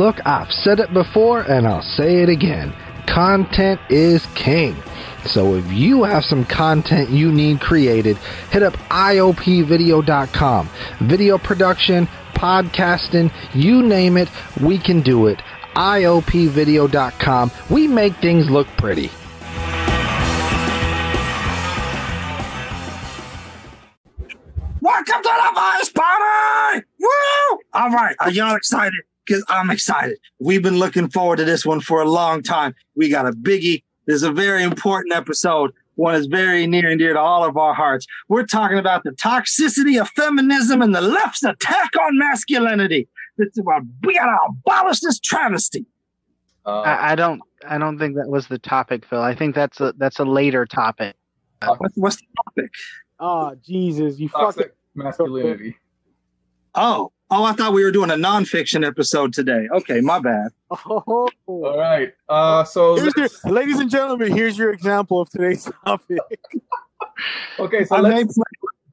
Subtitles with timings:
[0.00, 2.72] look, I've said it before and I'll say it again.
[3.06, 4.74] Content is king.
[5.26, 8.16] So if you have some content you need created,
[8.50, 10.70] hit up iopvideo.com.
[11.02, 14.30] Video production, podcasting, you name it,
[14.62, 15.38] we can do it.
[15.74, 17.50] iopvideo.com.
[17.68, 19.10] We make things look pretty.
[24.82, 26.86] Welcome to the voice party!
[26.98, 27.58] Woo!
[27.74, 29.02] All right, are y'all excited?
[29.26, 30.18] Because I'm excited.
[30.38, 32.74] We've been looking forward to this one for a long time.
[32.94, 33.82] We got a biggie.
[34.06, 35.72] This is a very important episode.
[35.96, 38.06] One is very near and dear to all of our hearts.
[38.28, 43.06] We're talking about the toxicity of feminism and the left's attack on masculinity.
[43.36, 45.84] This is about we gotta abolish this travesty.
[46.64, 47.42] Uh, I, I don't.
[47.68, 49.20] I don't think that was the topic, Phil.
[49.20, 51.16] I think that's a that's a later topic.
[51.62, 52.70] What's, what's the topic?
[53.18, 55.76] Oh Jesus, you fucking masculinity.
[56.74, 59.68] Oh, oh, I thought we were doing a nonfiction episode today.
[59.72, 60.48] Okay, my bad.
[60.70, 61.28] oh.
[61.46, 62.12] All right.
[62.28, 66.18] Uh, so Here's your, ladies and gentlemen, here's your example of today's topic.
[67.58, 68.34] okay, so I may let's.
[68.34, 68.44] play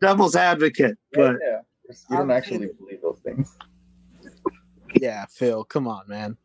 [0.01, 1.59] devil's advocate, Yeah, but yeah.
[2.09, 3.55] You don't actually believe those things.
[4.95, 6.37] yeah, Phil, come on, man.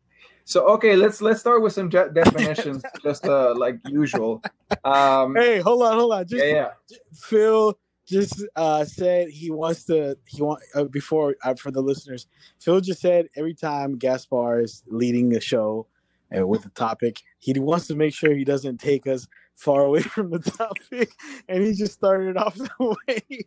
[0.45, 4.41] So okay, let's let's start with some je- definitions, just uh, like usual.
[4.83, 6.27] Um, Hey, hold on, hold on.
[6.27, 6.51] Just yeah,
[6.89, 6.97] yeah.
[7.13, 7.77] Phil
[8.13, 10.17] just uh, said he wants to.
[10.25, 12.27] He want uh, before uh, for the listeners.
[12.59, 15.87] Phil just said every time Gaspar is leading the show
[16.35, 20.01] uh, with a topic, he wants to make sure he doesn't take us far away
[20.15, 21.11] from the topic,
[21.49, 23.45] and he just started off the way.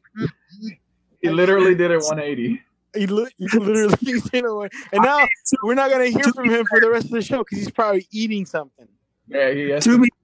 [1.22, 2.62] He literally did it 180.
[2.94, 5.27] He, li- he literally did away, and now
[5.62, 8.06] we're not gonna hear from him for the rest of the show because he's probably
[8.10, 8.88] eating something.
[9.28, 10.16] Yeah, he has to be fair,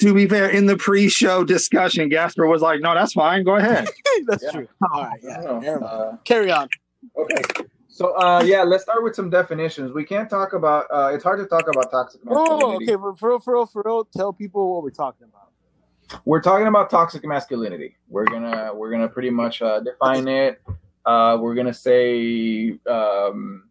[0.00, 3.44] to be fair, in the pre-show discussion, Gasper was like, "No, that's fine.
[3.44, 3.88] Go ahead."
[4.26, 4.50] That's Yeah.
[4.50, 4.68] true.
[4.92, 5.42] All right, yeah.
[5.46, 5.92] Oh, never mind.
[5.92, 6.68] uh, Carry on.
[7.16, 7.42] okay.
[7.88, 9.92] So uh, yeah, let's start with some definitions.
[9.92, 10.86] We can't talk about.
[10.92, 12.84] Uh, it's hard to talk about toxic Oh, masculinity.
[12.92, 13.00] okay.
[13.00, 14.04] For, for real, for real, for real.
[14.16, 16.22] Tell people what we're talking about.
[16.24, 17.96] We're talking about toxic masculinity.
[18.08, 20.60] We're gonna we're gonna pretty much uh, define it.
[21.06, 23.64] Uh, we're gonna say um,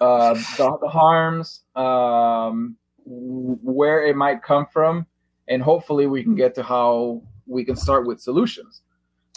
[0.00, 5.06] uh, the, the harms, um, w- where it might come from,
[5.48, 8.82] and hopefully we can get to how we can start with solutions.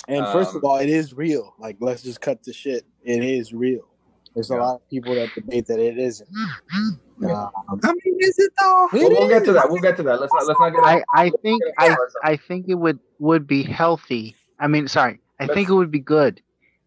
[0.07, 1.55] And first of Um, all, it is real.
[1.57, 2.85] Like, let's just cut the shit.
[3.03, 3.87] It is real.
[4.35, 6.29] There's a lot of people that debate that it isn't.
[7.21, 7.47] Yeah.
[7.69, 8.89] Um, I mean, is it though?
[8.91, 9.69] But we'll get to that.
[9.69, 10.19] We'll get to that.
[10.19, 10.83] Let's not let's not get.
[10.83, 12.15] I, I think I, ahead of ourselves.
[12.23, 14.35] I think it would would be healthy.
[14.59, 16.41] I mean, sorry, I think it would be good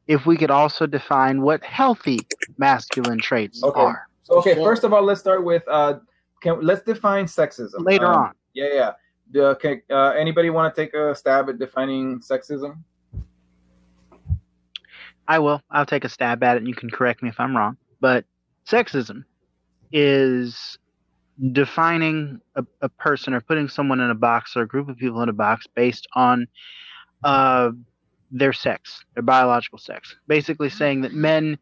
[0.06, 2.20] if we could also define what healthy
[2.58, 3.80] masculine traits Okay.
[3.80, 4.64] are So, okay, Sure.
[4.64, 5.98] first of all, let's start with uh,
[6.40, 8.34] can let's define sexism later Um, on.
[8.54, 8.92] Yeah, yeah.
[9.30, 12.78] The, okay, uh, anybody want to take a stab at defining sexism?
[15.26, 15.60] I will.
[15.70, 17.76] I'll take a stab at it, and you can correct me if I'm wrong.
[18.00, 18.24] But
[18.66, 19.24] sexism
[19.92, 20.78] is
[21.52, 25.20] defining a, a person or putting someone in a box or a group of people
[25.22, 26.48] in a box based on
[27.24, 27.70] uh,
[28.30, 30.16] their sex, their biological sex.
[30.26, 31.58] Basically, saying that men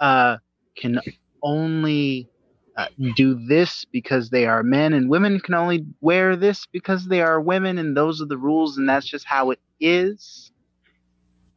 [0.00, 0.38] uh,
[0.76, 0.98] can
[1.42, 2.28] only
[2.76, 2.86] uh,
[3.16, 7.40] do this because they are men, and women can only wear this because they are
[7.40, 10.52] women, and those are the rules, and that's just how it is.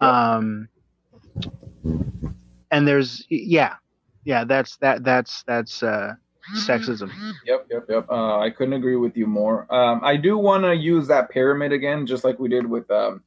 [0.02, 0.68] Um,
[2.72, 3.76] and there's yeah,
[4.26, 6.16] yeah, that's that that's that's uh,
[6.56, 7.12] sexism.
[7.46, 8.10] Yep, yep, yep.
[8.10, 9.74] Uh, I couldn't agree with you more.
[9.74, 13.24] Um, I do want to use that pyramid again, just like we did with um,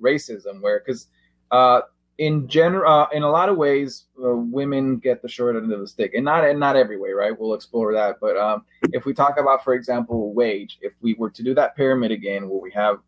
[0.00, 1.08] racism, where because
[1.50, 1.80] uh,
[2.20, 5.80] in general, uh, in a lot of ways, uh, women get the short end of
[5.80, 7.32] the stick, and not and not every way, right?
[7.36, 8.18] We'll explore that.
[8.20, 11.76] But um, if we talk about, for example, wage, if we were to do that
[11.76, 12.98] pyramid again, where we have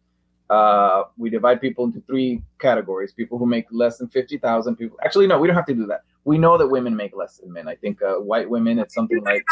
[0.48, 4.76] uh, we divide people into three categories: people who make less than fifty thousand.
[4.76, 6.04] People, actually, no, we don't have to do that.
[6.24, 7.68] We know that women make less than men.
[7.68, 9.44] I think uh, white women, it's something like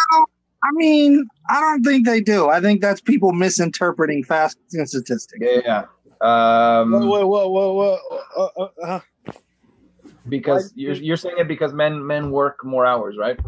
[0.62, 2.48] I mean, I don't think they do.
[2.48, 5.38] I think that's people misinterpreting facts and statistics.
[5.38, 5.84] Yeah, yeah.
[6.22, 8.20] Um, whoa, whoa, whoa, whoa, whoa.
[8.36, 9.00] Uh, uh, uh,
[10.28, 13.38] because you're you're saying it because men men work more hours, right?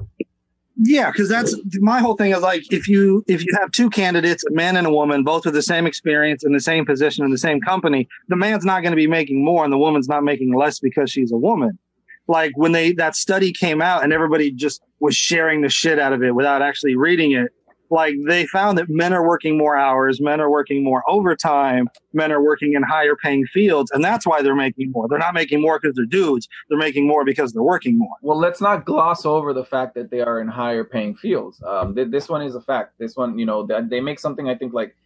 [0.76, 4.42] Yeah, because that's my whole thing is like if you if you have two candidates,
[4.44, 7.30] a man and a woman, both with the same experience in the same position in
[7.30, 10.24] the same company, the man's not going to be making more and the woman's not
[10.24, 11.78] making less because she's a woman.
[12.26, 16.12] Like when they that study came out and everybody just was sharing the shit out
[16.12, 17.52] of it without actually reading it.
[17.92, 22.32] Like they found that men are working more hours, men are working more overtime, men
[22.32, 25.06] are working in higher paying fields, and that's why they're making more.
[25.08, 26.48] They're not making more because they're dudes.
[26.70, 28.16] They're making more because they're working more.
[28.22, 31.62] Well, let's not gloss over the fact that they are in higher paying fields.
[31.62, 32.94] Um, th- this one is a fact.
[32.98, 34.96] This one, you know, that they make something I think like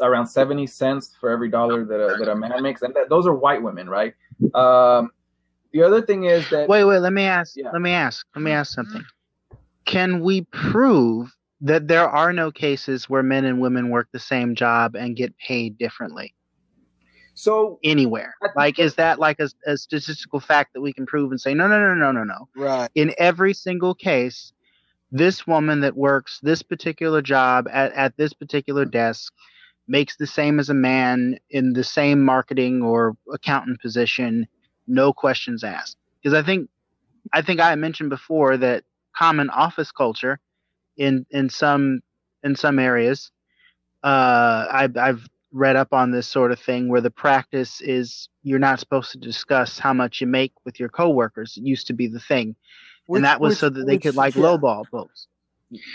[0.00, 3.26] around seventy cents for every dollar that a, that a man makes, and that, those
[3.26, 4.14] are white women, right?
[4.54, 5.10] Um,
[5.72, 7.00] the other thing is that Wait, wait.
[7.00, 7.56] Let me ask.
[7.56, 7.72] Yeah.
[7.72, 8.24] Let me ask.
[8.36, 9.04] Let me ask something.
[9.86, 14.54] can we prove that there are no cases where men and women work the same
[14.54, 16.34] job and get paid differently
[17.34, 18.34] So anywhere?
[18.56, 21.68] Like, is that like a, a statistical fact that we can prove and say, no,
[21.68, 22.48] no, no, no, no, no?
[22.56, 22.90] Right.
[22.94, 24.52] In every single case,
[25.12, 29.32] this woman that works this particular job at, at this particular desk
[29.88, 34.46] makes the same as a man in the same marketing or accountant position,
[34.86, 35.96] no questions asked.
[36.22, 36.68] Because I think
[37.32, 38.84] I think I mentioned before that
[39.16, 40.40] common office culture
[40.98, 42.00] in in some
[42.42, 43.30] in some areas,
[44.04, 48.58] uh, I've I've read up on this sort of thing where the practice is you're
[48.58, 51.56] not supposed to discuss how much you make with your coworkers.
[51.56, 52.54] It used to be the thing,
[53.06, 55.26] Which- and that was which- so that they which- could like yeah, lowball folks.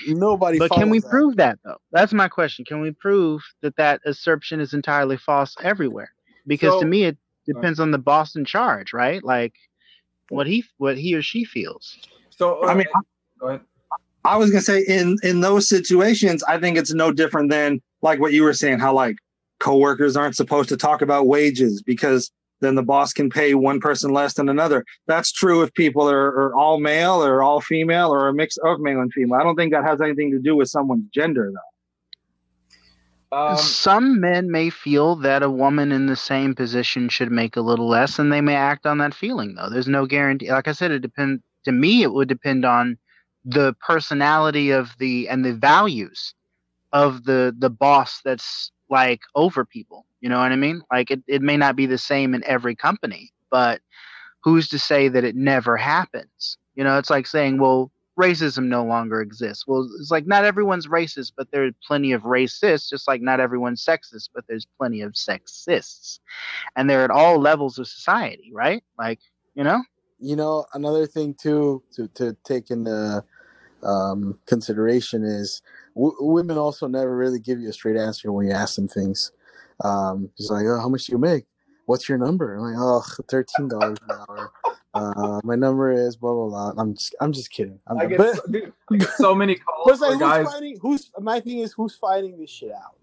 [0.07, 0.59] Nobody.
[0.59, 1.09] But can we that.
[1.09, 1.77] prove that though?
[1.91, 2.63] That's my question.
[2.65, 6.11] Can we prove that that assertion is entirely false everywhere?
[6.47, 9.23] Because So- to me, it depends on the boss in charge, right?
[9.23, 9.53] Like
[10.29, 11.97] what he what he or she feels.
[12.29, 12.85] so I mean,
[13.39, 13.61] go ahead.
[14.25, 18.20] I was gonna say in in those situations, I think it's no different than like
[18.20, 19.18] what you were saying, how like
[19.60, 22.31] coworkers aren't supposed to talk about wages because
[22.62, 24.86] then the boss can pay one person less than another.
[25.06, 28.80] That's true if people are, are all male or all female or a mix of
[28.80, 29.40] male and female.
[29.40, 31.60] I don't think that has anything to do with someone's gender though.
[33.34, 37.62] Um, Some men may feel that a woman in the same position should make a
[37.62, 39.56] little less, and they may act on that feeling.
[39.56, 40.52] Though there's no guarantee.
[40.52, 41.42] Like I said, it depend.
[41.66, 42.98] To me, it would depend on
[43.45, 46.34] the personality of the and the values
[46.92, 50.06] of the the boss that's like over people.
[50.22, 50.81] You know what I mean?
[50.92, 53.81] Like it, it may not be the same in every company, but
[54.44, 56.57] who's to say that it never happens?
[56.75, 59.66] You know, it's like saying, well, racism no longer exists.
[59.68, 63.84] Well, it's like not everyone's racist, but there's plenty of racists, just like not everyone's
[63.84, 66.19] sexist, but there's plenty of sexists.
[66.75, 68.84] And they're at all levels of society, right?
[68.98, 69.19] Like,
[69.56, 69.84] you know?
[70.24, 73.24] you know another thing too to to take into
[73.85, 75.62] um, consideration is
[75.95, 79.31] w- women also never really give you a straight answer when you ask them things.
[79.83, 81.45] Um, she's like, "Oh, how much do you make?
[81.85, 84.51] What's your number?" I'm like, "Oh, thirteen dollars an hour."
[84.94, 86.81] Uh, my number is blah blah blah.
[86.81, 87.80] I'm just, I'm just kidding.
[87.88, 90.44] I'm, I get, but, so, dude, I get so many calls it's like, for guys.
[90.44, 90.77] who's fighting?
[90.81, 92.95] Who's my thing is who's fighting this shit out?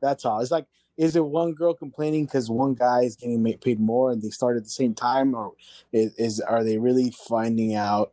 [0.00, 0.40] That's all.
[0.40, 0.66] It's like,
[0.98, 4.56] is it one girl complaining because one guy is getting paid more and they start
[4.56, 5.52] at the same time, or
[5.92, 8.12] is, is are they really finding out?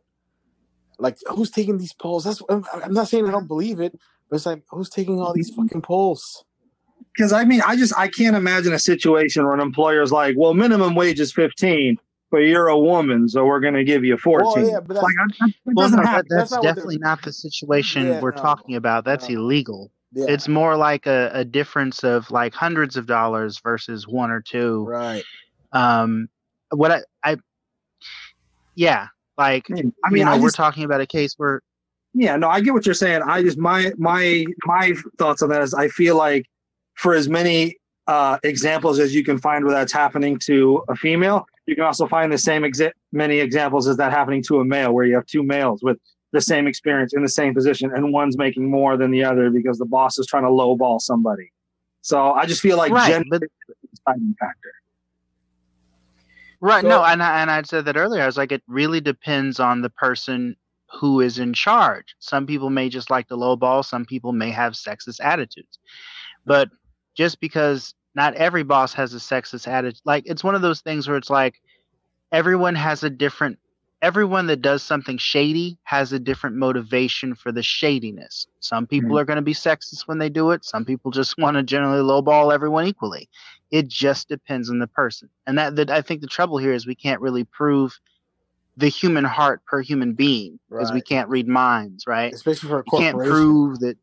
[0.98, 2.24] Like, who's taking these polls?
[2.24, 3.98] That's I'm, I'm not saying I don't believe it,
[4.30, 6.44] but it's like, who's taking all these fucking polls?
[7.14, 10.54] Because I mean, I just I can't imagine a situation where an employer's like, well,
[10.54, 11.98] minimum wage is fifteen,
[12.30, 14.64] but you're a woman, so we're gonna give you fourteen.
[14.64, 17.22] Well, yeah, but that's, like, I- it Well, no, that, that's, That's not definitely not
[17.22, 18.42] the situation Yeah, we're no.
[18.42, 19.04] talking about.
[19.04, 19.36] That's No.
[19.36, 19.90] illegal.
[20.12, 24.40] yeah, It's more like a, a difference of like hundreds of dollars versus one or
[24.40, 24.84] two.
[24.86, 25.24] right.
[25.72, 26.28] Um,
[26.70, 27.36] what I, I
[28.74, 29.08] yeah,
[29.38, 31.62] like I mean, you know, I we're talking about a case where
[32.14, 33.22] yeah, no, I get what you're saying.
[33.22, 36.46] I just my my my thoughts on that is I feel like
[36.94, 41.46] for as many uh, examples as you can find where that's happening to a female,
[41.66, 44.92] you can also find the same exa- many examples as that happening to a male,
[44.92, 45.98] where you have two males with
[46.32, 49.78] the same experience in the same position, and one's making more than the other because
[49.78, 51.52] the boss is trying to lowball somebody.
[52.00, 54.72] So I just feel like right, gender but is a deciding factor.
[56.60, 56.82] Right.
[56.82, 58.22] So- no, and I, and I said that earlier.
[58.22, 60.56] I was like, it really depends on the person
[60.90, 62.14] who is in charge.
[62.18, 63.84] Some people may just like to lowball.
[63.84, 65.78] Some people may have sexist attitudes.
[66.44, 66.68] But
[67.14, 71.08] just because not every boss has a sexist attitude, like it's one of those things
[71.08, 71.54] where it's like
[72.32, 73.58] everyone has a different.
[74.02, 78.46] Everyone that does something shady has a different motivation for the shadiness.
[78.60, 79.18] Some people mm-hmm.
[79.18, 80.66] are going to be sexist when they do it.
[80.66, 83.28] Some people just want to generally lowball everyone equally
[83.70, 85.28] it just depends on the person.
[85.46, 87.98] And that, that i think the trouble here is we can't really prove
[88.76, 92.32] the human heart per human being because we can't read minds right?
[92.34, 93.96] Especially for a you can't prove that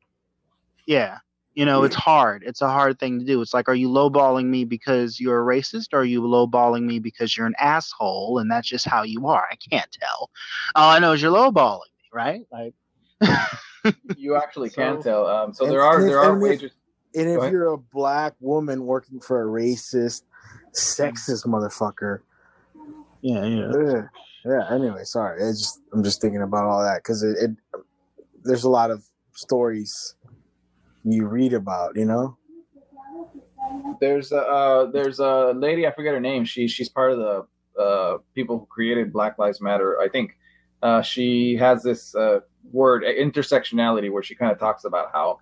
[0.88, 1.18] yeah
[1.54, 2.42] you know it's hard.
[2.44, 3.40] It's a hard thing to do.
[3.40, 6.98] It's like are you lowballing me because you're a racist or are you lowballing me
[6.98, 9.48] because you're an asshole and that's just how you are?
[9.52, 10.32] I can't tell.
[10.76, 12.42] All i know is you're lowballing me right?
[12.52, 12.74] Like
[14.18, 15.28] You actually can So- tell.
[15.28, 16.72] Um, so there are there are and if- wages.
[17.16, 20.24] And if you're a black woman working for a racist,
[20.74, 22.20] sexist motherfucker,
[23.22, 24.06] yeah yeah ugh.
[24.46, 24.68] yeah.
[24.72, 25.42] Anyway, sorry.
[25.42, 27.52] It's just I'm just thinking about all that because it, it
[28.44, 29.04] there's a lot of
[29.34, 30.16] stories
[31.04, 32.38] you read about, you know.
[34.00, 36.46] There's a uh, there's a lady I forget her name.
[36.46, 40.00] She she's part of the uh, people who created Black Lives Matter.
[40.00, 40.38] I think
[40.82, 42.40] uh, she has this uh,
[42.72, 45.40] word intersectionality where she kind of talks about how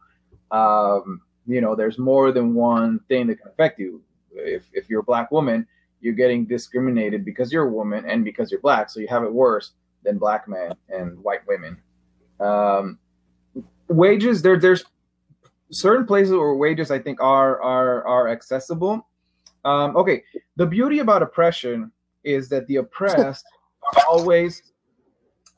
[0.51, 4.01] um, you know there's more than one thing that can affect you.
[4.33, 5.67] If if you're a black woman,
[5.99, 9.33] you're getting discriminated because you're a woman and because you're black, so you have it
[9.33, 9.71] worse
[10.03, 11.77] than black men and white women.
[12.39, 12.97] Um,
[13.87, 14.83] wages there there's
[15.71, 19.07] certain places where wages I think are are are accessible.
[19.63, 20.23] Um, okay,
[20.55, 21.91] the beauty about oppression
[22.23, 23.45] is that the oppressed
[23.95, 24.63] are always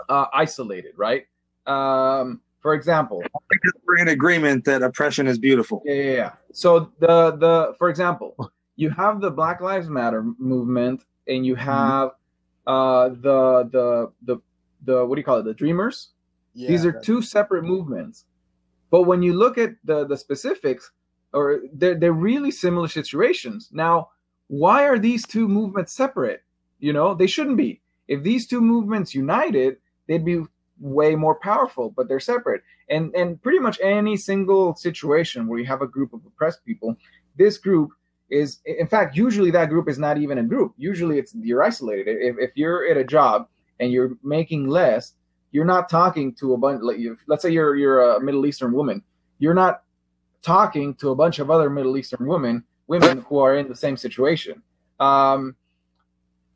[0.09, 1.25] uh, isolated, right?
[1.65, 3.21] Um, for example,
[3.85, 5.83] we're in agreement that oppression is beautiful.
[5.85, 6.31] yeah, yeah, yeah.
[6.53, 8.35] So the the for example,
[8.77, 12.11] you have the Black Lives Matter movement, and you have
[12.65, 14.37] uh, the the the
[14.85, 15.43] the what do you call it?
[15.43, 16.09] The Dreamers.
[16.55, 18.25] Yeah, These are two separate movements.
[18.89, 20.91] But when you look at the the specifics,
[21.33, 23.69] or they're they're really similar situations.
[23.71, 24.09] Now,
[24.47, 26.43] why are these two movements separate?
[26.79, 27.81] You know, they shouldn't be.
[28.07, 29.77] If these two movements united,
[30.07, 30.43] they'd be
[30.79, 32.61] way more powerful, but they're separate.
[32.89, 36.97] And and pretty much any single situation where you have a group of oppressed people,
[37.37, 37.91] this group
[38.29, 40.73] is in fact usually that group is not even a group.
[40.77, 42.07] Usually it's you're isolated.
[42.07, 43.47] If if you're at a job
[43.79, 45.13] and you're making less,
[45.51, 46.81] you're not talking to a bunch
[47.27, 49.03] let's say you're you're a Middle Eastern woman.
[49.39, 49.83] You're not
[50.41, 53.97] talking to a bunch of other Middle Eastern women women who are in the same
[53.97, 54.61] situation.
[54.99, 55.55] Um,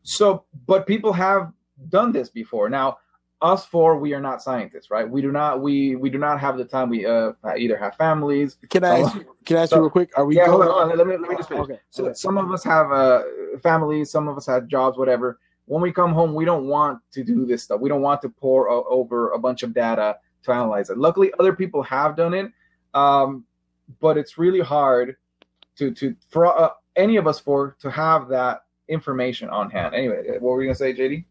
[0.03, 1.51] so, but people have
[1.89, 2.69] done this before.
[2.69, 2.97] Now,
[3.41, 5.07] us four, we are not scientists, right?
[5.07, 6.89] We do not we we do not have the time.
[6.89, 8.57] We uh, either have families.
[8.69, 10.11] Can I ask, can I ask So- you real quick?
[10.17, 10.69] Are we Yeah, hold going?
[10.69, 10.97] on, hold on.
[10.97, 11.63] Let me let me just finish.
[11.63, 11.79] Okay.
[11.89, 12.13] So okay.
[12.13, 13.23] some of us have uh,
[13.61, 15.39] families, some of us have jobs, whatever.
[15.65, 17.81] When we come home, we don't want to do this stuff.
[17.81, 20.97] We don't want to pour over a bunch of data to analyze it.
[20.97, 22.51] Luckily, other people have done it,
[22.93, 23.43] um,
[23.99, 25.17] but it's really hard
[25.75, 29.93] to to for uh, any of us four to have that information on hand.
[29.93, 31.25] Anyway, what were you gonna say, JD?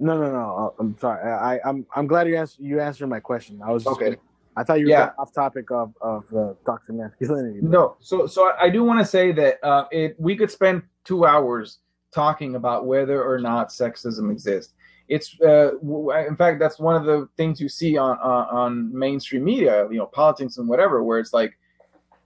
[0.00, 0.74] No, no, no.
[0.78, 1.22] uh, I'm sorry.
[1.30, 3.60] I, I'm I'm glad you answered you answered my question.
[3.64, 4.16] I was just, Okay.
[4.56, 5.10] I thought you were Yeah.
[5.18, 7.60] off topic of of uh, toxic masculinity.
[7.60, 10.50] but- No, so so I, I do want to say that uh, it we could
[10.50, 11.78] spend two hours
[12.12, 14.74] talking about whether or not sexism exists.
[15.08, 18.98] It's uh, w- in fact that's one of the things you see on, on on
[18.98, 21.58] mainstream media, you know, politics and whatever, where it's like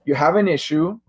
[0.05, 0.99] you have an issue,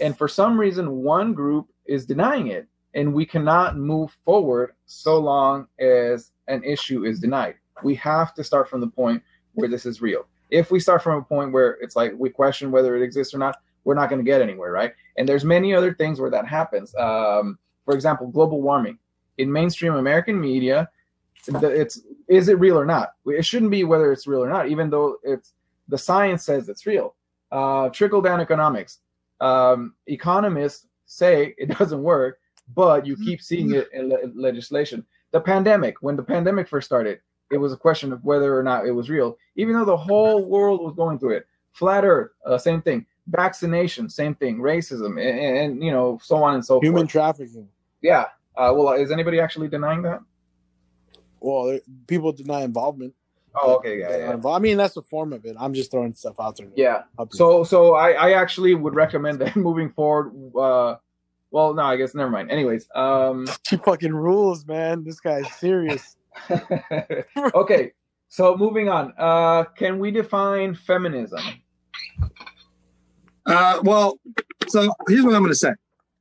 [0.00, 5.18] and for some reason one group is denying it, and we cannot move forward so
[5.18, 7.54] long as an issue is denied.
[7.82, 9.22] We have to start from the point
[9.54, 10.26] where this is real.
[10.50, 13.38] If we start from a point where it's like we question whether it exists or
[13.38, 14.92] not, we're not going to get anywhere, right?
[15.16, 16.94] And there's many other things where that happens.
[16.96, 18.98] Um, for example, global warming
[19.38, 20.88] in mainstream American media,
[21.46, 23.14] it's is it real or not?
[23.26, 25.54] It shouldn't be whether it's real or not, even though it's
[25.88, 27.14] the science says it's real.
[27.50, 28.98] Uh, trickle down economics.
[29.40, 32.39] Um, economists say it doesn't work,
[32.74, 35.04] but you keep seeing it in le- legislation.
[35.32, 38.86] The pandemic, when the pandemic first started, it was a question of whether or not
[38.86, 41.46] it was real, even though the whole world was going through it.
[41.72, 43.06] Flat Earth, uh, same thing.
[43.28, 44.58] Vaccination, same thing.
[44.58, 46.94] Racism, and, and, you know, so on and so Human forth.
[46.94, 47.68] Human trafficking.
[48.02, 48.24] yeah.
[48.56, 50.20] Uh, well, is anybody actually denying that?
[51.40, 53.14] Well, there- people deny involvement.
[53.54, 54.34] Oh, okay, yeah, yeah.
[54.34, 54.56] involved.
[54.56, 55.56] I mean, that's a form of it.
[55.58, 56.68] I'm just throwing stuff out there.
[56.76, 57.02] Yeah.
[57.18, 60.32] Up So, so I, I actually would recommend that moving forward.
[60.56, 60.96] Uh,
[61.50, 62.50] well, no, I guess never mind.
[62.50, 65.04] Anyways, um, she fucking rules, man.
[65.04, 66.16] This guy's serious.
[67.54, 67.92] okay.
[68.28, 69.12] So moving on.
[69.18, 71.40] Uh, can we define feminism?
[73.46, 74.20] Uh, well,
[74.68, 75.72] so here's what I'm going to say.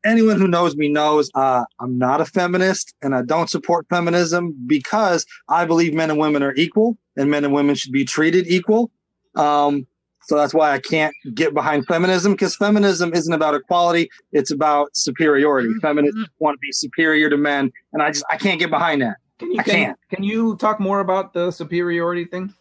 [0.05, 4.55] Anyone who knows me knows uh, I'm not a feminist and I don't support feminism
[4.65, 8.47] because I believe men and women are equal and men and women should be treated
[8.47, 8.89] equal.
[9.35, 9.85] Um,
[10.29, 14.95] so that's why I can't get behind feminism because feminism isn't about equality; it's about
[14.95, 15.69] superiority.
[15.69, 15.79] Mm-hmm.
[15.79, 19.15] Feminists want to be superior to men, and I just I can't get behind that.
[19.39, 19.99] Can you I can, can't.
[20.11, 22.53] can you talk more about the superiority thing?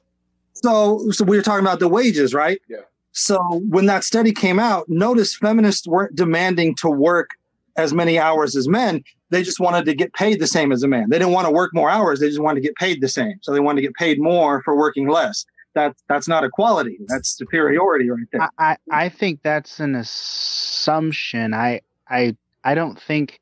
[0.55, 2.59] So, so we were talking about the wages, right?
[2.71, 2.79] Yeah.
[3.13, 7.33] So when that study came out, notice feminists weren't demanding to work
[7.77, 9.05] as many hours as men.
[9.29, 11.11] They just wanted to get paid the same as a man.
[11.11, 12.21] They didn't want to work more hours.
[12.21, 13.35] They just wanted to get paid the same.
[13.43, 15.45] So they wanted to get paid more for working less.
[15.79, 16.99] That that's not equality.
[17.07, 18.49] That's superiority right there.
[18.59, 21.55] I, I, I think that's an assumption.
[21.55, 23.39] I I I don't think.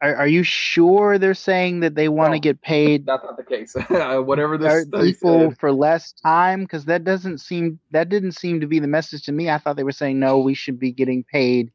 [0.00, 2.40] Are, are you sure they're saying that they want to No.
[2.40, 3.74] get paid That's not the case.
[3.90, 5.58] Uh, whatever are this study equal said.
[5.58, 6.60] for less time?
[6.62, 9.50] Because that doesn't seem that didn't seem to be the message to me.
[9.50, 11.72] I thought they were saying no, we should be getting paid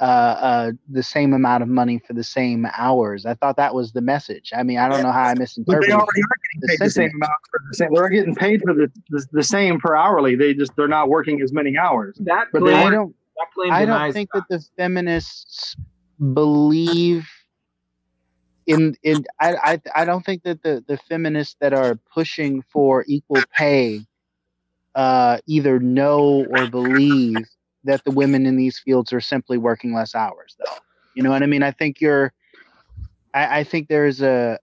[0.00, 3.26] uh, uh, the same amount of money for the same hours.
[3.26, 4.52] I thought that was the message.
[4.54, 5.66] I mean, I don't know how I misinterpreted.
[5.66, 5.90] But misinterpreted.
[5.90, 7.88] they already are getting the paid the same amount for the same.
[7.94, 10.34] They're getting paid for the, the the same per hourly.
[10.34, 12.16] They just they're not working as many hours.
[12.20, 13.14] That But claim, I don't.
[13.36, 15.76] that claim I don't denies think that the feminists
[16.32, 17.28] believe
[18.66, 19.24] in in.
[19.40, 19.54] I
[19.94, 24.00] I, I don't think that the the feminists that are pushing for equal pay
[24.94, 27.46] uh, either know or believe
[27.84, 30.56] that the women in these fields are simply working less hours.
[30.58, 30.72] Though,
[31.14, 31.62] you know what I mean.
[31.62, 32.32] I think you're.
[33.32, 34.58] I, I think there's a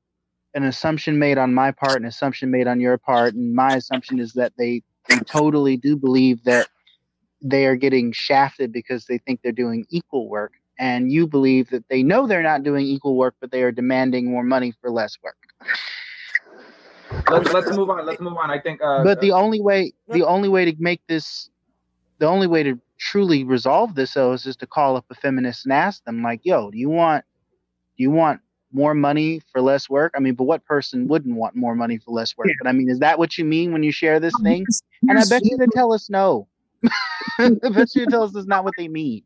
[0.53, 4.19] an assumption made on my part, an assumption made on your part, and my assumption
[4.19, 6.67] is that they they totally do believe that
[7.41, 11.87] they are getting shafted because they think they're doing equal work, and you believe that
[11.89, 15.17] they know they're not doing equal work, but they are demanding more money for less
[15.23, 15.37] work.
[17.29, 18.05] Let's let's move on.
[18.05, 18.49] Let's move on.
[18.49, 18.81] I think.
[18.81, 21.49] Uh, but the only way, the only way to make this,
[22.19, 25.65] the only way to truly resolve this though is just to call up a feminist
[25.65, 27.25] and ask them, like, "Yo, do you want,
[27.97, 28.39] do you want
[28.71, 30.13] more money for less work?
[30.15, 32.47] I mean, but what person wouldn't want more money for less work?
[32.47, 32.53] Yeah.
[32.61, 34.65] But I mean, is that what you mean when you share this thing?
[35.09, 36.47] And I bet you they tell us no.
[37.39, 39.23] I bet you tell us that's not what they mean.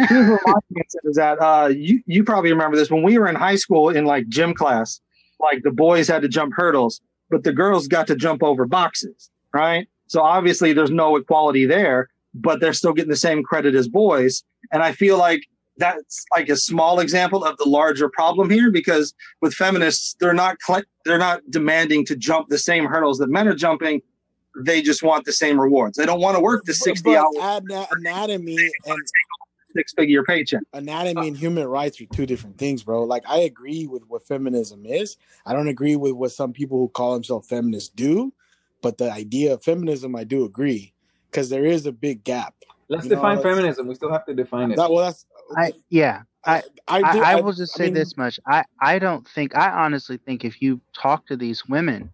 [0.00, 0.08] is
[1.16, 4.28] that uh, you you probably remember this when we were in high school in like
[4.28, 5.00] gym class,
[5.40, 9.30] like the boys had to jump hurdles, but the girls got to jump over boxes,
[9.52, 9.88] right?
[10.06, 12.08] So obviously there's no equality there,
[12.40, 14.44] but they're still getting the same credit as boys.
[14.72, 15.42] And I feel like
[15.78, 20.56] that's like a small example of the larger problem here because with feminists they're not
[21.04, 24.00] they're not demanding to jump the same hurdles that men are jumping.
[24.64, 25.98] They just want the same rewards.
[25.98, 28.98] They don't want to work the 60 but hours anatomy and
[29.74, 30.62] six figure paycheck.
[30.72, 33.04] Anatomy and human rights are two different things bro.
[33.04, 35.16] Like i agree with what feminism is.
[35.44, 38.32] I don't agree with what some people who call themselves feminists do
[38.82, 40.92] but the idea of feminism i do agree
[41.36, 42.54] because there is a big gap
[42.88, 43.88] Let's you define know, feminism.
[43.88, 44.76] We still have to define it.
[44.76, 45.26] That, well, that's
[45.56, 46.22] I yeah.
[46.44, 48.40] I I, I, I, I will just say mean, this much.
[48.46, 52.10] I I don't think I honestly think if you talk to these women,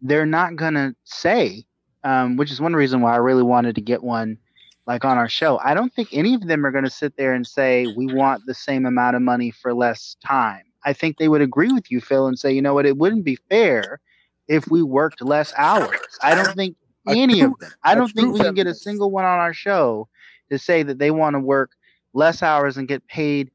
[0.00, 1.64] they're not gonna say,
[2.02, 4.38] um, which is one reason why I really wanted to get one
[4.86, 5.60] like on our show.
[5.62, 8.54] I don't think any of them are gonna sit there and say we want the
[8.54, 10.62] same amount of money for less time.
[10.82, 13.24] I think they would agree with you, Phil, and say, you know what, it wouldn't
[13.24, 14.00] be fair
[14.48, 16.00] if we worked less hours.
[16.22, 16.76] I don't think
[17.08, 17.70] any of them.
[17.82, 20.08] I don't think we can get a single one on our show
[20.50, 21.72] to say that they want to work
[22.12, 23.50] less hours and get paid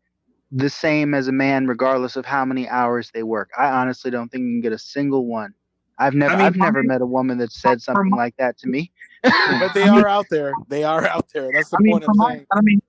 [0.51, 3.49] the same as a man, regardless of how many hours they work.
[3.57, 5.53] I honestly don't think we can get a single one.
[5.97, 8.67] I've never, I mean, I've never met a woman that said something like that to
[8.67, 8.91] me.
[9.23, 10.53] but they are out there.
[10.67, 11.49] They are out there.
[11.53, 12.45] That's the I mean, point I'm saying.
[12.51, 12.81] I mean,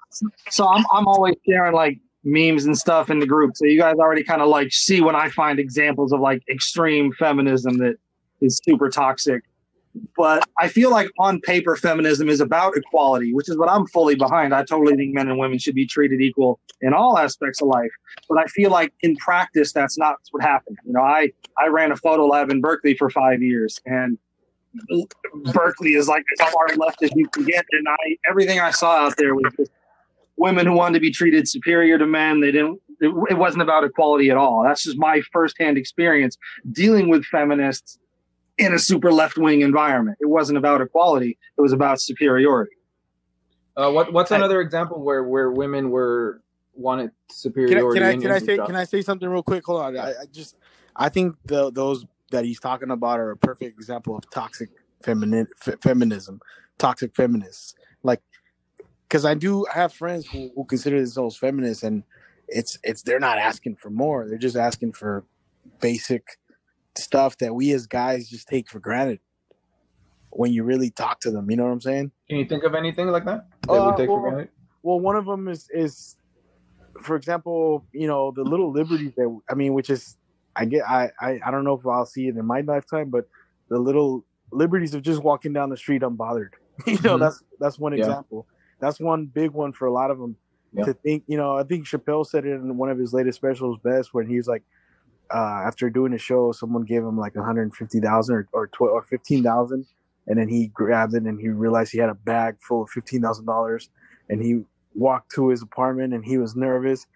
[0.50, 3.56] so I'm, I'm always sharing like memes and stuff in the group.
[3.56, 7.12] So you guys already kind of like see when I find examples of like extreme
[7.12, 7.96] feminism that
[8.40, 9.42] is super toxic.
[10.16, 14.14] But I feel like on paper, feminism is about equality, which is what I'm fully
[14.14, 14.54] behind.
[14.54, 17.90] I totally think men and women should be treated equal in all aspects of life.
[18.28, 20.78] But I feel like in practice, that's not what happened.
[20.86, 24.18] You know, I, I ran a photo lab in Berkeley for five years and
[25.52, 27.64] Berkeley is like as far left as you can get.
[27.72, 29.70] And I, everything I saw out there was just
[30.36, 32.40] women who wanted to be treated superior to men.
[32.40, 34.62] They didn't, it, it wasn't about equality at all.
[34.62, 36.38] That's just my firsthand experience
[36.70, 37.98] dealing with feminists
[38.64, 40.18] in a super left wing environment.
[40.20, 42.76] It wasn't about equality; it was about superiority.
[43.76, 46.42] Uh, what What's another I, example where where women were
[46.74, 47.98] wanted superiority?
[47.98, 49.64] Can I, can I, can I say can I say something real quick?
[49.64, 49.98] Hold on.
[49.98, 50.56] I, I just
[50.94, 54.70] I think the, those that he's talking about are a perfect example of toxic
[55.02, 56.40] feminine f- feminism,
[56.78, 57.74] toxic feminists.
[58.02, 58.20] Like,
[59.08, 62.02] because I do have friends who, who consider themselves feminists, and
[62.48, 65.24] it's it's they're not asking for more; they're just asking for
[65.80, 66.38] basic
[66.96, 69.20] stuff that we as guys just take for granted
[70.30, 71.50] when you really talk to them.
[71.50, 72.10] You know what I'm saying?
[72.28, 74.48] Can you think of anything like that that uh, we take well, for granted?
[74.82, 76.16] Well, one of them is is,
[77.02, 80.16] for example, you know, the little liberties that I mean, which is
[80.56, 83.28] I get I I, I don't know if I'll see it in my lifetime, but
[83.68, 86.50] the little liberties of just walking down the street unbothered.
[86.86, 87.20] you know, mm-hmm.
[87.20, 88.46] that's that's one example.
[88.48, 88.58] Yeah.
[88.80, 90.36] That's one big one for a lot of them.
[90.74, 90.86] Yeah.
[90.86, 93.78] To think, you know, I think Chappelle said it in one of his latest specials
[93.78, 94.62] best when he was like,
[95.32, 99.86] uh, after doing a show, someone gave him like 150,000 or or, 12, or 15,000,
[100.26, 103.22] and then he grabbed it and he realized he had a bag full of fifteen
[103.22, 103.90] thousand dollars,
[104.28, 104.62] and he
[104.94, 107.06] walked to his apartment and he was nervous,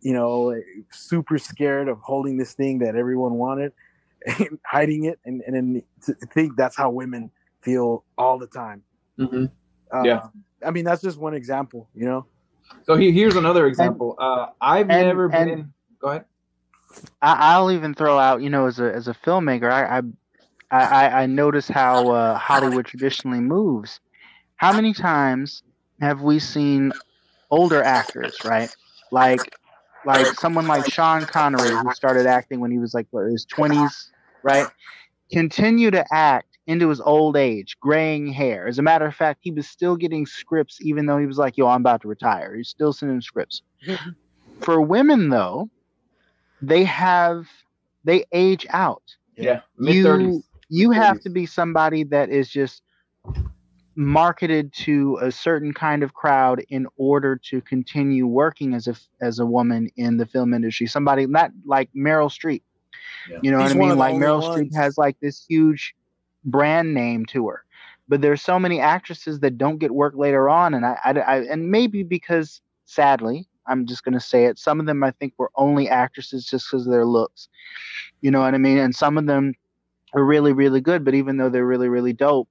[0.00, 0.58] you know,
[0.90, 3.72] super scared of holding this thing that everyone wanted,
[4.38, 8.82] and hiding it, and and then to think that's how women feel all the time.
[9.18, 9.46] Mm-hmm.
[9.94, 10.28] Uh, yeah,
[10.64, 12.26] I mean that's just one example, you know.
[12.84, 14.16] So he, here's another example.
[14.18, 15.72] And, uh, I've and, never and, been.
[16.00, 16.24] Go ahead.
[17.22, 20.02] I, will even throw out, you know, as a as a filmmaker, I I
[20.70, 24.00] I, I notice how uh, Hollywood traditionally moves.
[24.56, 25.62] How many times
[26.00, 26.92] have we seen
[27.50, 28.70] older actors, right?
[29.10, 29.52] Like
[30.04, 34.10] like someone like Sean Connery, who started acting when he was like what, his twenties,
[34.42, 34.68] right?
[35.32, 38.66] Continue to act into his old age, graying hair.
[38.66, 41.56] As a matter of fact, he was still getting scripts even though he was like,
[41.56, 43.62] "Yo, I'm about to retire." He's still sending scripts.
[44.62, 45.68] For women, though,
[46.62, 47.46] they have
[48.04, 49.02] they age out.
[49.36, 52.82] Yeah, you you have to be somebody that is just
[53.96, 59.38] marketed to a certain kind of crowd in order to continue working as a as
[59.38, 60.86] a woman in the film industry.
[60.86, 62.62] Somebody not like Meryl Streep.
[63.30, 63.38] Yeah.
[63.42, 63.98] You know He's what I mean?
[63.98, 64.68] Like Meryl ones.
[64.72, 65.94] Streep has like this huge
[66.44, 67.64] brand name to her,
[68.08, 71.36] but there's so many actresses that don't get work later on, and I, I, I
[71.44, 74.58] and maybe because sadly, I'm just gonna say it.
[74.58, 77.48] Some of them I think were only actresses just because of their looks.
[78.20, 78.78] You know what I mean?
[78.78, 79.54] And some of them
[80.14, 82.48] are really, really good, but even though they're really, really dope,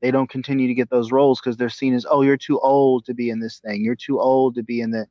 [0.00, 3.04] they don't continue to get those roles because they're seen as, oh, you're too old
[3.06, 3.82] to be in this thing.
[3.82, 5.06] You're too old to be in the,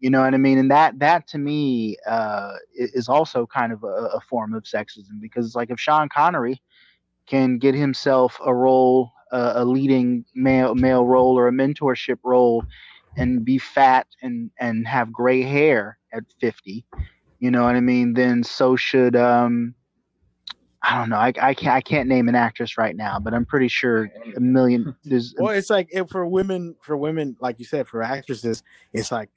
[0.00, 0.58] you know what I mean?
[0.58, 5.20] And that, that to me, uh, is also kind of a, a form of sexism
[5.20, 6.60] because it's like if Sean Connery
[7.26, 12.64] can get himself a role, uh, a leading male male role or a mentorship role,
[13.16, 16.84] and be fat and and have gray hair at 50,
[17.38, 18.14] you know what I mean?
[18.14, 19.74] Then so should um.
[20.82, 21.16] I don't know.
[21.16, 24.40] I, I can't I can't name an actress right now, but I'm pretty sure a
[24.40, 24.94] million.
[25.02, 29.10] There's Well, it's like if for women, for women, like you said, for actresses, it's
[29.10, 29.30] like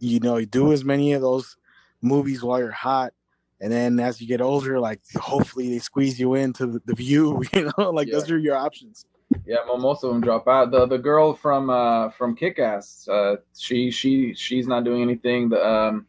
[0.00, 1.56] you know, you do as many of those
[2.02, 3.12] movies while you're hot,
[3.60, 7.42] and then as you get older, like hopefully they squeeze you into the, the view.
[7.54, 9.06] You know, like those are your options.
[9.48, 10.70] Yeah, well, most of them drop out.
[10.70, 15.48] The the girl from uh from Kick Ass, uh, she she she's not doing anything.
[15.48, 16.06] The um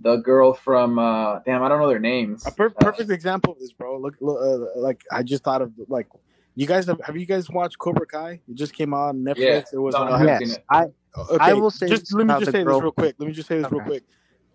[0.00, 2.46] the girl from uh damn, I don't know their names.
[2.46, 3.98] A per- Uh, perfect example of this, bro.
[3.98, 6.08] Look, look uh, like I just thought of like
[6.56, 8.40] you guys have, have you guys watched Cobra Kai?
[8.48, 9.36] It just came out on Netflix.
[9.36, 9.62] Yeah.
[9.74, 10.64] It was No, on I haven't seen yes, it.
[10.70, 10.84] I
[11.16, 13.14] Okay, I will say just let me just say girl- this real quick.
[13.18, 14.02] Let me just say this real quick.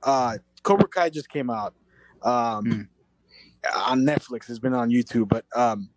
[0.02, 1.74] Uh, Cobra Kai just came out
[2.24, 2.90] um,
[3.64, 3.92] Hmm.
[3.92, 4.50] on Netflix.
[4.50, 5.90] It's been on YouTube, but um,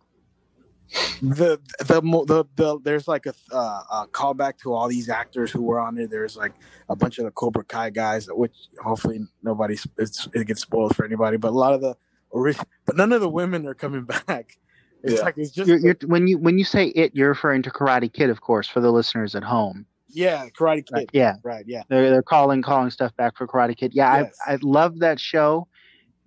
[1.21, 5.51] the the mo- the, the there's like a, uh, a callback to all these actors
[5.51, 6.09] who were on it.
[6.09, 6.53] There's like
[6.89, 11.05] a bunch of the Cobra Kai guys, which hopefully nobody it's, it gets spoiled for
[11.05, 11.37] anybody.
[11.37, 11.95] But a lot of the
[12.33, 14.57] original, but none of the women are coming back.
[15.03, 15.21] It's Yeah.
[15.21, 18.11] like it's just you're, you're, when you when you say it, you're referring to Karate
[18.11, 19.85] Kid, of course, for the listeners at home.
[20.09, 20.93] yeah, Karate Kid.
[20.95, 21.83] Right, yeah, Right, yeah.
[21.89, 23.93] they're they're calling calling stuff back for Karate Kid.
[23.93, 24.37] Yeah, Yes.
[24.45, 25.67] I I love that show,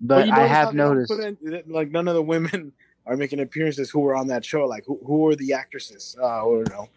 [0.01, 1.13] but you I have noticed.
[1.13, 2.73] in- like none of the women
[3.07, 4.65] are making appearances who were on that show.
[4.67, 6.17] Like who who are the actresses?
[6.21, 6.89] Uh, I don't know.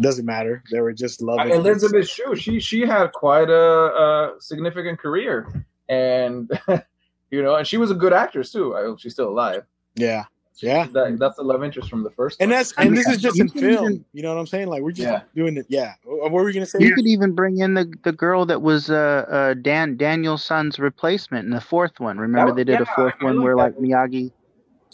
[0.00, 0.62] Doesn't matter.
[0.72, 1.52] They were just Uh, loving.
[1.52, 5.46] Elizabeth Shue, she she had quite a, a significant career,
[5.88, 6.50] and
[7.30, 8.76] you know, and she was a good actress too.
[8.76, 9.62] I hope she's still alive.
[9.94, 10.24] Yeah,
[10.56, 10.88] yeah.
[10.92, 12.40] That, that's the love interest from the first.
[12.42, 13.84] And that's and this mean, is just you in film.
[13.84, 14.66] even- You know what I'm saying?
[14.66, 15.20] Like we're just Yeah.
[15.36, 15.66] doing it.
[15.68, 15.94] Yeah.
[16.04, 16.78] What were we gonna say?
[16.80, 18.94] You could even bring in the the girl that was uh,
[19.28, 22.18] uh Dan Daniel-san's replacement in the fourth one.
[22.18, 24.32] Remember That- they did a fourth I one where that like Miyagi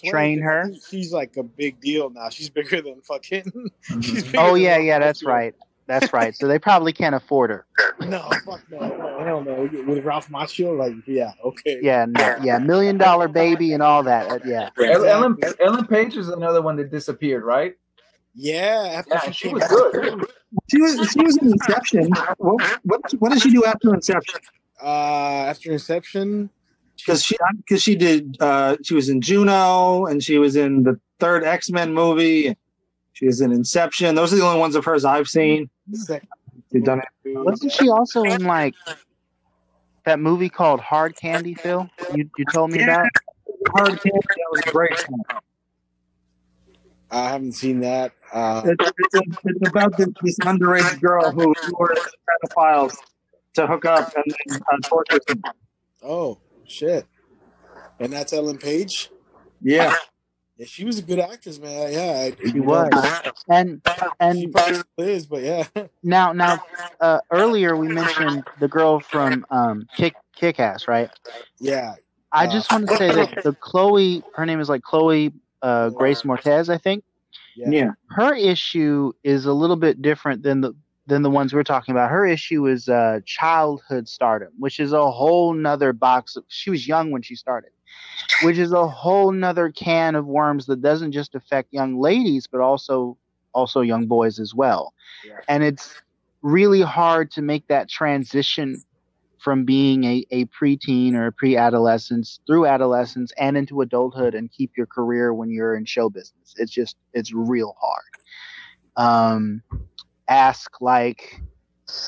[0.02, 0.70] train her.
[0.88, 2.28] She's like a big deal now.
[2.30, 3.44] She's bigger than fucking.
[3.44, 4.02] Mhm.
[4.02, 5.28] she's bigger Oh than yeah, yeah, that's Macchio.
[5.28, 5.54] right.
[5.86, 6.34] That's right.
[6.36, 7.66] So they probably can't afford her.
[8.06, 9.68] No, fuck no, no, hell no.
[9.86, 11.80] With Ralph Macchio, like yeah, okay.
[11.82, 14.30] Yeah, no, yeah, million dollar baby and all that.
[14.30, 14.70] Uh, yeah.
[14.78, 17.74] El- Ellen Ellen Page is another one that disappeared, right?
[18.36, 20.24] Yeah, after Yeah, she she was good.
[20.70, 22.10] She was she was in Inception.
[22.38, 24.40] What what, what did she do after Inception?
[24.80, 26.50] Uh, after Inception,
[27.04, 30.98] Because she because she did uh, she was in Juno and she was in the
[31.18, 32.56] third X Men movie.
[33.12, 34.14] She was in Inception.
[34.14, 35.68] Those are the only ones of hers I've seen.
[35.92, 36.28] second,
[36.72, 37.36] She's done it.
[37.36, 38.74] Wasn't she also in like
[40.04, 41.88] that movie called Hard Candy, Phil?
[42.14, 42.84] You you told me Yeah.
[42.84, 43.08] about?
[43.76, 44.18] Hard Candy.
[44.28, 44.98] That was a great.
[44.98, 45.20] Film.
[47.10, 48.12] I haven't seen that.
[48.32, 51.98] Uh, It's, it's, it's about this, this underage girl who lures
[52.44, 52.94] pedophiles
[53.54, 55.42] to hook up and then uh, tortures them.
[56.04, 56.38] oh
[56.70, 57.06] shit,
[57.98, 59.10] and that's Ellen Page.
[59.62, 59.94] Yeah,
[60.56, 61.92] Yeah, she was a good actress, man.
[61.92, 63.22] Yeah, I, She you know, was.
[63.48, 65.64] And She and probably still is, but yeah.
[66.02, 66.62] now now
[67.00, 71.10] uh, earlier we mentioned the girl from um Kick Kick Ass, right?
[71.58, 71.94] Yeah,
[72.32, 76.22] I just want to say that the Chloe, her name is like Chloe uh, Grace
[76.22, 77.04] Moretz, I think.
[77.56, 77.90] yeah, yeah.
[78.10, 80.74] Her issue is a little bit different than the
[81.10, 82.08] than the ones we're talking about.
[82.08, 86.36] Her issue is uh, childhood stardom, which is a whole nother box.
[86.36, 87.72] Of, she was young when she started,
[88.42, 92.60] which is a whole nother can of worms that doesn't just affect young ladies, but
[92.60, 93.18] also
[93.52, 94.94] also young boys as well.
[95.26, 95.40] Yeah.
[95.48, 95.92] And it's
[96.42, 98.82] really hard to make that transition
[99.38, 104.76] from being a, a preteen or a pre-adolescence through adolescence and into adulthood and keep
[104.76, 106.54] your career when you're in show business.
[106.56, 108.04] It's just it's real hard.
[108.96, 109.62] Um,
[110.30, 111.42] ask like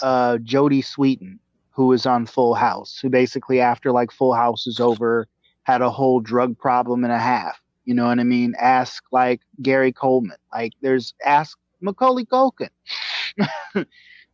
[0.03, 1.39] uh, Jodie Sweetin,
[1.71, 5.29] who was on Full House, who basically after like Full House is over
[5.65, 7.61] had a whole drug problem and a half.
[7.85, 8.55] You know what I mean?
[8.59, 10.37] Ask like Gary Coleman.
[10.53, 12.69] Like there's ask Macaulay Culkin.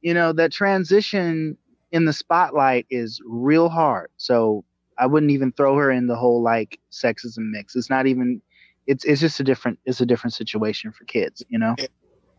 [0.02, 1.56] you know that transition
[1.90, 4.10] in the spotlight is real hard.
[4.18, 4.64] So
[4.98, 7.74] I wouldn't even throw her in the whole like sexism mix.
[7.74, 8.42] It's not even.
[8.86, 11.42] It's it's just a different it's a different situation for kids.
[11.48, 11.74] You know.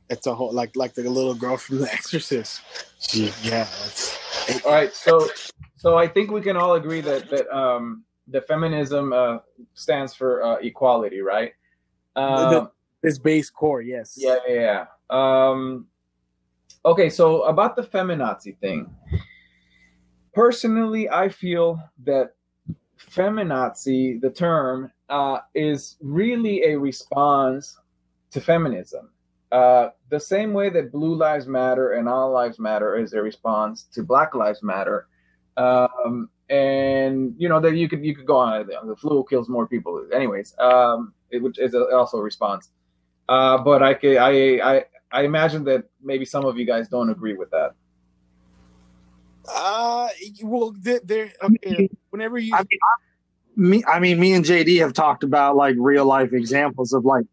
[0.10, 2.62] It's a whole like like the little girl from The Exorcist.
[3.00, 5.30] She, yeah, it's, All right, so
[5.78, 9.40] so I think we can all agree that that um the feminism uh,
[9.74, 11.54] stands for uh, equality, right?
[12.16, 12.70] Um,
[13.02, 14.16] This base core, yes.
[14.18, 14.86] yeah, yeah, yeah.
[15.10, 15.88] Um,
[16.86, 18.94] okay, so about the feminazi thing.
[20.34, 22.36] Personally, I feel that
[23.00, 27.78] feminazi, the term, uh, is really a response
[28.32, 29.10] to feminism.
[29.52, 33.84] Uh, the same way that Blue Lives Matter and All Lives Matter is a response
[33.94, 35.08] to Black Lives Matter.
[35.58, 38.68] Um, and you know that you could you could go on.
[38.68, 40.56] The flu kills more people, anyways.
[40.60, 42.70] Um, it which is also a response.
[43.28, 47.10] Uh, but I, ca- I I I imagine that maybe some of you guys don't
[47.10, 47.74] agree with that.
[49.48, 50.10] Uh,
[50.44, 54.94] well, there, there okay, whenever you, I mean, me, I mean, me and JD have
[54.94, 57.26] talked about like real life examples of like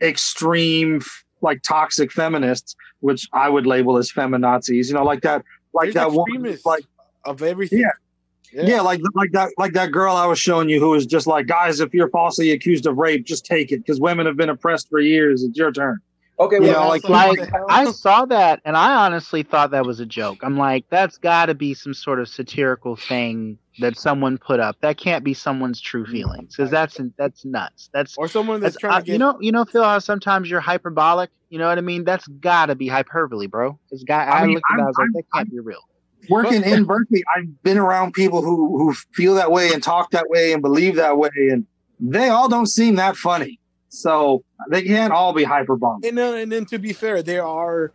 [0.00, 1.00] extreme,
[1.42, 4.88] like toxic feminists, which I would label as feminazis.
[4.88, 6.84] You know, like that, like there's that woman, like
[7.24, 7.80] of everything.
[7.80, 8.62] Yeah.
[8.64, 8.80] yeah.
[8.80, 11.80] like like that, like that girl I was showing you, who was just like, guys,
[11.80, 15.00] if you're falsely accused of rape, just take it because women have been oppressed for
[15.00, 15.42] years.
[15.42, 16.00] It's your turn.
[16.42, 20.00] Okay, You know, like, like- like I saw that and I honestly thought that was
[20.00, 20.38] a joke.
[20.42, 24.76] I'm like, that's got to be some sort of satirical thing that someone put up.
[24.80, 27.90] That can't be someone's true feelings because that's that's nuts.
[27.92, 29.98] That's Or someone that's that's trying uh, to get you know you know Phil how
[29.98, 31.30] sometimes you're hyperbolic.
[31.48, 32.04] You know what I mean?
[32.04, 33.78] That's got to be hyperbole, bro.
[33.90, 34.28] It's got.
[34.28, 34.82] I, I mean, looked at that.
[34.82, 35.80] I was like, I'm- that can't be real.
[36.28, 40.28] Working in Berkeley, I've been around people who who feel that way and talk that
[40.28, 41.66] way and believe that way, and
[41.98, 43.58] they all don't seem that funny.
[43.94, 46.06] So they can't all be hyperbolic.
[46.06, 47.92] And then, and then to be fair, there are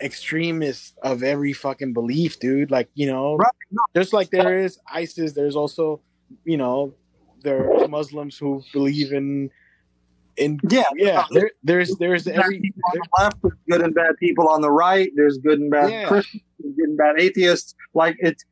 [0.00, 2.70] extremists of every fucking belief, dude.
[2.70, 3.50] Like you know, Right.
[3.96, 6.00] Just like there is ISIS, there's also
[6.44, 6.94] you know
[7.42, 9.50] there are Muslims who believe in
[10.36, 11.24] in Yeah, yeah.
[11.32, 14.70] There, there's there's every people on the left, there's good and bad people on the
[14.70, 15.10] right.
[15.16, 16.06] There's good and bad Yeah.
[16.06, 17.74] Christians, good and bad atheists.
[17.94, 18.44] Like it's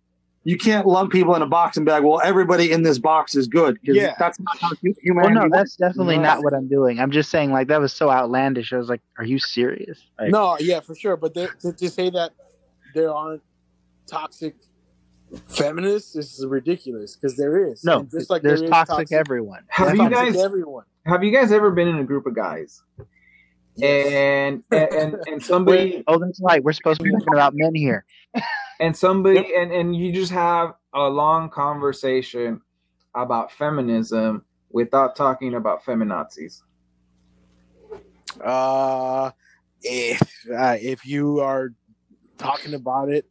[0.44, 2.02] you can't lump people in a box and bag.
[2.02, 4.14] Well, everybody in this box is good Yeah.
[4.18, 5.50] that's not how hu- Well, no, works.
[5.52, 6.22] that's definitely No.
[6.22, 6.98] not what I'm doing.
[6.98, 8.72] I'm just saying like that was so outlandish.
[8.72, 10.00] I was like, are you serious?
[10.18, 11.16] Like, no, yeah, for sure.
[11.16, 12.32] But there, to, to say that
[12.94, 13.42] there aren't
[14.06, 14.54] toxic
[15.46, 17.84] feminists is ridiculous because there is.
[17.84, 19.62] no, And just like there's there is toxic, everyone.
[19.68, 20.84] have there's you toxic guys everyone.
[21.06, 22.82] have you guys ever been in a group of guys
[23.80, 26.62] and and and, and somebody Oh, that's right.
[26.64, 28.04] We're supposed to be talking about men here.
[28.80, 32.60] and somebody and and you just have a long conversation
[33.14, 36.62] about feminism without talking about feminazis.
[38.42, 39.30] Uh,
[39.82, 41.72] if uh, if you are
[42.38, 43.26] talking about it,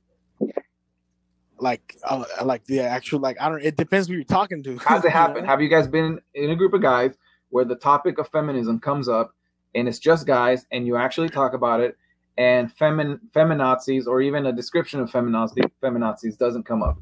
[1.58, 3.64] like uh, like the actual like I don't.
[3.64, 4.78] It depends who you're talking to.
[4.78, 5.46] How's it happen?
[5.46, 7.16] Have you guys been in a group of guys
[7.50, 9.34] where the topic of feminism comes up
[9.74, 11.98] and it's just guys and you actually talk about it
[12.39, 16.97] and femin feminazis or even a description of feminazi feminazis doesn't come up?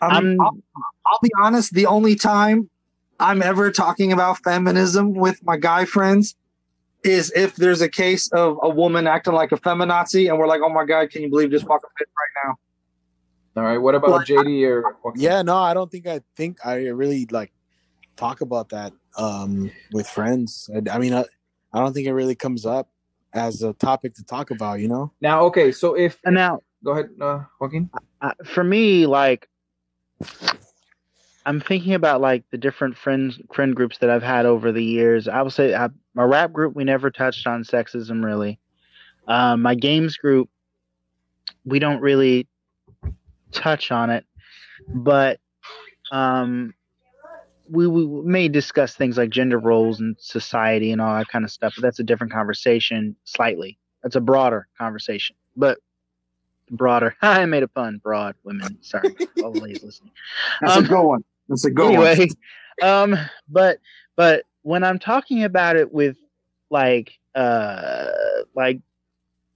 [0.00, 0.56] I mean, I'm- I'll,
[1.06, 1.74] I'll be honest.
[1.74, 2.70] The only time
[3.18, 6.36] I'm ever talking about feminism with my guy friends
[7.02, 10.60] is if there's a case of a woman acting like a feminazi, and we're like,
[10.64, 12.54] "Oh my god, can you believe this fucking bitch right now?"
[13.56, 13.78] All right.
[13.78, 17.52] What about Like, JD or Yeah, no, I don't think I think I really like
[18.16, 20.70] talk about that um with friends.
[20.72, 21.24] I, I mean, I,
[21.72, 22.88] I don't think it really comes up
[23.34, 24.80] as a topic to talk about.
[24.80, 25.12] You know?
[25.20, 27.90] Now, okay, so if And now, go ahead, uh, Joaquin.
[28.20, 29.48] uh, for me, like,
[31.46, 35.28] I'm thinking about like the different friends friend groups that I've had over the years.
[35.28, 38.58] I will say, uh, my rap group, we never touched on sexism really.
[39.26, 40.50] Um, my games group,
[41.64, 42.46] we don't really
[43.52, 44.24] touch on it,
[44.88, 45.40] but
[46.10, 46.74] um,
[47.70, 51.50] we, we may discuss things like gender roles and society and all that kind of
[51.50, 51.74] stuff.
[51.76, 53.78] But that's a different conversation, slightly.
[54.02, 55.78] That's a broader conversation, but
[56.70, 57.16] broader.
[57.22, 57.98] I made a pun.
[58.02, 58.78] Broad women.
[58.80, 60.12] Sorry, all the ladies listening.
[60.60, 61.24] That's Um, a good one.
[61.48, 62.06] That's a good one.
[62.06, 62.28] anyway,
[62.82, 63.16] um,
[63.48, 63.78] but
[64.16, 66.16] but when I'm talking about it with
[66.70, 68.06] like uh
[68.54, 68.80] like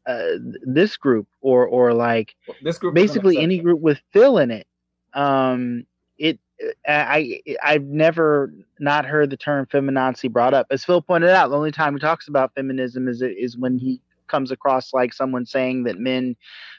[0.07, 4.67] uh this group or or like This group basically any group with Phil in it,
[5.15, 5.87] um,
[6.19, 6.39] it
[6.87, 10.67] I I- I've never not heard the term feminazi brought up.
[10.71, 14.01] As Phil pointed out, the only time he talks about feminism is is when he
[14.29, 16.37] comes across like someone saying that men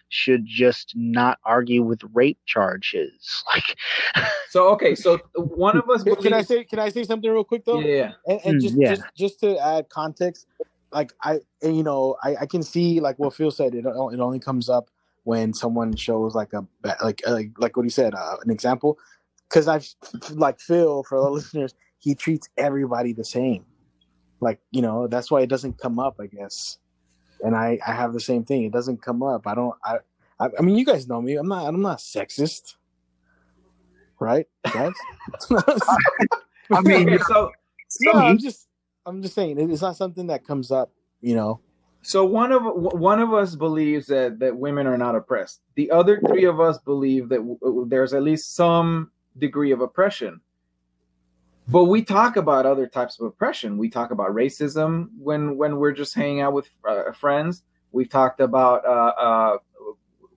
[0.10, 3.44] should just not argue with rape charges.
[3.54, 3.78] Like,
[4.50, 6.64] So okay, so one of us Can, can I say?
[6.64, 7.80] Can I say something real quick though?
[7.80, 8.12] yeah, yeah.
[8.28, 8.90] and, and Mm, just, yeah.
[8.96, 10.46] just just to add context
[10.92, 14.20] like i and, you know I, I can see like what phil said it, it
[14.20, 14.90] only comes up
[15.24, 19.00] when someone shows like a ba- like like, like what he said uh, an example
[19.54, 19.88] because i've
[20.32, 23.64] like phil for the listeners he treats everybody the same
[24.40, 26.80] like you know that's why it doesn't come up i guess
[27.42, 29.98] and i i have the same thing it doesn't come up i don't i
[30.40, 32.76] i, I mean you guys know me i'm not i'm not sexist
[34.24, 34.48] right?
[34.72, 34.94] Guys?
[36.72, 37.52] I mean, Okay, so
[38.02, 38.68] no, I'm just
[39.06, 41.60] I'm just saying it's not something that comes up, you know.
[42.02, 45.62] So one of one of us believes that that women are not oppressed.
[45.76, 50.42] The other three of us believe that w- there's at least some degree of oppression.
[51.68, 53.78] But we talk about other types of oppression.
[53.78, 57.64] We talk about racism when when we're just hanging out with uh, friends.
[57.94, 59.58] We've talked about uh, uh,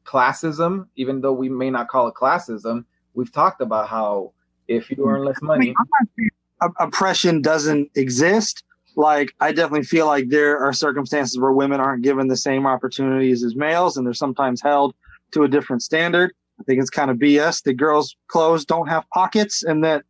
[0.05, 2.85] classism, even though we may not call it classism.
[3.15, 4.33] We've talked about how
[4.69, 5.75] if you earn less money,
[6.17, 6.31] saying
[6.61, 8.63] op- oppression doesn't exist.
[8.95, 13.45] Like, I definitely feel like there are circumstances where women aren't given the same opportunities
[13.45, 14.95] as males, and they're sometimes held
[15.33, 16.33] to a different standard.
[16.59, 20.05] I think it's kind of BS that girls' clothes don't have pockets and that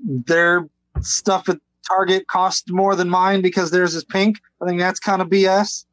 [0.00, 0.68] their
[1.00, 4.38] stuff at Target costs more than mine because theirs is pink.
[4.60, 5.84] I think that's kind of BS.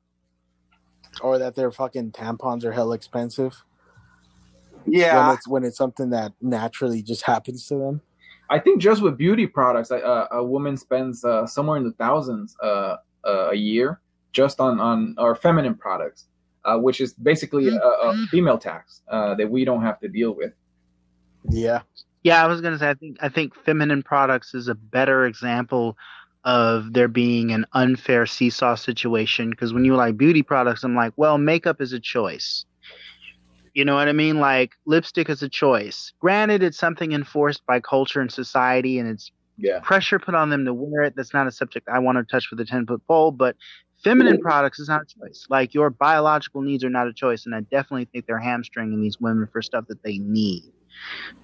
[1.22, 3.64] Or that their fucking tampons are hell expensive.
[4.86, 5.34] Yeah, When Yeah.
[5.34, 8.02] it's when it's something that naturally just happens to them.
[8.50, 12.56] I think just with beauty products, uh, a woman spends uh, somewhere in the thousands
[12.64, 14.00] uh, uh, a year
[14.32, 16.28] just on on our feminine products,
[16.66, 20.36] uh, which is basically a, a female tax uh, that we don't have to deal
[20.36, 20.54] with.
[21.50, 21.82] Yeah.
[22.24, 25.98] Yeah, I was gonna say I think I think feminine products is a better example
[26.44, 31.14] of there being an unfair seesaw situation because when you like beauty products, I'm like,
[31.18, 32.66] well, makeup is a choice.
[33.74, 34.40] You know what I mean?
[34.40, 36.14] Like lipstick is a choice.
[36.20, 40.66] Granted, it's something enforced by culture and society, and it's Yeah, pressure put on them
[40.66, 41.16] to wear it.
[41.16, 43.56] That's not a subject I want to touch with a ten foot pole, but
[44.04, 45.46] feminine products is not a choice.
[45.50, 49.20] Like your biological needs are not a choice, and I definitely think they're hamstringing these
[49.20, 50.64] women for stuff that they need.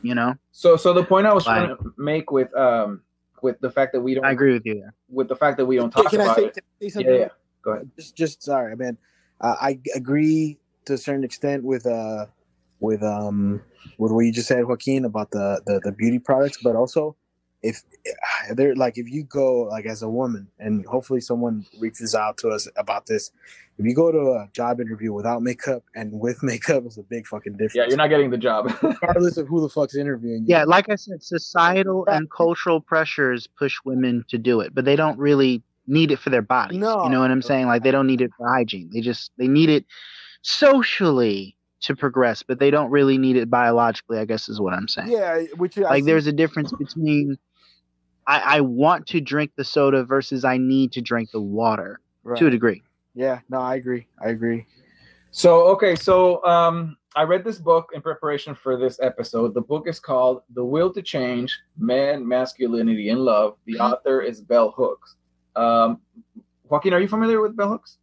[0.02, 3.02] You know, So so the point I was Like- trying to make with um
[3.42, 4.94] with the fact that we don't I agree with you there.
[5.10, 6.54] with the fact that we don't talk can I about say, it.
[6.54, 7.28] can I say Yeah, yeah.
[7.62, 7.90] Go ahead.
[7.96, 8.98] Just, just sorry, man.
[9.42, 12.26] Uh, I agree to a certain extent with uh
[12.80, 13.62] with um
[13.98, 17.16] with what you just said, Joaquin, about the the, the beauty products, but also
[17.70, 17.84] if
[18.56, 22.48] they're like if you go like as a woman and hopefully someone reaches out to
[22.50, 23.32] us about this
[23.78, 27.26] if you go to a job interview without makeup and with makeup it's a big
[27.28, 28.72] fucking difference Yeah, you're not getting the job.
[28.82, 33.48] regardless of who the fuck's interviewing you Yeah, like I said, societal and cultural pressures
[33.48, 36.78] push women to do it, but they don't really need it for their bodies.
[36.80, 37.04] No.
[37.04, 37.66] You know what I'm saying?
[37.68, 38.90] Like they don't need it for hygiene.
[38.94, 39.86] They just they need it
[40.42, 44.88] socially to progress, but they don't really need it biologically, I guess is what I'm
[44.88, 45.12] saying.
[45.12, 47.38] yeah which I like see- there's a difference between
[48.28, 52.38] I, I want to drink the soda versus I need to drink the water right.
[52.40, 52.82] to a degree.
[53.14, 54.66] yeah no i agree i agree
[55.32, 59.54] So okay, so um, I read this book in preparation for this episode.
[59.54, 64.40] The book is called "The Will to Change: Man, Masculinity, and Love." The author is
[64.40, 65.18] Bell Hooks.
[65.58, 66.00] Um,
[66.70, 67.98] Joaquin, are you familiar with Bell Hooks?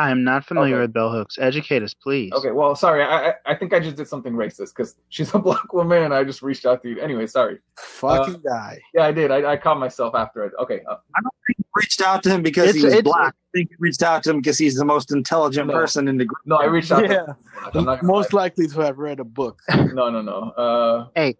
[0.00, 0.82] I am not familiar Okay.
[0.82, 1.36] with bell hooks.
[1.38, 2.32] Educate us, please.
[2.32, 5.38] Okay, well, sorry, I I, I think I just did something racist because she's a
[5.48, 7.00] black woman, and I just reached out to you.
[7.00, 7.58] Anyway, sorry.
[7.76, 9.30] fucking guy Yeah, I did.
[9.30, 10.52] I, I caught myself after it.
[10.62, 13.04] Okay, uh, I don't think you reached out to him because It's- he was it's-
[13.04, 13.34] black.
[13.52, 15.74] I think he reached out to him because he's the most intelligent No.
[15.74, 16.38] person in the group.
[16.46, 17.02] no, I reached out.
[17.10, 17.36] yeah To,
[17.74, 19.58] I'm not gonna most likely to have read a book
[19.92, 20.50] no, no, no.
[20.56, 21.34] Uh, We're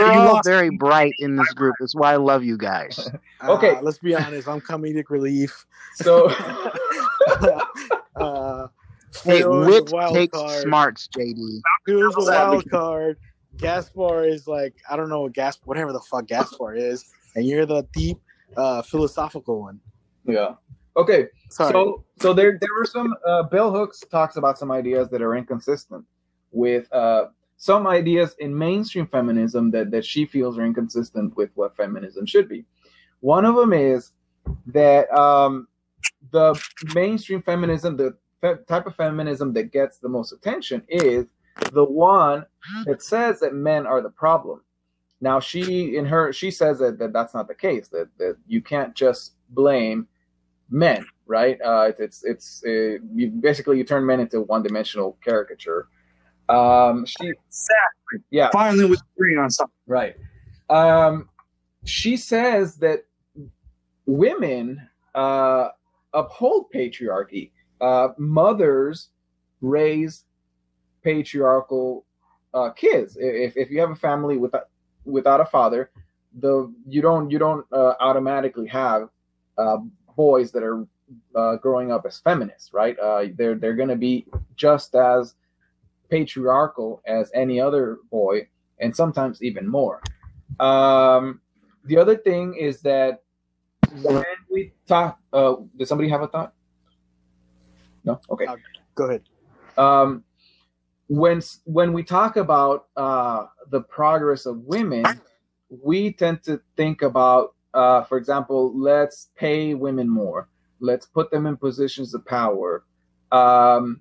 [0.00, 1.74] Yeah, you all lost- very bright in this group.
[1.78, 3.10] That's why I love you guys.
[3.46, 3.70] Okay.
[3.76, 4.46] Uh, let's be honest.
[4.48, 5.64] I'm comedic relief.
[5.96, 6.28] so
[8.16, 8.68] uh,
[9.24, 10.62] Hey, Phil wit takes card.
[10.62, 11.60] smarts, JD.
[11.84, 12.48] Phil's a How's that?
[12.50, 13.16] wild card.
[13.56, 17.66] Gaspar is like I don't know what Gas whatever the fuck Gaspar is, and you're
[17.66, 18.18] the deep
[18.56, 19.80] uh, philosophical one.
[20.24, 20.54] yeah.
[20.96, 21.72] Okay, Sorry.
[21.72, 23.14] So, so there, there were some.
[23.26, 26.04] Uh, Bell Hooks talks about some ideas that are inconsistent
[26.50, 31.76] with uh, some ideas in mainstream feminism that that she feels are inconsistent with what
[31.76, 32.64] feminism should be.
[33.20, 34.12] One of them is
[34.66, 35.68] that um,
[36.32, 36.60] the
[36.94, 41.26] mainstream feminism, the fe- type of feminism that gets the most attention, is
[41.72, 42.46] the one
[42.86, 44.62] that says that men are the problem.
[45.20, 47.88] Now, she in her she says that, that that's not the case.
[47.88, 50.08] That that you can't just blame
[50.70, 51.60] men, right?
[51.62, 55.88] Uh, it's it's uh, you basically you turn men into one dimensional caricature.
[56.48, 58.20] Um, she Exactly.
[58.30, 59.74] yeah Finally, was agreeing on something.
[59.86, 60.16] right.
[60.70, 61.28] Um,
[61.84, 63.04] she says that
[64.06, 65.68] women uh,
[66.12, 67.50] uphold patriarchy.
[67.80, 69.08] Uh, mothers
[69.60, 70.24] raise
[71.02, 72.04] patriarchal
[72.54, 73.16] uh, kids.
[73.18, 74.68] If if you have a family without
[75.04, 75.90] without a father,
[76.38, 79.08] the you don't you don't uh, automatically have
[79.58, 79.78] uh,
[80.16, 80.86] boys that are
[81.34, 82.98] uh, growing up as feminists, right?
[82.98, 85.34] Uh, they're they're going to be just as
[86.08, 88.46] patriarchal as any other boy,
[88.78, 90.02] and sometimes even more.
[90.58, 91.40] Um,
[91.84, 93.22] the other thing is that
[94.02, 96.52] when we talk, uh, does somebody have a thought?
[98.04, 98.20] No.
[98.30, 98.46] Okay.
[98.94, 99.22] Go ahead.
[99.76, 100.24] Um,
[101.08, 105.04] when when we talk about uh, the progress of women,
[105.68, 110.48] we tend to think about, uh, for example, let's pay women more,
[110.80, 112.84] let's put them in positions of power,
[113.32, 114.00] um,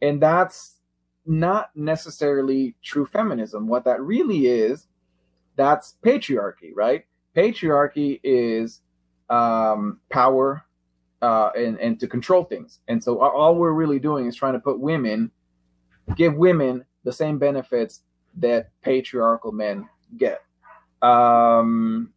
[0.00, 0.78] and that's
[1.26, 3.66] not necessarily true feminism.
[3.66, 4.86] What that really is,
[5.56, 7.04] that's patriarchy, right?
[7.36, 8.80] Patriarchy is
[9.30, 10.64] um, power
[11.22, 14.60] uh, and and to control things, and so all we're really doing is trying to
[14.60, 15.30] put women
[16.16, 18.02] give women the same benefits
[18.36, 20.42] that patriarchal men get.
[21.02, 22.12] Um,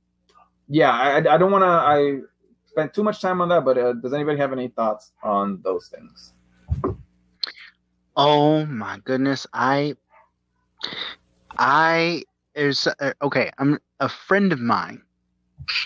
[0.67, 1.67] yeah, I, I don't want to.
[1.67, 2.19] I
[2.65, 5.87] spent too much time on that, but uh, does anybody have any thoughts on those
[5.87, 6.33] things?
[8.15, 9.95] Oh my goodness, I,
[11.57, 12.23] I
[12.55, 13.51] is uh, okay.
[13.57, 15.01] I'm a friend of mine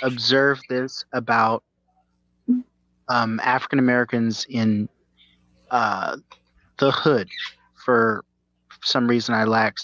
[0.02, 1.64] observed this about
[3.10, 4.88] um, African Americans in
[5.70, 6.18] uh,
[6.78, 7.30] the hood
[7.74, 8.24] for
[8.84, 9.78] some reason I lack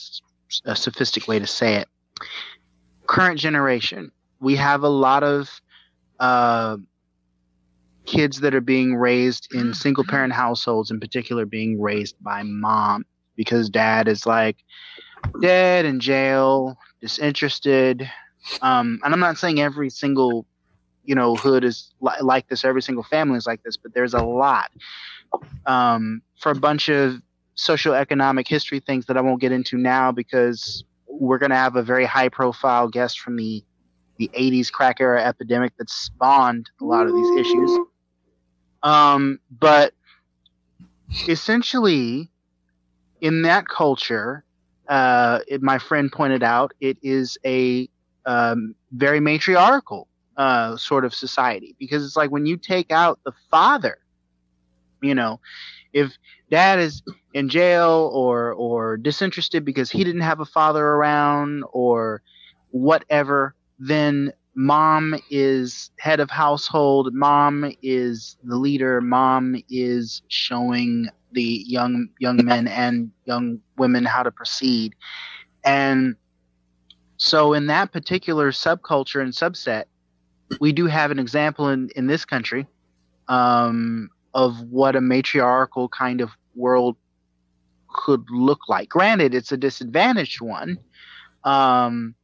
[0.65, 1.87] a sophisticated way to say it.
[3.07, 5.49] Current generation, we have a lot of
[6.19, 6.77] uh,
[8.05, 13.05] kids that are being raised in single parent households, in particular, being raised by mom
[13.35, 14.57] because dad is like
[15.41, 18.09] dead in jail, disinterested.
[18.61, 20.45] Um, and I'm not saying every single,
[21.03, 24.13] you know, hood is li- like this, every single family is like this, but there's
[24.13, 24.71] a lot.
[25.65, 27.21] Um, for a bunch of
[27.57, 31.83] socioeconomic history things that I won't get into now because we're going to have a
[31.83, 33.63] very high profile guest from the
[34.17, 37.77] the 80s crack era epidemic that spawned a lot of these issues.
[38.81, 39.93] Um, but
[41.27, 42.31] essentially,
[43.21, 44.43] in that culture,
[44.87, 47.87] uh, it, my friend pointed out, it is a
[48.27, 53.31] um, very matriarchal uh, sort of society because it's like when you take out the
[53.49, 53.97] father,
[55.01, 55.39] you know,
[55.93, 56.15] if
[56.51, 57.01] dad is
[57.33, 62.21] in jail or or disinterested because he didn't have a father around or
[62.71, 71.63] whatever, then mom is head of household, mom is the leader, mom is showing the
[71.65, 74.95] young young men and young women how to proceed.
[75.63, 76.15] And
[77.17, 79.85] so in that particular subculture and subset,
[80.61, 82.67] we do have an example in, in this country
[83.27, 86.95] um, of what a matriarchal kind of world
[87.89, 88.89] could look like.
[88.89, 90.77] Granted, it's a disadvantaged one.
[91.43, 92.15] Um,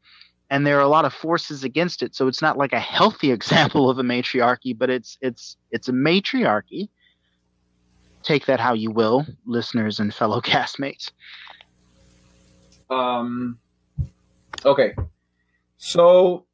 [0.50, 3.32] and there are a lot of forces against it, so it's not like a healthy
[3.38, 6.89] example of a matriarchy, but it's it's it's a matriarchy.
[8.22, 11.12] Take that how you will, listeners and fellow castmates.
[12.89, 13.58] Um,
[14.66, 14.93] okay,
[15.78, 16.45] so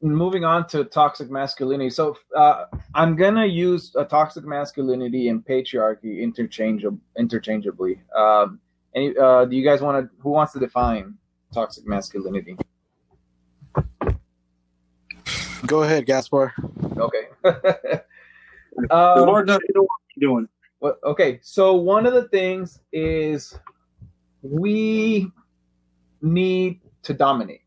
[0.00, 1.90] moving on to toxic masculinity.
[1.90, 8.00] So uh, I'm gonna use a toxic masculinity and patriarchy interchangeable interchangeably.
[8.14, 8.60] Um,
[8.94, 10.22] any, uh, do you guys want to?
[10.22, 11.14] Who wants to define
[11.52, 12.56] toxic masculinity?
[15.66, 16.54] Go ahead, Gaspar.
[16.96, 17.28] Okay.
[17.42, 18.02] the
[18.90, 20.48] um, Lord knows you know what you're doing.
[20.80, 21.40] well, okay.
[21.42, 23.58] So one of the things is
[24.42, 25.30] we
[26.22, 27.62] need to dominate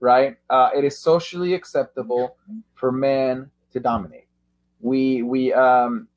[0.00, 0.36] right?
[0.50, 2.36] Uh, it is socially acceptable
[2.74, 4.26] for men to dominate.
[4.80, 6.08] We we um,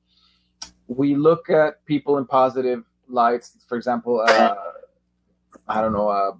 [0.88, 3.58] we look at people in positive lights.
[3.68, 4.56] For example, uh,
[5.68, 6.34] I don't know, uh,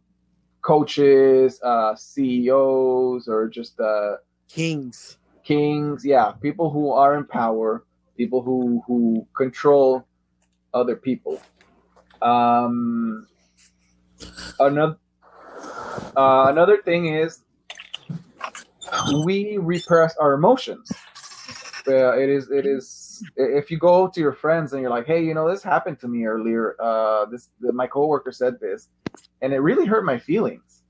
[0.62, 5.18] coaches, uh, CEOs, or just uh, Kings.
[5.44, 6.06] kings.
[6.06, 7.86] Yeah, people who are in power,
[8.18, 10.06] people who who control
[10.74, 11.42] other people.
[12.22, 13.28] Um,
[14.60, 14.98] another
[16.16, 17.44] uh, another thing is
[19.24, 20.90] we repress our emotions.
[21.88, 25.24] Uh, it is it is if you go to your friends and you're like, hey,
[25.24, 26.76] you know, this happened to me earlier.
[26.80, 28.90] Uh, this my coworker said this,
[29.42, 30.84] and it really hurt my feelings.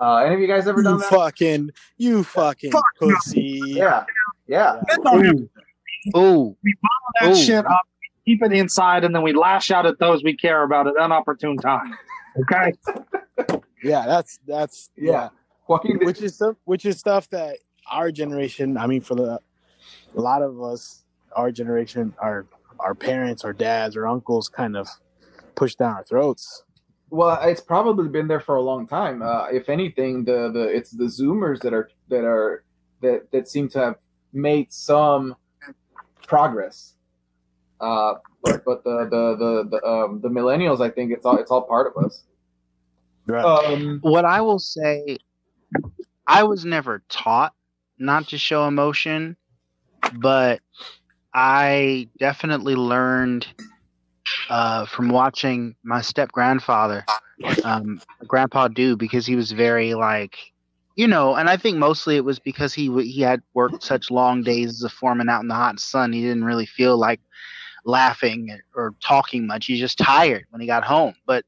[0.00, 1.10] Uh, any of you guys ever You done that?
[1.10, 3.08] fucking, you fucking Fuck no.
[3.14, 3.62] pussy.
[3.76, 4.04] Yeah,
[4.46, 4.80] yeah.
[4.88, 5.22] Men don't
[7.20, 7.34] that Ooh.
[7.34, 7.86] shit up,
[8.30, 11.60] keep it inside, and then we lash out at those we care about at unopportune
[11.60, 11.96] time.
[12.42, 12.72] Okay.
[13.82, 15.30] Yeah, that's that's Yeah.
[15.66, 17.56] Joaquin, did- which is stuff which is stuff that
[17.90, 19.40] our generation i mean for the
[20.14, 21.02] a lot of us
[21.34, 22.44] our generation our
[22.78, 24.86] our parents our dads or uncles kind of
[25.54, 26.62] push down our throats
[27.08, 29.22] Well, it's probably been there for a long time.
[29.22, 32.62] Uh, if anything, the, the it's the Zoomers that are that are
[33.00, 33.96] that that seem to have
[34.34, 35.34] made some
[36.26, 36.94] progress.
[37.80, 41.50] Uh, but but the the the the, um, the millennials, I think it's all it's
[41.50, 42.24] all part of us.
[43.26, 45.18] right Um, what I will say,
[46.26, 47.54] I was never taught
[47.98, 49.36] not to show emotion,
[50.14, 50.60] but
[51.32, 53.46] I definitely learned
[54.48, 57.04] uh, from watching my step grandfather,
[57.64, 60.36] um, Grandpa do because he was very like,
[60.96, 64.42] you know, and I think mostly it was because he he had worked such long
[64.42, 66.12] days as a foreman out in the hot sun.
[66.12, 67.20] He didn't really feel like
[67.84, 69.66] laughing or talking much.
[69.66, 71.14] He's just tired when he got home.
[71.26, 71.44] But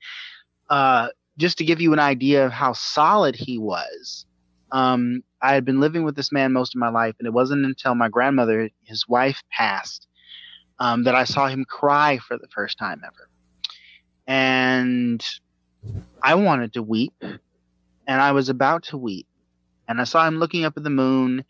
[0.70, 1.08] uh,
[1.38, 4.26] just to give you an idea of how solid he was,
[4.72, 7.66] um, I had been living with this man most of my life, and it wasn't
[7.66, 10.06] until my grandmother, his wife, passed
[10.78, 13.28] um, that I saw him cry for the first time ever.
[14.26, 15.24] And
[16.22, 17.40] I wanted to weep, and
[18.06, 19.26] I was about to weep.
[19.88, 21.44] And I saw him looking up at the moon,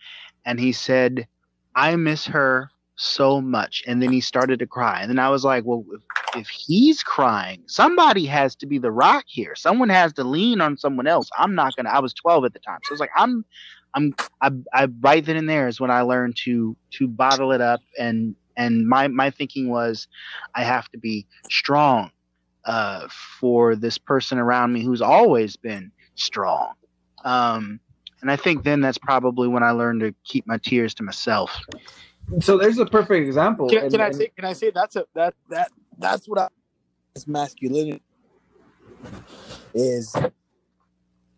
[0.45, 1.29] and he said,
[1.75, 3.83] I miss her so much.
[3.87, 5.01] And then he started to cry.
[5.01, 6.03] And then I was like, well, if,
[6.37, 9.55] if he's crying, somebody has to be the rock here.
[9.55, 11.29] Someone has to lean on someone else.
[11.39, 12.79] I'm not going to, I was 12 at the time.
[12.85, 13.45] So I was like, I'm,
[13.95, 17.61] I'm, I, I, right then and there is when I learned to, to bottle it
[17.61, 17.81] up.
[17.99, 20.09] And, and my, my thinking was
[20.55, 22.11] I have to be strong,
[22.65, 23.09] uh,
[23.41, 26.75] for this person around me who's always been strong.
[27.25, 27.81] Um,
[28.21, 31.61] and I think then that's probably when I learned to keep my tears to myself.
[32.41, 33.69] So there's a perfect example.
[33.69, 34.29] Can, and- can I and- say?
[34.35, 36.49] Can I say that's a that that that's what I
[37.15, 38.03] is masculinity
[39.75, 40.15] is.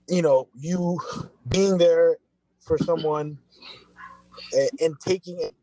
[0.07, 1.01] You know, you
[1.49, 2.19] being there
[2.61, 3.39] for someone
[4.53, 5.55] and, and taking it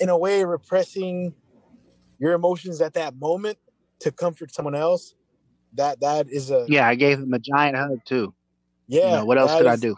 [0.00, 1.32] in a way, repressing
[2.18, 3.56] your emotions at that moment
[4.00, 5.14] to comfort someone else.
[5.74, 8.34] That that is a Yeah, I gave him a giant hug too.
[8.88, 9.10] yeah.
[9.10, 9.96] You know, what else that could I do?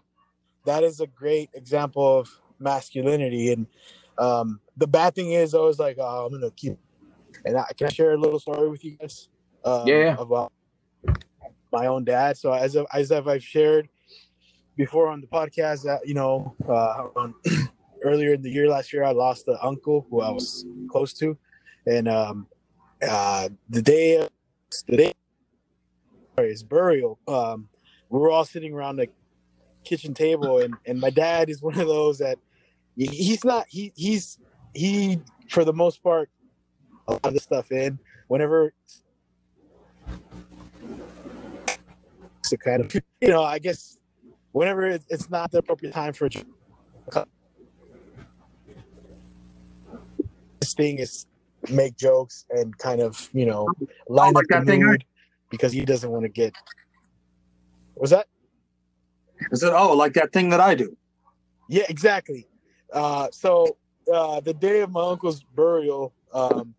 [0.66, 3.50] that is a great example of masculinity.
[3.52, 3.66] And
[4.18, 6.76] um, the bad thing is, I was like, oh, I'm gonna keep.
[7.44, 9.28] And I can I share a little story with you guys.
[9.64, 10.16] Um, Yeah.
[10.18, 10.52] About
[11.72, 12.36] my own dad.
[12.36, 13.88] So as of, as of I've shared
[14.76, 17.34] before on the podcast, that you know, uh, around
[18.02, 21.36] earlier in the year last year, I lost an uncle who I was close to,
[21.86, 22.46] and um,
[23.06, 24.26] uh, the day,
[24.86, 25.14] the day,
[26.36, 27.68] sorry, his burial, um,
[28.08, 29.08] we were all sitting around the
[29.84, 32.38] kitchen table and and my dad is one of those that
[33.06, 34.38] he's not he he's
[34.74, 36.28] he for the most part
[37.06, 38.72] a lot of the stuff in whenever
[42.44, 43.96] to kind of you know i guess
[44.52, 46.30] whenever it- it's not the appropriate time for a
[50.60, 51.26] this thing is
[51.70, 53.68] make jokes and kind of you know
[54.08, 55.04] line like up the mood
[55.50, 56.54] because he doesn't want to get
[57.96, 58.26] was that
[59.52, 60.96] I said, oh, like that thing that I do.
[61.68, 62.48] Yeah, exactly.
[62.92, 63.76] Uh, so
[64.12, 66.74] uh, the day of my uncle's burial, um,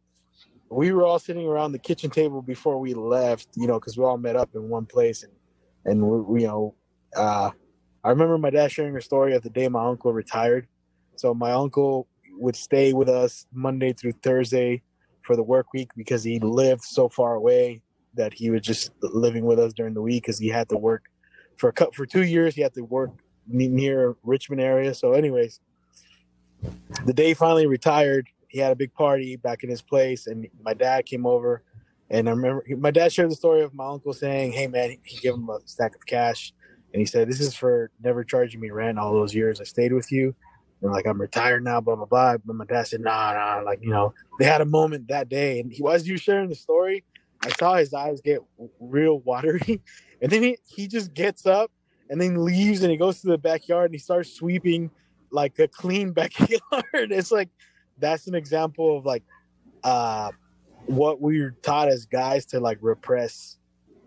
[0.70, 3.47] we were all sitting around the kitchen table before we left.
[3.55, 5.34] You know, because we all met up in one place, and
[5.86, 6.76] and we, you know,
[7.16, 7.51] uh,
[8.03, 10.68] I remember my dad sharing a story of the day my uncle retired.
[11.16, 12.07] So my uncle
[12.38, 14.84] would stay with us Monday through Thursday
[15.24, 17.82] for the work week because he lived so far away
[18.14, 21.03] that he was just living with us during the week because he had to work
[21.57, 22.55] for a for two years.
[22.55, 23.12] He had to work
[23.47, 24.93] near Richmond area.
[24.93, 25.60] So, anyways,
[27.05, 30.74] the day finally retired, he had a big party back in his place, and my
[30.74, 31.64] dad came over.
[32.10, 35.18] And I remember my dad shared the story of my uncle saying, "Hey, man," he
[35.18, 36.53] gave him a stack of cash,
[36.91, 39.93] and he said, "This is for never charging me rent all those years I stayed
[39.93, 40.36] with you."
[40.82, 42.38] And like I'm retired now, blah blah blah.
[42.38, 45.60] But my dad said, "Nah, nah." Like you know, they had a moment that day,
[45.60, 47.03] and he as you sharing the story,
[47.41, 48.39] I saw his eyes get
[48.80, 49.82] real watery,
[50.22, 51.72] and then he he just gets up
[52.10, 54.89] and then leaves and he goes to the backyard and he starts sweeping
[55.32, 56.59] like a clean backyard.
[56.93, 57.49] it's like
[57.97, 59.23] that's an example of like
[59.84, 60.32] uh
[60.86, 63.57] what we're taught as guys to like repress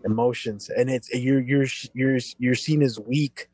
[0.03, 3.47] emotions and it's you're you're you're you're seen as weak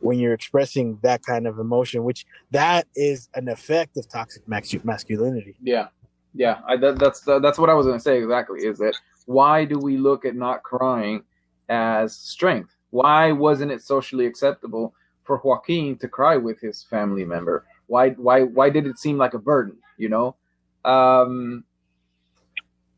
[0.00, 4.42] when you're expressing that kind of emotion which that is an effect of toxic
[4.84, 5.88] masculinity Yeah,
[6.36, 6.60] yeah.
[6.66, 8.60] I, that, that's that's what I was going to say exactly.
[8.60, 8.94] Is that
[9.24, 11.22] why do we look at not crying
[11.68, 12.76] as strength?
[12.90, 14.94] Why wasn't it socially acceptable
[15.26, 17.64] for Joaquin to cry with his family member?
[17.86, 19.76] Why why why did it seem like a burden?
[19.96, 20.36] You know.
[20.84, 21.64] Um,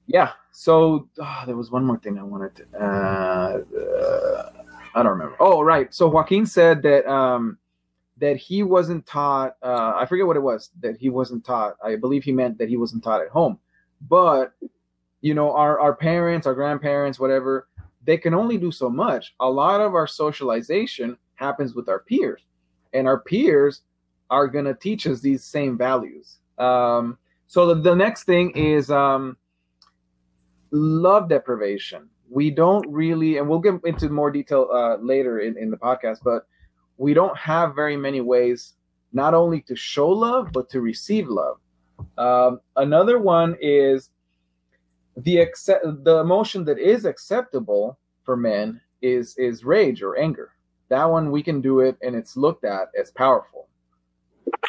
[0.06, 0.32] yeah.
[0.52, 2.64] So ah, there was one more thing I wanted to.
[2.78, 4.50] Uh, uh,
[4.94, 5.36] I don't remember.
[5.38, 5.92] Oh, right.
[5.94, 7.58] So Joaquin said that um,
[8.18, 9.56] that he wasn't taught.
[9.62, 11.76] Uh, I forget what it was that he wasn't taught.
[11.82, 13.58] I believe he meant that he wasn't taught at home.
[14.08, 14.52] But
[15.20, 17.68] you know, our our parents, our grandparents, whatever,
[18.04, 19.34] they can only do so much.
[19.40, 22.42] A lot of our socialization happens with our peers,
[22.92, 23.82] and our peers
[24.30, 26.38] are gonna teach us these same values.
[26.58, 29.36] Um, so the, the next thing is um,
[30.70, 32.08] love deprivation.
[32.30, 36.18] We don't really, and we'll get into more detail uh, later in, in the podcast,
[36.22, 36.46] but
[36.98, 38.74] we don't have very many ways
[39.12, 41.58] not only to show love, but to receive love.
[42.18, 44.10] Um, another one is
[45.16, 50.52] the accept the emotion that is acceptable for men is is rage or anger.
[50.88, 53.68] That one we can do it, and it's looked at as powerful,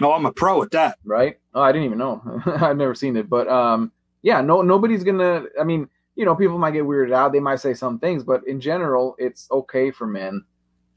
[0.01, 0.97] Oh, I'm a pro at that.
[1.05, 1.37] right?
[1.53, 2.21] Oh, I didn't even know.
[2.45, 3.91] I've never seen it, but um,
[4.21, 5.45] yeah, no, nobody's gonna.
[5.59, 7.31] I mean, you know, people might get weirded out.
[7.31, 10.43] They might say some things, but in general, it's okay for men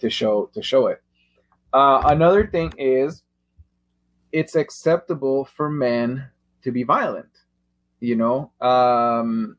[0.00, 1.00] to show to show it.
[1.72, 3.22] Uh, another thing is,
[4.32, 6.26] it's acceptable for men
[6.62, 7.28] to be violent.
[8.00, 9.56] You know, um,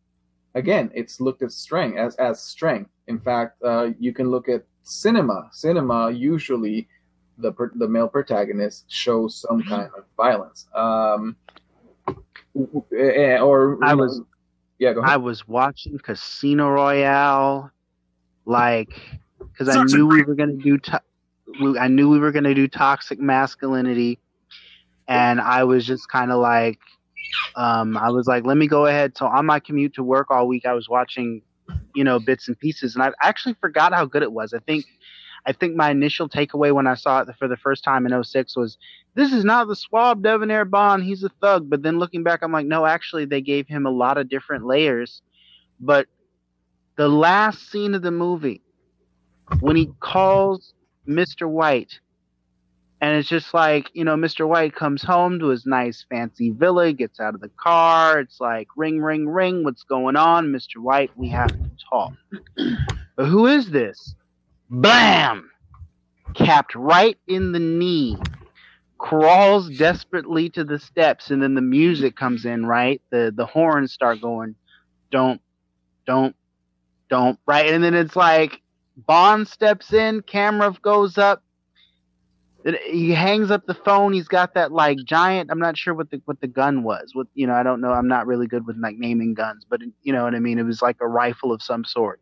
[0.55, 2.89] again, it's looked at strength as as strength.
[3.07, 5.49] In fact, uh, you can look at cinema.
[5.51, 6.87] Cinema usually
[7.37, 10.67] the the male protagonist shows some kind of violence.
[10.75, 11.35] Um,
[12.53, 12.83] w-
[13.41, 14.21] or I was-
[14.79, 15.11] yeah, go ahead.
[15.13, 17.71] I was watching Casino Royale,
[18.45, 18.93] like,
[19.39, 20.77] because I knew we were gonna do.
[20.77, 21.01] To-
[21.79, 24.19] I knew we were gonna do toxic masculinity,
[25.07, 26.79] and I was just kind of like,
[27.55, 29.17] um, I was like, let me go ahead.
[29.17, 31.41] So on my commute to work all week, I was watching,
[31.95, 34.53] you know, bits and pieces, and I actually forgot how good it was.
[34.53, 34.85] I think.
[35.45, 38.55] I think my initial takeaway when I saw it for the first time in 06
[38.55, 38.77] was
[39.15, 41.03] this is not the suave debonair Bond.
[41.03, 41.69] He's a thug.
[41.69, 44.65] But then looking back, I'm like, no, actually, they gave him a lot of different
[44.65, 45.21] layers.
[45.79, 46.07] But
[46.95, 48.61] the last scene of the movie,
[49.59, 50.73] when he calls
[51.07, 51.49] Mr.
[51.49, 51.99] White,
[53.03, 54.47] and it's just like, you know, Mr.
[54.47, 58.17] White comes home to his nice fancy villa, gets out of the car.
[58.21, 59.65] It's like, ring, ring, ring.
[59.65, 60.53] What's going on?
[60.53, 60.77] Mr.
[60.77, 62.13] White, we have to talk.
[63.15, 64.15] But who is this?
[64.71, 65.51] Blam!
[66.33, 68.17] Capped right in the knee
[68.97, 73.91] crawls desperately to the steps and then the music comes in right the the horns
[73.91, 74.55] start going
[75.11, 75.41] don't
[76.07, 76.35] don't
[77.09, 78.61] don't right and then it's like
[78.95, 81.43] bond steps in camera goes up
[82.65, 84.13] he hangs up the phone.
[84.13, 87.11] He's got that like giant i'm not sure what the what the gun was.
[87.13, 87.91] What you know i don't know.
[87.91, 90.59] I'm not really good with like naming guns but you know what i mean?
[90.59, 92.21] It was like a rifle of some sort.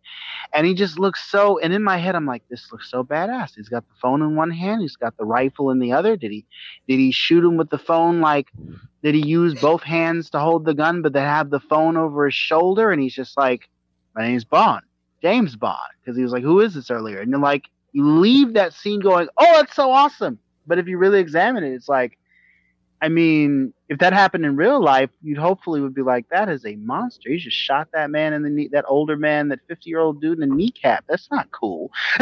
[0.53, 3.51] And he just looks so and in my head i'm like this looks so badass.
[3.55, 4.81] He's got the phone in one hand.
[4.81, 6.15] He's got the rifle in the other.
[6.15, 6.45] Did he
[6.87, 8.19] did he shoot him with the phone?
[8.21, 8.47] Like
[9.03, 12.25] did he use both hands to hold the gun but then have the phone over
[12.25, 12.91] his shoulder?
[12.91, 13.69] And he's just like
[14.15, 14.83] my name's bond
[15.21, 15.77] james bond.
[16.01, 17.19] Because he was like who is this earlier?
[17.19, 20.39] And you're like you leave that scene going oh that's so awesome.
[20.67, 22.17] But if you really examine it it's like
[23.01, 26.65] i mean if that happened in real life you'd hopefully would be like that is
[26.65, 27.29] a monster.
[27.29, 30.21] He just shot that man in the knee that older man that 50 year old
[30.21, 31.05] dude in the kneecap.
[31.09, 31.91] That's not cool.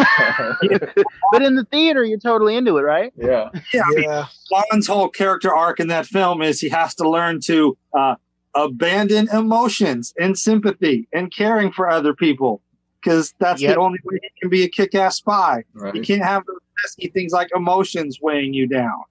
[1.32, 3.14] But in the theater you're totally into it right?
[3.18, 6.96] Yeah, Yeah, I mean, Yeah, Bond's whole character arc in that film is he has
[6.96, 8.16] to learn to uh,
[8.56, 12.62] abandon emotions and sympathy and caring for other people
[13.02, 13.76] because that's Yep.
[13.76, 15.64] the only way he can be a kick-ass spy.
[15.94, 19.02] You can't have those pesky things like emotions weighing you down.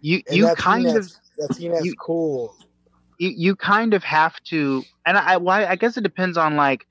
[0.00, 2.54] you and you that kind of that's- that scene that's you- cool.
[3.18, 6.86] you, you kind of have to and I, well, I guess it depends on like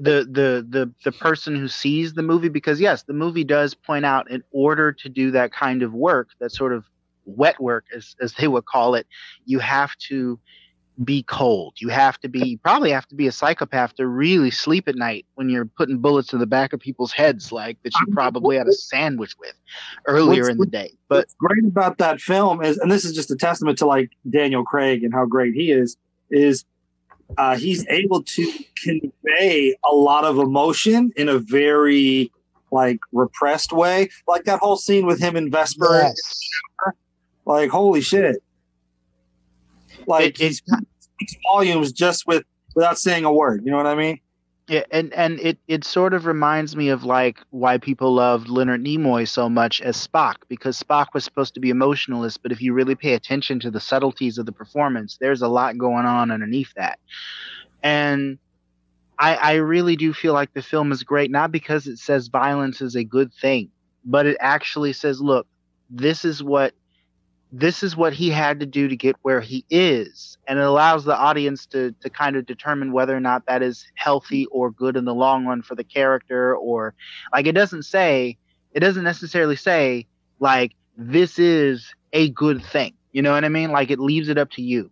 [0.00, 4.04] the the the the person who sees the movie because yes the movie does point
[4.04, 6.84] out in order to do that kind of work that sort of
[7.26, 9.06] wet work as as they would call it
[9.44, 10.38] you have to
[11.02, 14.86] be cold you have to be probably have to be a psychopath to really sleep
[14.86, 18.12] at night when you're putting bullets in the back of people's heads like that you
[18.12, 19.54] probably had a sandwich with
[20.06, 23.12] earlier What's- in the day but What's great about that film is, and this is
[23.12, 25.96] just a testament to like Daniel Craig and how great he is,
[26.30, 26.64] is
[27.38, 32.30] uh, he's able to convey a lot of emotion in a very
[32.70, 34.08] like repressed way.
[34.28, 36.38] Like that whole scene with him and Vesper, Yes.
[37.46, 38.42] like holy shit!
[40.06, 40.86] Like It- it-
[41.18, 42.44] he volumes just with
[42.74, 43.62] without saying a word.
[43.64, 44.18] You know what I mean?
[44.66, 48.82] Yeah, and and it it sort of reminds me of like why people loved Leonard
[48.82, 52.72] Nimoy so much as Spock because Spock was supposed to be emotionalist, but if you
[52.72, 56.72] really pay attention to the subtleties of the performance, there's a lot going on underneath
[56.76, 56.98] that.
[57.82, 58.38] And
[59.18, 62.80] I I really do feel like the film is great not because it says violence
[62.80, 63.68] is a good thing,
[64.04, 65.46] but it actually says, look,
[65.90, 66.72] this is what
[67.56, 70.36] this is what he had to do to get where he is.
[70.48, 73.86] And it allows the audience to to kind of determine whether or not that is
[73.94, 76.94] healthy or good in the long run for the character or
[77.32, 78.36] like it doesn't say
[78.72, 80.04] it doesn't necessarily say
[80.40, 82.92] like this is a good thing.
[83.12, 83.70] You know what i mean?
[83.70, 84.90] Like it leaves it up to you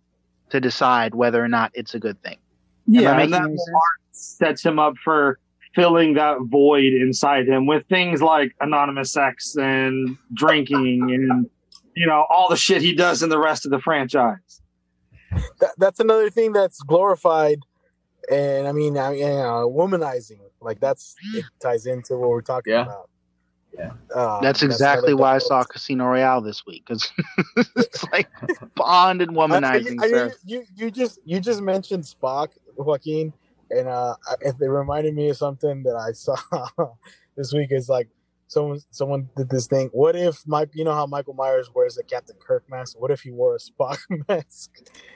[0.49, 2.37] to decide whether or not it's a good thing.
[2.87, 3.57] Yeah, and that
[4.13, 5.37] sets him up for
[5.75, 11.49] filling that void inside him with things like anonymous sex and drinking and
[11.95, 14.61] you know all the shit he does in the rest of the franchise.
[15.59, 17.59] That, that's another thing that's glorified,
[18.31, 20.39] and I mean, I mean, you know, womanizing.
[20.61, 22.83] Like that's it ties into what we're talking Yeah.
[22.83, 23.09] about.
[23.77, 23.91] Yeah.
[24.15, 27.11] Uh, that's exactly another why i saw casino royale this week because
[27.75, 28.29] it's like
[28.75, 30.25] bond and I- I- womanizing I, sir.
[30.27, 32.49] mean, you you just you just mentioned Spock.
[32.75, 33.33] Joaquin,
[33.71, 36.35] and uh, it reminded me of something that I saw
[37.35, 37.71] this week.
[37.71, 38.09] Is like
[38.53, 39.89] someone someone did this thing.
[39.91, 40.69] What if Mike?
[40.73, 42.99] You know how Michael Myers wears a Captain Kirk mask?
[42.99, 43.99] What if he wore a Spock
[44.29, 44.71] mask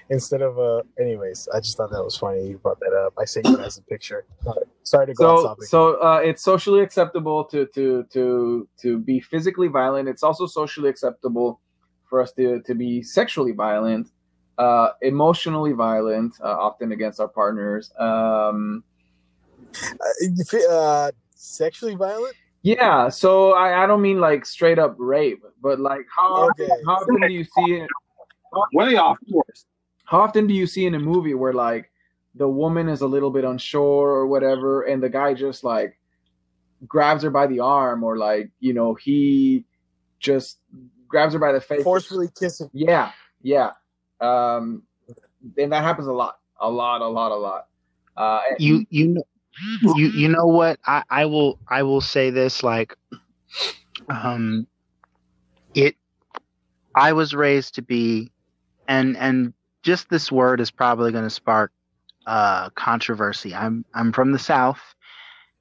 [0.09, 0.83] instead of a?
[0.99, 2.47] Anyways, I just thought that was funny.
[2.47, 3.13] You brought that up.
[3.17, 4.25] I sent you guys a picture.
[4.83, 5.63] Sorry to go off So, topic.
[5.65, 10.09] so uh, it's socially acceptable to to to to be physically violent.
[10.09, 11.61] It's also socially acceptable
[12.09, 14.11] for us to to be sexually violent,
[14.57, 17.91] uh, emotionally violent, uh, often against our partners.
[17.99, 18.83] Um,
[19.83, 22.35] Uh, uh, sexually violent.
[22.67, 26.67] Yeah, so I, I don't mean like straight up rape, but like how Okay.
[26.85, 27.89] how often do you see it?
[28.73, 29.65] Way off course.
[30.05, 31.91] How often do you see in a movie where like
[32.35, 35.97] the woman is a little bit unsure or whatever, and the guy just like
[36.87, 39.63] grabs her by the arm, or like you know he
[40.19, 40.59] just
[41.07, 42.69] grabs her by the face, Forcefully kissing.
[42.73, 43.11] Yeah,
[43.41, 43.71] yeah,
[44.19, 44.83] um,
[45.57, 47.67] and that happens a lot, a lot, a lot, a lot.
[48.17, 49.23] Uh, and- you you know
[49.95, 52.95] you you know what I, I will I will say this like
[54.09, 54.67] um
[55.73, 55.95] it
[56.95, 58.31] I was raised to be
[58.87, 59.53] and and
[59.83, 61.71] just this word is probably going to spark
[62.25, 63.53] uh controversy.
[63.55, 64.81] I'm I'm from the south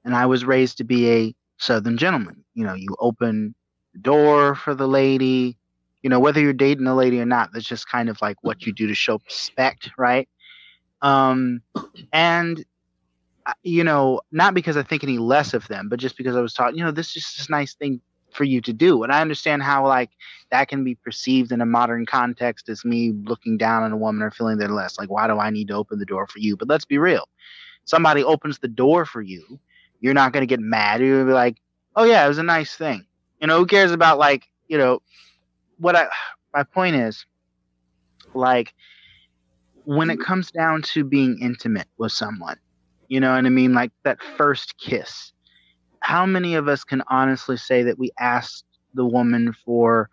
[0.04, 2.44] and I was raised to be a southern gentleman.
[2.54, 3.54] You know, you open
[3.94, 5.56] the door for the lady,
[6.02, 8.66] you know, whether you're dating a lady or not, that's just kind of like what
[8.66, 10.28] you do to show respect, right?
[11.02, 11.62] Um
[12.12, 12.64] and
[13.62, 16.54] you know, not because I think any less of them, but just because I was
[16.54, 18.00] taught, you know, this is just this nice thing
[18.32, 19.02] for you to do.
[19.02, 20.10] And I understand how like
[20.50, 24.22] that can be perceived in a modern context as me looking down on a woman
[24.22, 24.98] or feeling they're less.
[24.98, 26.56] Like, why do I need to open the door for you?
[26.56, 27.28] But let's be real.
[27.84, 29.60] Somebody opens the door for you,
[30.00, 31.00] you're not gonna get mad.
[31.00, 31.56] You're gonna be like,
[31.94, 33.06] Oh yeah, it was a nice thing.
[33.40, 35.00] You know, who cares about like, you know,
[35.78, 36.08] what I
[36.54, 37.26] my point is,
[38.34, 38.74] like
[39.84, 42.56] when it comes down to being intimate with someone,
[43.08, 43.74] you know what I mean?
[43.74, 45.32] Like that first kiss.
[46.00, 50.08] How many of us can honestly say that we asked the woman for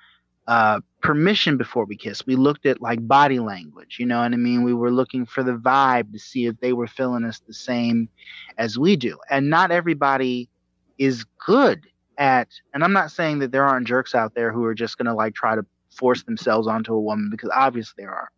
[0.48, 2.26] uh, permission before we kissed?
[2.26, 4.64] We looked at like body language, you know what I mean?
[4.64, 8.10] We were looking for the vibe to see if they were feeling us the same
[8.58, 9.18] as we do.
[9.30, 10.50] And not everybody
[10.98, 11.86] is good
[12.18, 15.08] at, and I'm not saying that there aren't jerks out there who are just going
[15.08, 18.32] to like try to force themselves onto a woman because obviously there are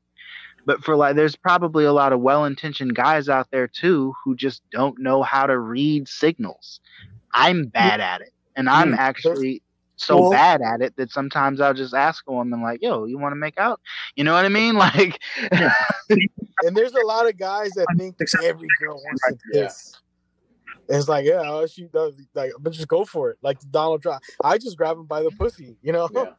[0.65, 4.61] but for like there's probably a lot of well-intentioned guys out there too who just
[4.71, 6.79] don't know how to read signals
[7.33, 8.97] i'm bad at it and i'm Mm.
[8.97, 9.61] actually
[9.97, 13.17] so Well- bad at it that sometimes i'll just ask a woman like yo you
[13.17, 13.79] want to make out
[14.15, 15.19] you know what i mean like
[16.63, 19.63] And there's a lot of guys that think Except- every girl wants to Yeah.
[19.65, 19.93] kiss.
[20.87, 22.13] And it's like, yeah, she does.
[22.33, 23.37] Like, but just go for it.
[23.41, 26.07] Like Donald Trump, I just grab him by the pussy, you know.
[26.13, 26.31] yeah.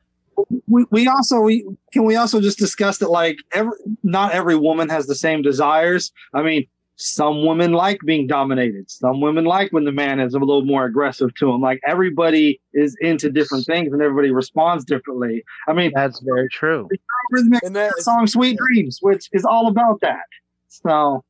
[0.67, 3.73] We, we also we can we also just discuss that like every
[4.03, 6.13] not every woman has the same desires?
[6.35, 6.67] I mean
[6.97, 8.91] some women like being dominated.
[8.91, 12.61] Some women like when the man is a little more aggressive to them like everybody
[12.73, 15.45] is into different things and everybody responds differently.
[15.69, 16.89] I mean that's very true.
[17.31, 20.25] Rhythmic And that song sweet dreams which is all about that.
[20.69, 21.25] So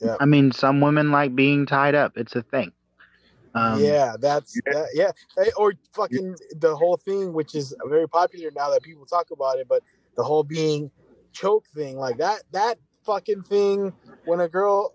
[0.00, 0.16] yeah.
[0.20, 2.16] i mean some women like being tied up.
[2.16, 2.72] It's a thing
[3.54, 5.10] um, yeah, that's that, yeah.
[5.56, 9.66] Or fucking the whole thing, which is very popular now that people talk about it,
[9.68, 9.82] but
[10.16, 10.90] the whole being
[11.32, 13.92] choke thing, like that that fucking thing
[14.26, 14.94] when a girl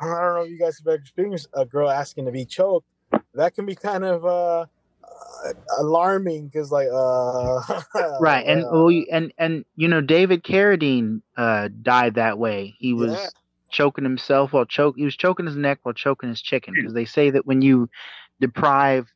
[0.00, 2.86] I don't know if you guys have ever experienced a girl asking to be choked,
[3.34, 4.66] that can be kind of uh,
[5.02, 7.60] uh alarming because like uh
[8.20, 12.92] right and uh, well, and and you know david carradine uh died that way he
[12.92, 13.28] was Yeah.
[13.74, 16.80] Choking himself while choke he was choking his neck while choking his chicken hmm.
[16.82, 17.88] because they say that when you
[18.40, 19.08] deprive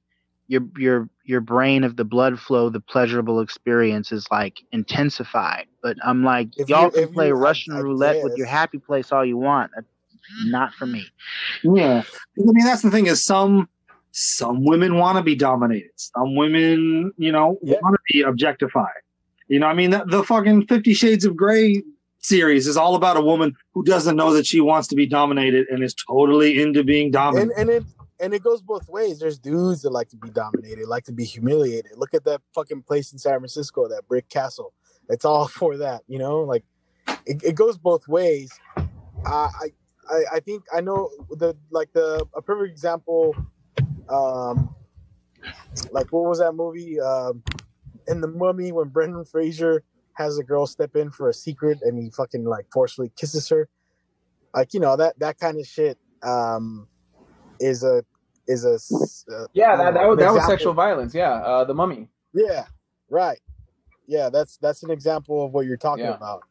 [0.49, 5.67] your your your brain of the blood flow the pleasurable experience is like intensified.
[5.83, 8.49] But i'm like If y'all you- can play you- I- russian I roulette with your
[8.49, 9.71] happy place all you want.
[9.77, 9.87] That's
[10.47, 11.07] not for me.
[11.63, 12.03] Yeah.
[12.39, 13.69] I mean that's the thing is some
[14.11, 15.91] some women want to be dominated.
[15.97, 17.77] Some women you know Yeah.
[17.83, 19.03] want to be objectified.
[19.47, 21.83] You know i mean the, the fucking 50 shades of grey
[22.21, 25.67] series is all about a woman who doesn't know that she wants to be dominated
[25.69, 27.85] and is totally into being and dominated and it
[28.21, 29.19] and it goes both ways.
[29.19, 31.93] There's dudes that like to be dominated, like to be humiliated.
[31.97, 34.73] Look at that fucking place in San Francisco, that brick castle.
[35.09, 36.41] It's all for that, you know.
[36.41, 36.65] Like
[37.27, 38.51] it, it goes both ways.
[39.25, 39.49] I
[40.11, 43.37] I I think I know the like the a perfect example.
[44.09, 44.75] Um,
[45.93, 47.01] like what was that movie?
[47.01, 47.43] Um,
[48.09, 49.85] in the Mummy when Brendan Fraser
[50.19, 53.69] has a girl step in for a secret and he fucking like forcefully kisses her.
[54.55, 55.99] Like you know that that kind of shit.
[56.23, 56.89] Um,
[57.61, 58.05] is a
[58.47, 58.75] is a
[59.35, 61.15] uh, Yeah, that, that, was, that was sexual violence.
[61.15, 62.09] Yeah, uh, the mummy.
[62.33, 62.65] Yeah,
[63.11, 63.39] right.
[64.07, 66.17] Yeah, that's that's an example of what you're talking Yeah.
[66.17, 66.43] about.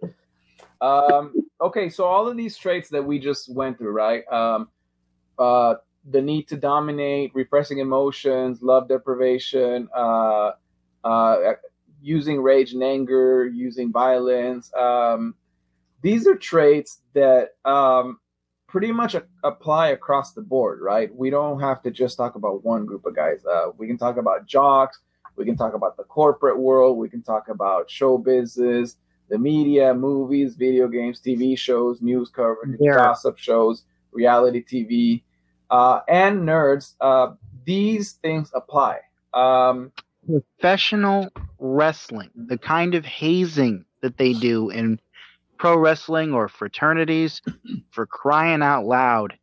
[0.80, 4.24] Um, okay, so all of these traits that we just went through, right?
[4.32, 4.70] Um,
[5.40, 5.76] uh,
[6.10, 10.52] the need to dominate, repressing emotions, love deprivation, uh,
[11.04, 11.54] uh,
[12.08, 14.74] using rage and anger, using violence.
[14.74, 15.36] Um,
[16.02, 18.20] these are traits that um,
[18.68, 21.14] pretty much a- apply across the board, right?
[21.14, 23.46] We don't have to just talk about one group of guys.
[23.46, 25.00] Uh, we can talk about jocks.
[25.36, 26.98] We can talk about the corporate world.
[26.98, 28.98] We can talk about show business,
[29.30, 32.96] the media, movies, video games, TV shows, news coverage, Yeah.
[32.96, 35.24] gossip shows, reality TV,
[35.70, 36.96] uh, and nerds.
[37.02, 37.34] Uh,
[37.66, 39.00] these things apply.
[39.34, 39.92] Um,
[40.28, 45.00] professional wrestling, the kind of hazing that they do in
[45.58, 47.42] pro wrestling or fraternities,
[47.92, 49.38] for crying out loud.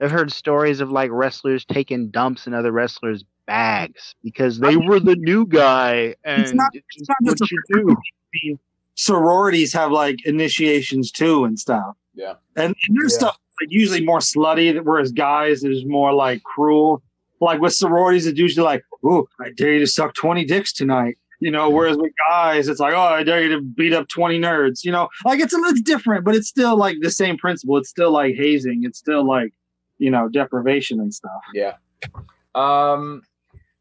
[0.00, 5.00] I've heard stories of like wrestlers taking dumps in other wrestlers' bags because they were
[5.00, 7.96] the new guy and It's not- it's it's not what just you
[8.42, 8.58] do.
[8.94, 11.96] sororities have like initiations too and stuff.
[12.14, 12.34] Yeah.
[12.56, 13.18] And, and there's Yeah.
[13.18, 17.02] stuff like usually more slutty, whereas guys is more like cruel.
[17.40, 21.18] Like with sororities, it's usually like, "Ooh, I dare you to suck twenty dicks tonight."
[21.40, 24.38] You know, whereas with guys, it's like, "Oh, I dare you to beat up twenty
[24.38, 27.76] nerds." You know, like it's a little different, but it's still like the same principle.
[27.76, 28.82] It's still like hazing.
[28.84, 29.52] It's still like,
[29.98, 31.40] you know, deprivation and stuff.
[31.54, 31.74] Yeah.
[32.54, 33.22] Um,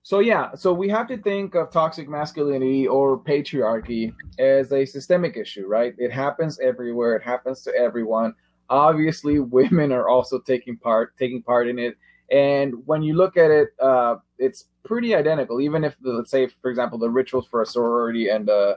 [0.08, 5.36] so yeah, so we have to think of toxic masculinity or patriarchy as a systemic
[5.36, 5.94] issue, right?
[5.98, 7.18] It happens everywhere.
[7.18, 8.34] It happens to everyone.
[8.70, 11.98] Obviously, women are also taking part taking part in it.
[12.32, 15.62] And when you look at it, uh, it's pretty identical.
[15.62, 18.76] Even if, the, let's say, for example, the rituals for a sorority and uh,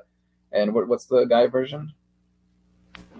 [0.52, 1.92] and what, what's the guy version?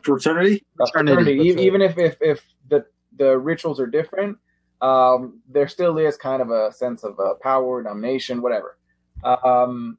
[0.02, 0.64] Fraternity.
[0.80, 1.32] a Fraternity.
[1.32, 1.34] fraternity.
[1.34, 2.86] E- Even if if if the
[3.18, 4.38] the rituals are different,
[4.82, 8.78] um, there still is kind of a sense of uh, power, domination, whatever.
[9.24, 9.98] Um,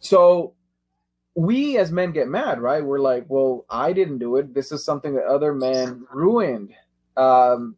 [0.00, 0.54] so
[1.36, 2.84] we as men get mad, right?
[2.84, 4.54] We're like, well, I didn't do it.
[4.54, 6.72] This is something that other men ruined.
[7.16, 7.76] Um,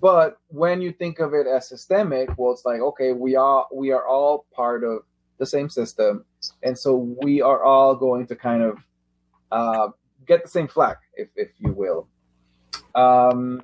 [0.00, 3.90] but when you think of it as systemic, well, it's like, okay, we are we
[3.90, 5.00] are all part of
[5.38, 6.24] the same system,
[6.62, 8.78] and so we are all going to kind of
[9.50, 9.88] uh,
[10.26, 12.08] get the same flack, if if you will.
[12.94, 13.62] Um,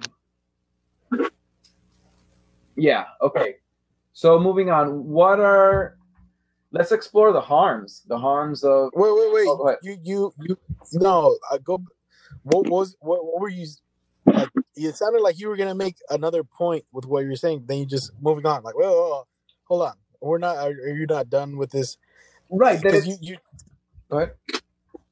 [2.76, 3.04] yeah.
[3.22, 3.56] Okay.
[4.12, 5.96] So moving on, what are?
[6.72, 8.02] Let's explore the harms.
[8.08, 8.90] The harms of.
[8.94, 9.48] Wait, wait, wait.
[9.48, 10.58] Oh, you, you, you.
[10.92, 11.82] No, I go.
[12.42, 13.24] What was what?
[13.24, 13.66] What were you?
[14.86, 17.64] It sounded like you were gonna make another point with what you were saying.
[17.66, 18.62] Then you just moving on.
[18.62, 19.24] Like, well, hold on,
[19.64, 19.94] hold on.
[20.20, 20.56] We're not.
[20.56, 21.96] Are, are you not done with this?
[22.50, 22.80] Right.
[22.82, 23.36] That you, you.
[24.10, 24.32] go ahead.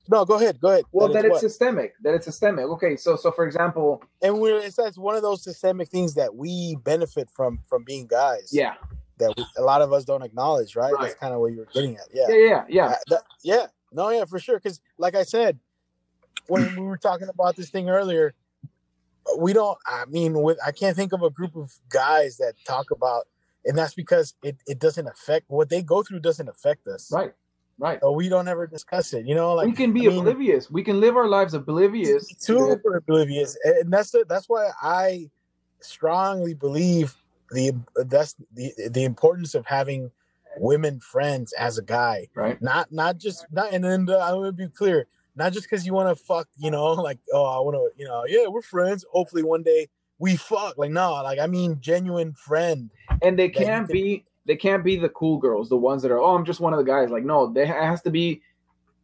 [0.08, 0.60] No, go ahead.
[0.60, 0.84] Go ahead.
[0.92, 1.40] Well, that it's it's what?
[1.40, 1.94] systemic.
[2.02, 2.64] That it's systemic.
[2.66, 2.96] Okay.
[2.96, 6.76] So so for example, and we're it's that's one of those systemic things that we
[6.84, 8.50] benefit from from being guys.
[8.52, 8.74] yeah,
[9.18, 10.76] That we, a lot of us don't acknowledge.
[10.76, 10.94] Right.
[11.00, 12.06] That's kind of what you were getting at.
[12.12, 12.26] Yeah.
[12.28, 12.86] yeah, yeah, yeah.
[12.86, 13.66] Uh, that- yeah.
[13.92, 14.58] No, yeah, for sure.
[14.58, 15.58] Because, like I said,
[16.48, 18.34] when we were talking about this thing earlier,
[19.38, 19.78] we don't.
[19.86, 23.26] I mean, with I can't think of a group of guys that talk about,
[23.64, 26.20] and that's because it it doesn't affect what they go through.
[26.20, 27.10] Doesn't affect us.
[27.12, 27.32] Right.
[27.78, 27.98] Right.
[28.00, 29.26] So we don't ever discuss it.
[29.26, 30.70] You know, like we can be I mean, oblivious.
[30.70, 32.26] We can live our lives oblivious.
[32.38, 35.30] super oblivious, and that's the, that's why I
[35.80, 37.14] strongly believe
[37.50, 40.10] the that's the the importance of having
[40.58, 42.28] women friends as a guy.
[42.34, 42.60] Right.
[42.62, 45.06] not not just not and then I'm gonna be clear,
[45.36, 48.06] not just because you want to fuck, you know, like oh I want to, you
[48.08, 49.04] know, yeah we're friends.
[49.12, 50.78] Hopefully one day we fuck.
[50.78, 52.90] Like no, like I mean genuine friend.
[53.22, 56.20] and they can't can- be they can't be the cool girls the ones that are
[56.20, 58.40] oh i'm just one of the guys like no they it has to be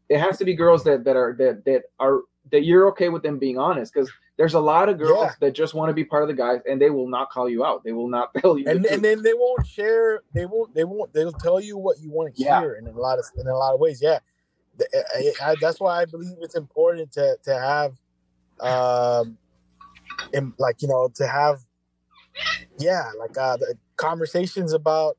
[0.08, 2.20] it has to be girls that that are that that are
[2.52, 5.30] that you're okay with them being honest because there's a lot of girls Yeah.
[5.40, 7.64] that just want to be part of the guys and they will not call you
[7.64, 8.92] out they will not tell you And truth.
[8.92, 10.20] and then they won't share.
[10.32, 10.74] They won't.
[10.76, 11.12] They won't.
[11.12, 12.60] They'll tell you what you want to Yeah.
[12.60, 14.20] hear, in a lot of in a lot of ways, yeah.
[14.94, 17.94] I, I, that's why I believe it's important to to have,
[18.60, 19.38] um,
[20.32, 21.60] in, like you know, to have,
[22.78, 25.16] yeah, like uh, the conversations about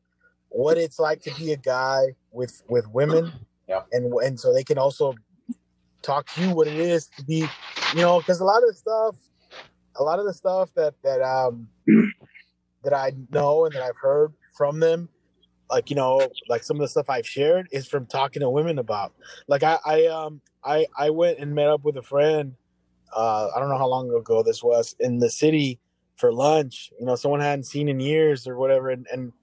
[0.50, 3.34] what it's like to be a guy with with women,
[3.68, 3.82] Yeah.
[3.92, 5.16] and and so they can also
[6.02, 7.46] talk to you what it is to be,
[7.96, 9.16] you know, because a lot of the stuff,
[9.96, 11.70] a lot of the stuff that that um
[12.84, 15.10] that I know and that I've heard from them,
[15.74, 18.80] like you know, like some of the stuff I've shared is from talking to women
[18.80, 19.14] about.
[19.48, 22.56] Like I, I um, I, I went and met up with a friend.
[23.16, 25.80] Uh, I don't know how long ago this was in the city
[26.16, 26.92] for lunch.
[27.00, 29.34] You know, someone I hadn't seen in years or whatever, and, and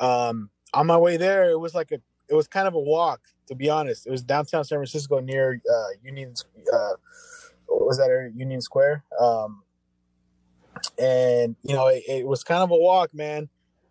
[0.00, 3.20] um, on my way there, it was like a, it was kind of a walk.
[3.48, 6.34] To be honest, it was downtown San Francisco near uh, Union.
[6.72, 6.94] Uh,
[7.68, 8.32] was that?
[8.34, 9.04] Union Square.
[9.20, 9.62] Um,
[10.98, 13.48] and you know it, it was kind of a walk man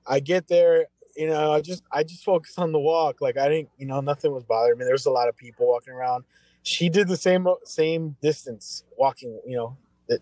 [0.08, 0.86] i get there
[1.16, 4.01] you know i just i just focused on the walk like i didn't you know
[4.01, 6.24] nothing was bothering me there was a lot of people walking around.
[6.63, 9.78] She did the same same distance walking, you know,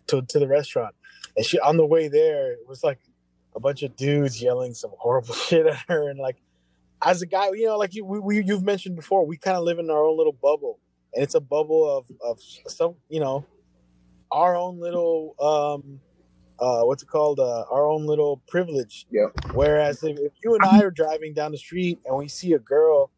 [0.08, 0.94] to to the restaurant,
[1.38, 3.00] and she on the way there it was like
[3.56, 6.38] a bunch of dudes yelling some horrible shit at her, and like
[7.02, 9.64] as a guy, you know, like you we, we you've mentioned before, we kind of
[9.64, 10.80] live in our own little bubble,
[11.14, 13.46] and it's a bubble of of some, you know,
[14.32, 16.02] our own little um
[16.60, 19.28] uh what's it called uh our own little privilege Yeah.
[19.54, 22.60] whereas if, if you and i are driving down the street and we see a
[22.60, 23.12] girl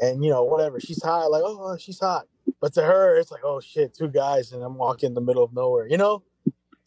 [0.00, 2.26] and you know whatever she's hot like oh she's hot
[2.60, 5.42] but to her it's like oh shit two guys and i'm walking in the middle
[5.44, 6.22] of nowhere you know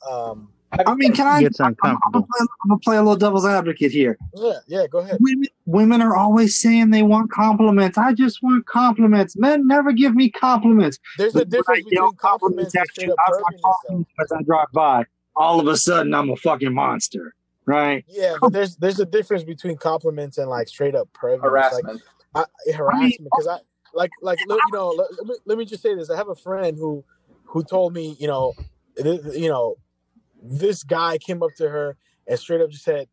[0.09, 0.49] um
[0.85, 1.41] I mean, can I?
[1.41, 4.17] Gets I'm, I'm, gonna play, I'm gonna play a little devil's advocate here.
[4.35, 7.97] yeah yeah go ahead Women, women are always saying they want compliments.
[7.97, 9.35] I just want compliments.
[9.37, 10.99] Men never give me compliments.
[11.17, 13.43] there's a But when I difference yell between compliments and at straight you up outside
[13.61, 15.05] talking though as I drive by.
[15.37, 17.33] All of a sudden, I'm a fucking monster,
[17.65, 18.03] right?
[18.07, 22.01] yeah but there's there's a difference between compliments and like straight up perviness like Harassment.
[22.35, 23.59] I, harassment because I
[23.93, 26.29] like like look, you know let, let me, let me just say this I have
[26.29, 27.03] a friend who
[27.45, 28.53] who told me you know
[29.01, 29.75] th- you know
[30.41, 33.07] this guy came up to her and straight up just said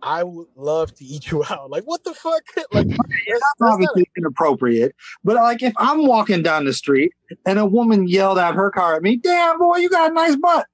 [0.00, 2.86] I would love to eat you out like what the fuck like
[3.28, 4.94] that's, That's that's not obviously inappropriate.
[5.24, 7.12] But like, if I'm walking down the street
[7.44, 10.36] and a woman yelled out her car at me, "Damn boy, you got a nice
[10.36, 10.66] butt,"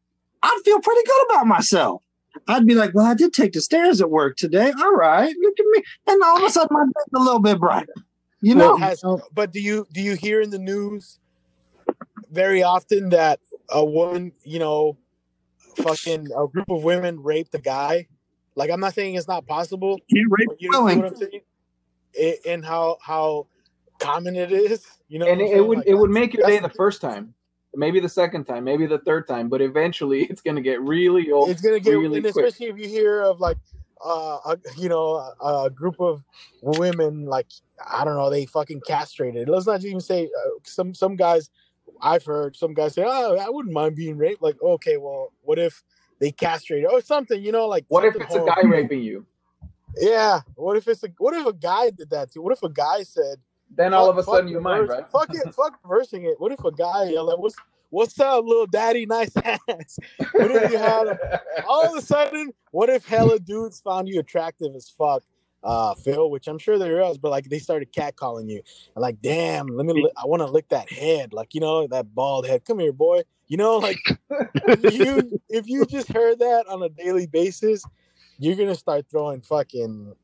[0.45, 2.03] I'd feel pretty good about myself.
[2.49, 4.73] I'd be like, "Well, I did take the stairs at work today.
[4.79, 7.59] All right, look at me." And all of a sudden, my day's a little bit
[7.59, 7.95] brighter.
[8.41, 11.19] You know, Well, has, but do you do you hear in the news
[12.31, 13.41] very often that
[13.71, 14.99] a woman, you know,
[15.77, 18.07] fucking a group of women raped a guy?
[18.55, 21.41] Like I'm not saying it's not possible, can't rape you know what I'm saying?
[22.13, 23.47] It, and how how
[23.99, 25.27] common it is, you know.
[25.27, 27.35] and it, it would Like, it would make your day the first time,
[27.77, 31.51] maybe the second time, maybe the third time, but eventually it's gonna get really old.
[31.51, 33.59] it's gonna get, really especially if you hear of like,
[34.05, 36.23] uh, a, you know, a, a group of
[36.61, 37.47] women like
[37.91, 39.49] I don't know, they fucking castrated.
[39.49, 41.51] Let's not even say uh, some some guys.
[42.01, 45.59] I've heard some guys say, "Oh, I wouldn't mind being raped." Like, okay, well, what
[45.59, 45.83] if
[46.19, 47.43] they castrated or something?
[47.43, 49.27] You know, like What if it's a guy raping you?
[49.97, 50.41] Yeah.
[50.57, 52.43] What if it's a what if a guy did that too?
[52.43, 53.39] What if a guy said,
[53.77, 55.09] Then all of a sudden you mind, right?
[55.09, 56.35] Fuck it, fuck reversing it.
[56.39, 57.57] What if a guy yelled, like, "What's
[57.91, 59.99] what's up, little daddy, nice ass"?
[60.33, 64.21] What if you had a all of a sudden, what if hella dudes found you
[64.21, 65.23] attractive as fuck,
[65.63, 66.31] uh, Phil?
[66.31, 68.63] Which I'm sure there is, but like they started catcalling you,
[68.95, 71.87] and like, damn, let me, li- I want to lick that head, like you know,
[71.89, 72.65] that bald head.
[72.65, 73.23] Come here, boy.
[73.47, 73.99] You know, like
[74.81, 77.85] you, if you just heard that on a daily basis,
[78.39, 80.15] you're gonna start throwing fucking,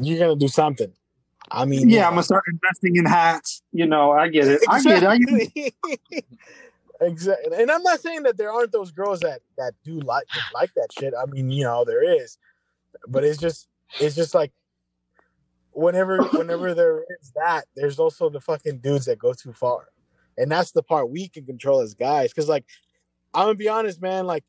[0.00, 0.92] you're gonna do something.
[1.50, 3.62] I mean, you Yeah, I'm gonna start investing in hats.
[3.72, 4.60] You know, I get it.
[4.68, 5.08] I get it.
[5.08, 5.74] I get it.
[7.00, 7.46] Exactly.
[7.48, 7.62] exactly.
[7.62, 10.88] And I'm not saying that there aren't those girls that that do like like that
[10.98, 11.12] shit.
[11.18, 12.38] I mean, you know, there is,
[13.08, 13.68] but it's just
[14.00, 14.52] it's just like
[15.74, 19.88] whenever whenever there is that, there's also the fucking dudes that go too far,
[20.38, 22.30] and that's the part we can control as guys.
[22.30, 22.64] Because like,
[23.34, 24.26] I'm gonna be honest, man.
[24.26, 24.44] Like,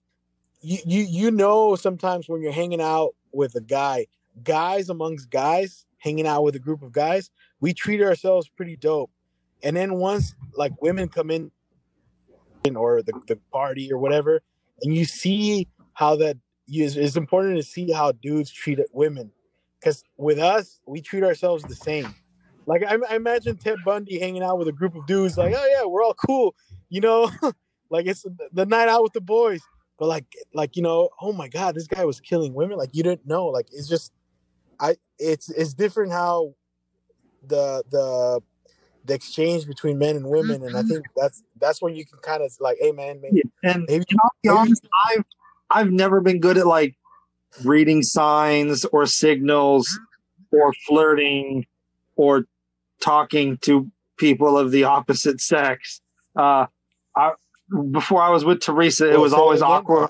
[0.61, 4.07] you you you know, sometimes when you're hanging out with a guy,
[4.43, 9.09] guys amongst guys, hanging out with a group of guys, we treat ourselves pretty dope.
[9.63, 11.51] And then once like women come in
[12.75, 14.41] or the, the party or whatever,
[14.81, 16.37] and you see how that
[16.67, 19.31] is it's important to see how dudes treat women.
[19.79, 22.13] Because with us, we treat ourselves the same.
[22.65, 25.65] Like I, I imagine Ted Bundy hanging out with a group of dudes, like, oh
[25.65, 26.55] yeah, we're all cool,
[26.89, 27.29] you know,
[27.89, 29.61] like it's the night out with the boys.
[29.97, 32.77] But like, like you know, oh my god, this guy was killing women.
[32.77, 33.45] Like you didn't know.
[33.47, 34.11] Like it's just,
[35.19, 36.53] it's it's different how
[37.47, 38.41] the the
[39.05, 42.41] the exchange between men and women, and I think that's that's when you can kind
[42.43, 45.23] of like, hey man, maybe, And maybe you know, maybe- honest, I've
[45.69, 46.95] I've never been good at like
[47.63, 49.87] reading signs or signals
[50.51, 51.65] or flirting
[52.15, 52.45] or
[52.99, 56.01] talking to people of the opposite sex.
[56.35, 56.65] Uh,
[57.15, 57.33] I
[57.91, 60.09] before I was with Teresa, it Well, was that always awkward.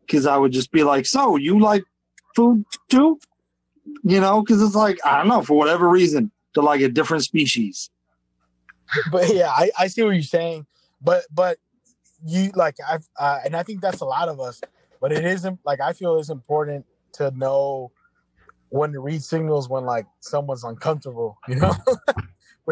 [0.00, 1.84] Because I would just be like, "So you like
[2.38, 3.18] food too?"
[4.02, 7.24] You know, because it's like I don't know for whatever reason they're like a different
[7.24, 7.90] species.
[9.12, 10.66] but yeah, I, I see what you're saying.
[11.00, 11.58] But but
[12.24, 14.60] you like I've uh, and I think that's a lot of us.
[15.00, 17.92] But it isn't like I feel it's important to know
[18.70, 21.38] when to read signals when like someone's uncomfortable.
[21.48, 21.74] You know.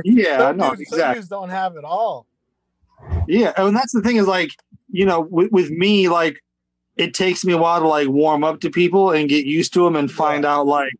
[0.05, 1.15] Yeah, some no, dudes, some exactly.
[1.15, 2.27] dudes don't have it all.
[3.27, 4.51] Yeah, and that's the thing is like,
[4.91, 6.43] you know, with, with me, like,
[6.97, 9.85] it takes me a while to like warm up to people and get used to
[9.85, 10.93] them and find out like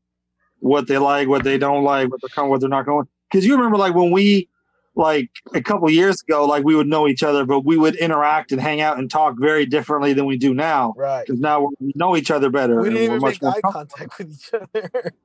[0.61, 3.07] what they like, what they don't like, what they're coming, what they're not going.
[3.31, 4.49] Because you remember, like, when we
[4.95, 8.51] like a couple years ago, like we would know each other, but we would interact
[8.51, 10.95] and hang out and talk very differently than we do now.
[10.97, 11.27] Right.
[11.27, 12.81] Because now we know each other better.
[12.81, 15.13] We didn't even make eye contact with each other.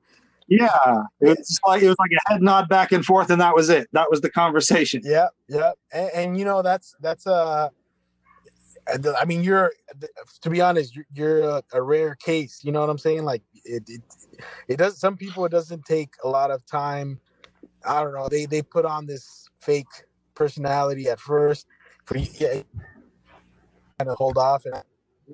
[0.48, 3.54] Yeah, it was like it was like a head nod back and forth, and that
[3.54, 3.88] was it.
[3.92, 5.00] That was the conversation.
[5.02, 7.70] Yeah, yeah, and, and you know that's that's uh
[8.86, 9.72] Uh, I mean, you're
[10.40, 12.60] to be honest, you're, a, a, rare case.
[12.64, 13.24] You know what I'm saying?
[13.24, 14.02] Like it, it,
[14.68, 14.98] it does.
[14.98, 17.20] Some people it doesn't take a lot of time.
[17.84, 18.28] I don't know.
[18.28, 19.86] They they put on this fake
[20.34, 21.66] personality at first
[22.04, 22.62] for yeah,
[23.98, 24.82] kind of hold off, and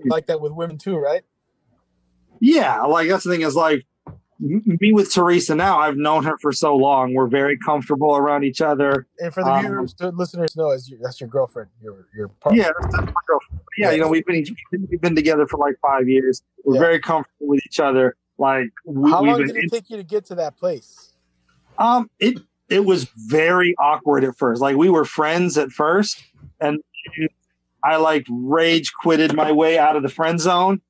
[0.04, 1.22] like that with women too, right?
[2.40, 3.86] Yeah, like that's the thing is like
[4.40, 7.14] me with Teresa now, I've known her for so long.
[7.14, 9.06] We're very comfortable around each other.
[9.18, 12.62] And for the um, viewers, listeners, know as you, that's your girlfriend, your your partner.
[12.62, 13.60] Yeah, that's, my girlfriend.
[13.76, 16.42] Yeah, you know, we've been we've been together for like five years.
[16.64, 16.80] We're yeah.
[16.80, 18.16] very comfortable with each other.
[18.38, 21.12] Like, we, how long did it take you to get to that place?
[21.78, 24.60] Um, it it was very awkward at first.
[24.60, 26.22] Like, we were friends at first,
[26.60, 26.78] and
[27.82, 30.80] I like rage quitted my way out of the friend zone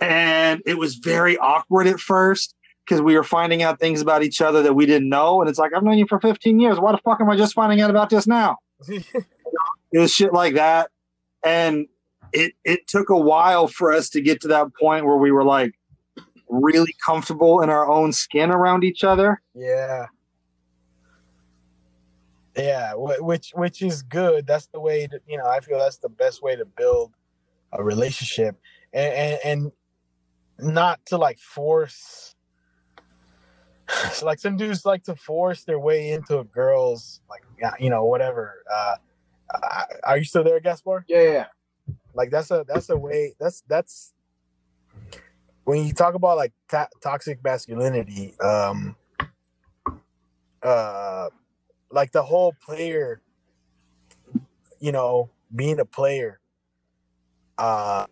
[0.00, 4.40] and it was very awkward at first because we were finding out things about each
[4.40, 5.40] other that we didn't know.
[5.40, 6.80] And it's like, I've known you for 15 years.
[6.80, 8.56] Why the fuck am I just finding out about this now?
[8.88, 9.14] it
[9.92, 10.90] was shit like that.
[11.44, 11.86] And
[12.32, 15.44] it, it took a while for us to get to that point where we were
[15.44, 15.74] like
[16.48, 19.40] really comfortable in our own skin around each other.
[19.54, 20.06] Yeah.
[22.56, 24.46] Yeah, which which is good.
[24.46, 27.12] That's the way to, you know, I feel that's the best way to build
[27.72, 28.60] a relationship.
[28.92, 29.72] And, and, and
[30.62, 32.34] not to like force
[34.22, 37.42] like some dudes like to force their way into a girl's like
[37.78, 38.96] you know whatever uh
[40.04, 41.04] are you still there gaspar?
[41.08, 41.46] Yeah yeah.
[42.14, 44.12] Like that's a that's a way that's that's
[45.64, 48.96] when you talk about like ta- toxic masculinity um
[50.62, 51.28] uh
[51.90, 53.20] like the whole player
[54.78, 56.40] you know being a player
[57.58, 58.06] uh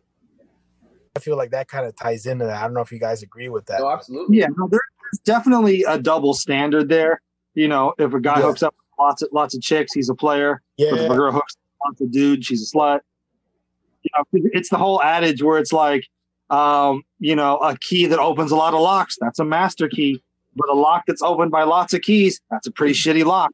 [1.18, 2.56] I feel like that kind of ties into that.
[2.56, 3.80] I don't know if you guys agree with that.
[3.80, 4.38] Oh, absolutely.
[4.38, 4.80] Yeah, no, there's
[5.24, 7.20] definitely a double standard there.
[7.54, 8.46] You know, if a guy yeah.
[8.46, 10.62] hooks up lots of lots of chicks, he's a player.
[10.76, 10.94] Yeah.
[10.94, 13.00] If a girl hooks up lots of dudes, she's a slut.
[14.04, 16.06] You know, it's the whole adage where it's like,
[16.50, 20.22] um, you know, a key that opens a lot of locks, that's a master key.
[20.54, 23.50] But a lock that's opened by lots of keys, that's a pretty shitty lock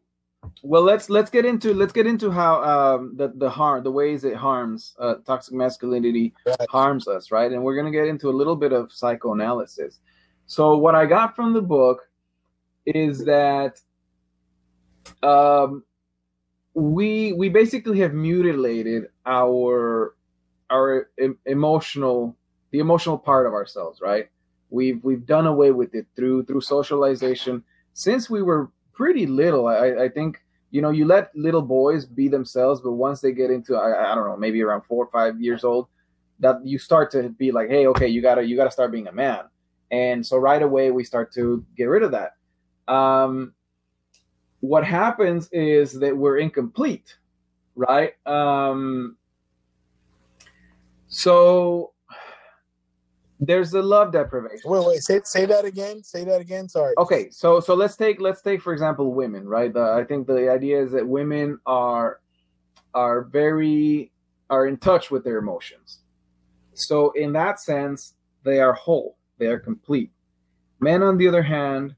[0.62, 4.24] well let's let's get into let's get into how um the the harm the ways
[4.24, 6.68] it harms uh, toxic masculinity right.
[6.70, 7.52] harms us right?
[7.52, 10.00] And we're going to get into a little bit of psychoanalysis.
[10.46, 12.08] So what i got from the book
[12.86, 13.80] is that
[15.22, 15.84] um
[16.74, 20.16] we we basically have mutilated our
[20.70, 22.36] our em- emotional
[22.72, 24.28] the emotional part of ourselves right?
[24.70, 27.62] We've we've done away with it through through socialization.
[27.92, 29.66] Since we were pretty little.
[29.66, 33.50] I, I think you know you let little boys be themselves, but once they get
[33.50, 35.88] into I, I don't know maybe around four or five years old,
[36.40, 39.12] that you start to be like, hey, okay, you gotta you gotta start being a
[39.12, 39.44] man.
[39.90, 42.32] And so right away we start to get rid of that.
[42.92, 43.54] Um,
[44.60, 47.16] what happens is that we're incomplete,
[47.76, 48.14] right?
[48.26, 49.16] Um,
[51.08, 51.93] so
[53.40, 54.70] there's the love deprivation.
[54.70, 56.02] Wait, wait, say say that again.
[56.02, 56.68] Say that again.
[56.68, 56.94] Sorry.
[56.98, 59.72] Okay, so so let's take let's take for example women, right?
[59.72, 62.20] The, I think the idea is that women are
[62.94, 64.12] are very
[64.50, 66.00] are in touch with their emotions.
[66.74, 69.16] So in that sense, they are whole.
[69.38, 70.10] They are complete.
[70.80, 71.94] Men, on the other hand,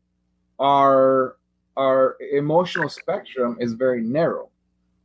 [0.59, 1.37] are
[1.77, 4.49] our emotional spectrum is very narrow,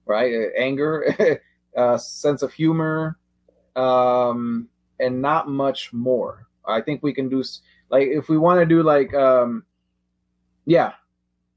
[0.06, 0.34] right?
[0.58, 1.42] Anger,
[1.76, 3.18] uh, sense of humor,
[3.76, 4.70] um,
[5.02, 6.48] and not much more.
[6.66, 7.44] I think we can do
[7.90, 9.64] like if we want to do like um
[10.66, 10.94] yeah,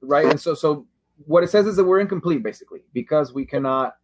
[0.01, 0.27] right?
[0.27, 0.87] And so so
[1.27, 3.97] what it says is that we're incomplete basically because we cannot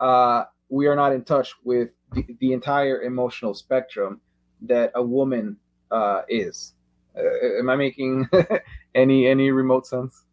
[0.00, 4.20] uh we are not in touch with the, the entire emotional spectrum
[4.62, 5.56] that a woman
[5.90, 6.74] uh is.
[7.16, 8.28] Uh, am I making
[8.94, 10.24] any any remote sense?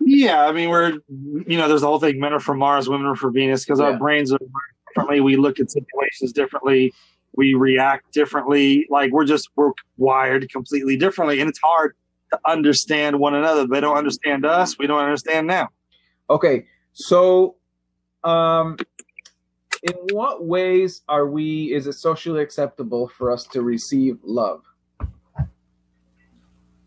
[0.00, 3.06] Yeah, I mean we're you know there's the whole thing men are from Mars, women
[3.06, 3.86] are from Venus because yeah.
[3.86, 4.38] our brains are
[4.88, 5.20] differently.
[5.20, 6.92] We look at situations differently
[7.34, 8.86] we react differently.
[8.90, 11.94] Like we're just we're wired completely differently, and it's hard
[12.32, 13.66] to understand one another.
[13.66, 14.78] They don't understand us.
[14.78, 15.68] We don't understand them.
[16.30, 17.56] Okay, so
[18.24, 18.76] um,
[19.82, 21.72] in what ways are we?
[21.72, 24.62] Is it socially acceptable for us to receive love?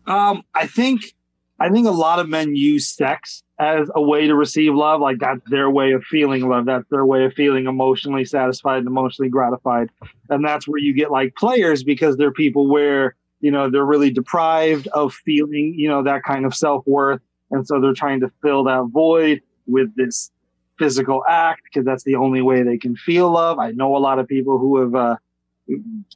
[0.06, 1.14] Um, I think
[1.58, 5.00] I think a lot of men use sex as a way to receive love.
[5.00, 6.66] Like that's their way of feeling love.
[6.66, 9.90] That's their way of feeling emotionally satisfied and emotionally gratified.
[10.28, 14.10] And that's where you get like players because they're people where, you know, they're really
[14.10, 17.20] deprived of feeling, you know, that kind of self worth.
[17.50, 20.30] And so they're trying to fill that void with this
[20.78, 23.58] physical act because that's the only way they can feel love.
[23.58, 25.16] I know a lot of people who have uh,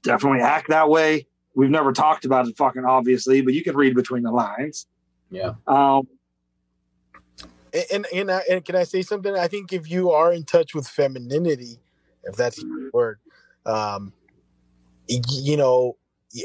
[0.02, 3.94] definitely act that way we've never talked about it fucking obviously, but you can read
[3.94, 4.86] between the lines.
[5.30, 5.54] Yeah.
[5.66, 6.08] Um,
[7.92, 9.34] And and I, and can I say something?
[9.34, 11.78] I think if you are in touch with femininity,
[12.24, 13.18] if that's the word,
[13.66, 14.12] um,
[15.06, 15.96] you know,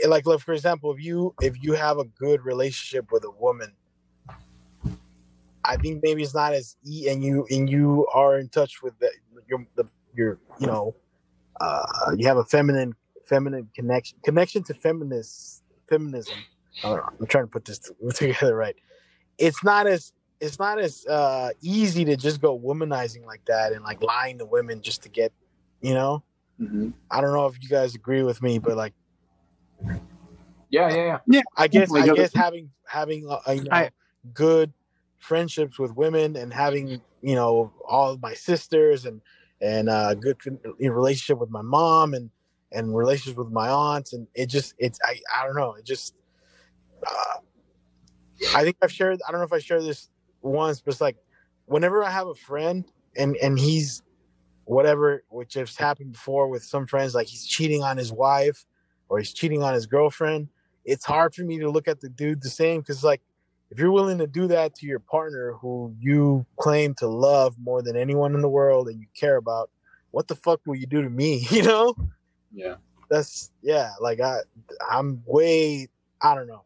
[0.07, 3.73] like like, for example, if you if you have a good relationship with a woman,
[5.63, 8.97] I think maybe it's not as e and you and you are in touch with
[8.99, 9.11] the
[9.47, 9.85] your the
[10.15, 10.95] your you know,
[11.59, 11.85] uh,
[12.15, 12.93] you have a feminine
[13.25, 16.37] feminine connection connection to feminist feminism.
[16.83, 17.79] I I'm trying to put this
[18.13, 18.75] together right.
[19.37, 20.13] It's not as
[20.45, 24.45] it's not as uh, easy to just go womanizing like that and like lying to
[24.45, 25.31] women just to get,
[25.81, 26.23] you know.
[26.61, 26.93] Mhm.
[27.11, 28.93] I don't know if you guys agree with me, but like
[30.69, 31.41] Yeah, yeah, yeah.
[31.57, 33.91] I guess I guess having having uh, you know, I-
[34.33, 34.73] good
[35.19, 39.21] friendships with women and having you know all of my sisters and
[39.61, 40.37] and uh, good
[40.79, 42.29] relationship with my mom and
[42.71, 46.13] and relationships with my aunts and it just it's I I don't know it just
[47.07, 47.37] uh,
[48.55, 50.09] I think I've shared I don't know if I shared this
[50.45, 51.17] once but it's like
[51.65, 52.85] whenever I have a friend
[53.15, 54.01] and and he's
[54.65, 58.65] whatever which has happened before with some friends like he's cheating on his wife
[59.09, 60.49] or he's cheating on his girlfriend
[60.85, 63.21] it's hard for me to look at the dude the same because like
[63.71, 67.81] if you're willing to do that to your partner who you claim to love more
[67.81, 69.69] than anyone in the world and you care about
[70.11, 71.45] what the fuck will you do to me?
[71.51, 71.95] You know?
[72.53, 72.75] Yeah.
[73.09, 74.37] that's yeah like i
[74.89, 75.89] i'm way
[76.21, 76.63] i don't know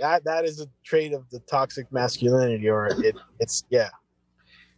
[0.00, 3.88] that that is a trait of the toxic masculinity or it it's yeah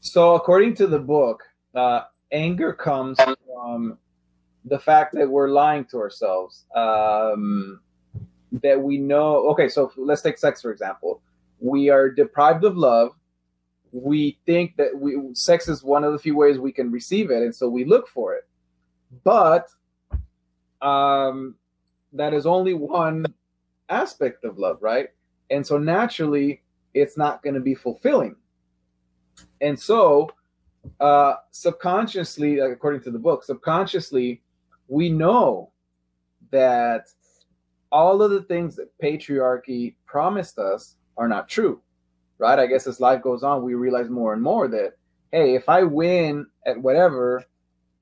[0.00, 1.42] So, according to the book,
[1.74, 3.98] uh, anger comes from
[4.64, 6.66] the fact that we're lying to ourselves.
[6.74, 7.80] Um,
[8.62, 9.48] that we know.
[9.50, 11.20] Okay, so let's take sex for example.
[11.60, 13.12] We are deprived of love.
[13.92, 17.42] We think that we sex is one of the few ways we can receive it,
[17.42, 18.46] and so we look for it.
[19.24, 19.68] But
[20.80, 21.56] um,
[22.12, 23.26] that is only one
[23.88, 25.08] aspect of love, right?
[25.50, 26.62] And so naturally,
[26.94, 28.36] it's not going to be fulfilling.
[29.60, 30.30] And so,
[31.00, 34.42] uh, subconsciously, according to the book, subconsciously,
[34.88, 35.70] we know
[36.50, 37.08] that
[37.90, 41.80] all of the things that patriarchy promised us are not true,
[42.38, 42.58] right?
[42.58, 44.94] I guess as life goes on, we realize more and more that,
[45.32, 47.44] hey, if I win at whatever,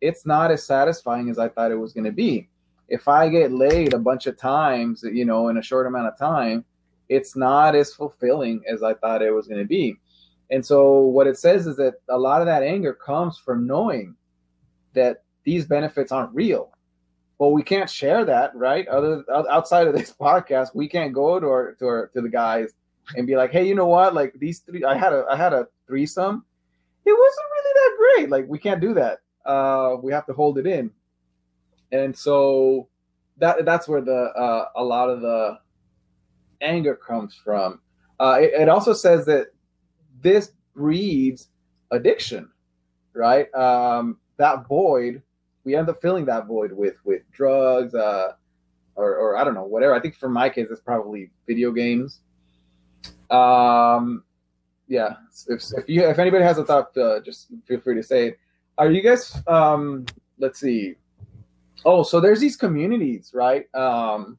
[0.00, 2.48] it's not as satisfying as I thought it was going to be.
[2.88, 6.18] If I get laid a bunch of times, you know, in a short amount of
[6.18, 6.64] time,
[7.08, 9.96] it's not as fulfilling as I thought it was going to be.
[10.50, 14.14] And so what it says is that a lot of that anger comes from knowing
[14.94, 16.70] that these benefits aren't real.
[17.38, 18.86] Well, we can't share that, right?
[18.88, 22.72] Other outside of this podcast, we can't go to our, to our, to the guys
[23.14, 24.14] and be like, "Hey, you know what?
[24.14, 26.44] Like these three, I had a I had a threesome.
[27.04, 28.30] It wasn't really that great.
[28.30, 29.18] Like we can't do that.
[29.44, 30.90] Uh, we have to hold it in."
[31.92, 32.88] And so
[33.38, 35.58] that that's where the uh, a lot of the
[36.60, 37.80] anger comes from.
[38.18, 39.48] Uh, it, it also says that
[40.20, 41.48] this breeds
[41.90, 42.48] addiction,
[43.12, 43.52] right?
[43.54, 45.22] Um, that void,
[45.64, 48.32] we end up filling that void with with drugs, uh,
[48.94, 49.94] or, or I don't know, whatever.
[49.94, 52.20] I think for my case, it's probably video games.
[53.30, 54.24] Um,
[54.88, 55.16] yeah.
[55.48, 58.38] If, if you if anybody has a thought, uh, just feel free to say it.
[58.78, 59.36] Are you guys?
[59.46, 60.06] Um,
[60.38, 60.96] let's see.
[61.86, 63.72] Oh, so there's these communities, right?
[63.72, 64.38] Um,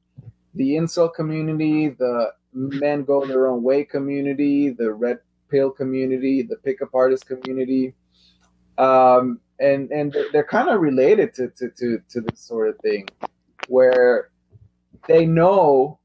[0.53, 5.19] the incel community, the men go their own way community, the red
[5.49, 7.95] pill community, the pickup artist community,
[8.77, 13.07] um, and and they're, kind of related to, to to to this sort of thing,
[13.69, 14.29] where
[15.07, 15.99] they know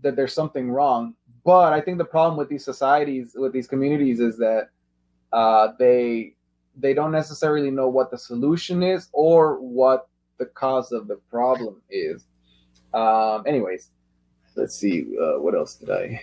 [0.00, 1.14] that there's something wrong,
[1.44, 4.70] but I think the problem with these societies, with these communities, is that
[5.30, 6.36] uh, they
[6.74, 10.08] they don't necessarily know what the solution is or what
[10.38, 12.26] the cause of the problem is.
[12.92, 13.90] Um, anyways,
[14.56, 15.16] let's see.
[15.20, 16.20] Uh, what else did I?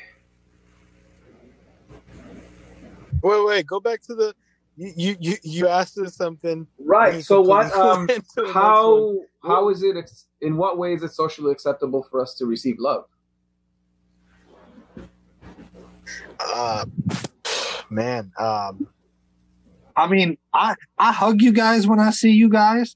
[3.24, 4.34] wait wait go back to the
[4.76, 7.24] you you you, you asked us something Right.
[7.24, 7.74] So what?
[7.74, 8.54] Um, went to the next one.
[8.54, 10.12] how how is it?
[10.42, 13.06] In what way is it socially acceptable for us to receive love?
[16.40, 16.86] uh
[17.90, 18.88] man um
[19.96, 22.96] I mean, I I hug you guys when I see you guys.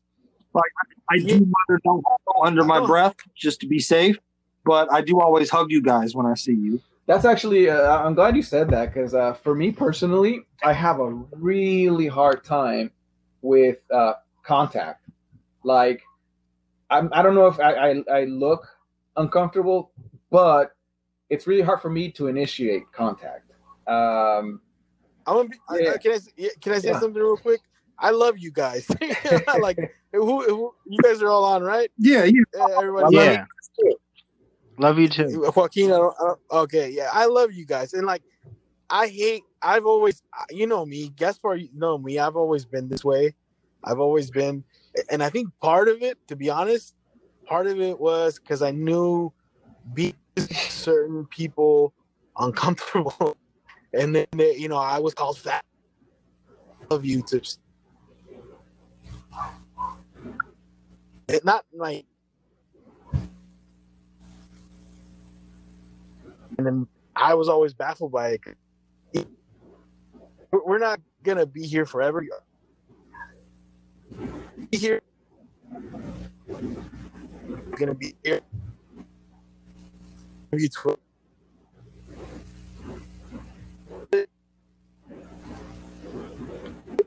[0.54, 0.72] Like
[1.10, 2.04] I, I do mutter don't
[2.44, 4.18] under my breath just to be safe,
[4.66, 6.82] but I do always hug you guys when I see you.
[7.08, 7.70] That's actually.
[7.70, 12.08] Uh, I'm glad you said that because uh, for me personally, I have a really
[12.08, 12.92] hard time
[13.44, 14.14] with uh,
[14.44, 15.08] contact.
[15.64, 16.02] Like,
[16.90, 18.68] I'm, I don't know if I, I, I look
[19.18, 19.92] uncomfortable,
[20.32, 20.72] but
[21.30, 23.52] it's really hard for me to initiate contact.
[23.88, 24.62] Um,
[25.28, 25.92] i'm gonna be I- Yeah.
[25.94, 27.00] I, can i s- yeah, can i say Yeah.
[27.00, 27.62] something real quick
[28.00, 28.88] i love you guys
[29.60, 29.78] like
[30.16, 32.44] who, who you guys are all on right Yeah, you.
[32.60, 33.26] Uh, everybody love
[33.84, 33.94] Yeah.
[34.78, 35.42] Love you too.
[35.56, 38.22] Joaquin, I don't, I don't, okay, yeah, I love you guys, and like,
[38.90, 39.44] I hate.
[39.62, 40.22] I've always,
[40.52, 42.20] you know me, Gaspar, you know me.
[42.20, 43.34] I've always been this way.
[43.84, 44.64] I've always been,
[45.10, 46.94] and I think part of it, to be honest,
[47.46, 49.34] part of it was because I knew
[49.94, 51.94] being certain people
[52.38, 53.38] uncomfortable,
[53.94, 55.64] and then they, you know I was called fat.
[56.92, 57.42] Love you to,
[61.28, 62.06] it not like
[66.58, 68.42] and then I was always baffled by it.
[70.52, 72.24] We're not gonna be here forever.
[74.72, 75.02] Be here,
[77.78, 78.42] gonna be here.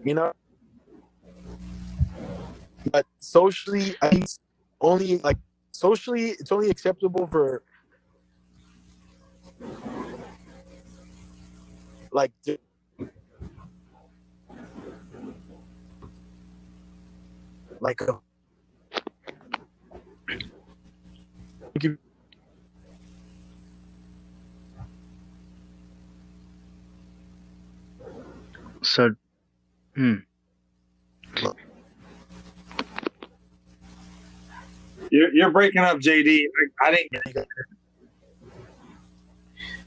[0.04, 0.32] You know,
[2.92, 4.26] but socially, I think
[4.80, 5.38] only like
[5.72, 7.62] socially, it's only acceptable for
[12.12, 12.32] like
[17.80, 18.20] like a
[21.78, 21.98] give-
[28.82, 29.14] So,
[29.96, 30.16] hmm.
[35.10, 36.40] You're, you're breaking up, JD.
[36.82, 37.46] I, I didn't.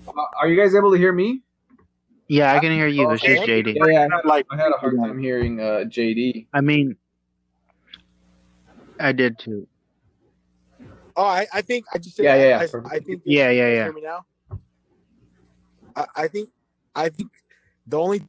[0.07, 1.41] Uh, are you guys able to hear me?
[2.27, 3.09] Yeah, I can hear you.
[3.11, 3.75] It's just JD.
[3.75, 6.47] Yeah, yeah, I had, Like I had a hard time hearing uh, JD.
[6.53, 6.95] I mean,
[8.99, 9.67] I did too.
[11.15, 12.95] Oh, I, I think I just said Yeah, yeah, yeah, I.
[12.95, 13.83] I think Yeah, yeah, yeah.
[13.83, 14.25] Hear me now?
[15.95, 16.49] I, I think
[16.95, 17.31] I think
[17.85, 18.27] the only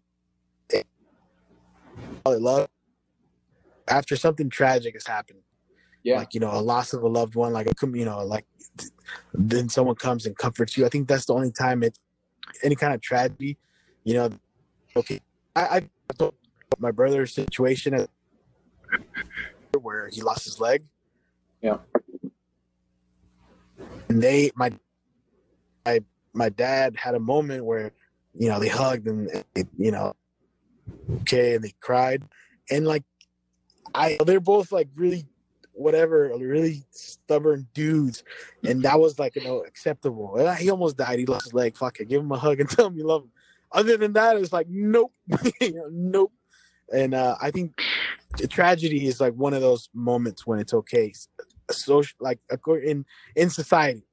[2.24, 2.69] I love
[3.89, 5.40] after something tragic has happened,
[6.04, 6.18] Yeah.
[6.18, 8.46] like you know, a loss of a loved one, like you know, like
[9.32, 10.84] then someone comes and comforts you.
[10.84, 11.98] I think that's the only time it
[12.62, 13.56] any kind of tragedy,
[14.04, 14.30] you know.
[14.96, 15.20] Okay,
[15.54, 15.88] I, I
[16.18, 16.34] told
[16.78, 18.10] my brother's situation at-
[19.80, 20.84] where he lost his leg.
[21.60, 21.78] Yeah.
[24.08, 24.70] and they my
[25.86, 26.00] my
[26.34, 27.92] my dad had a moment where
[28.34, 30.14] you know they hugged and it, you know
[31.22, 32.22] okay and they cried
[32.70, 33.04] and like
[33.94, 35.26] i they're both like really
[35.82, 38.24] whatever really stubborn dudes.
[38.64, 40.36] And that was like you know acceptable.
[40.36, 41.18] And he almost died.
[41.18, 41.76] He lost his leg.
[41.76, 42.09] Fuck it.
[42.09, 43.30] Give him a hug and tell him you love him.
[43.72, 45.12] Other than that it's like nope.
[45.90, 46.32] Nope.
[46.92, 47.72] And uh i think
[48.38, 51.12] the tragedy is like one of those moments when it's okay.
[51.70, 53.04] Social like in
[53.36, 54.04] in society.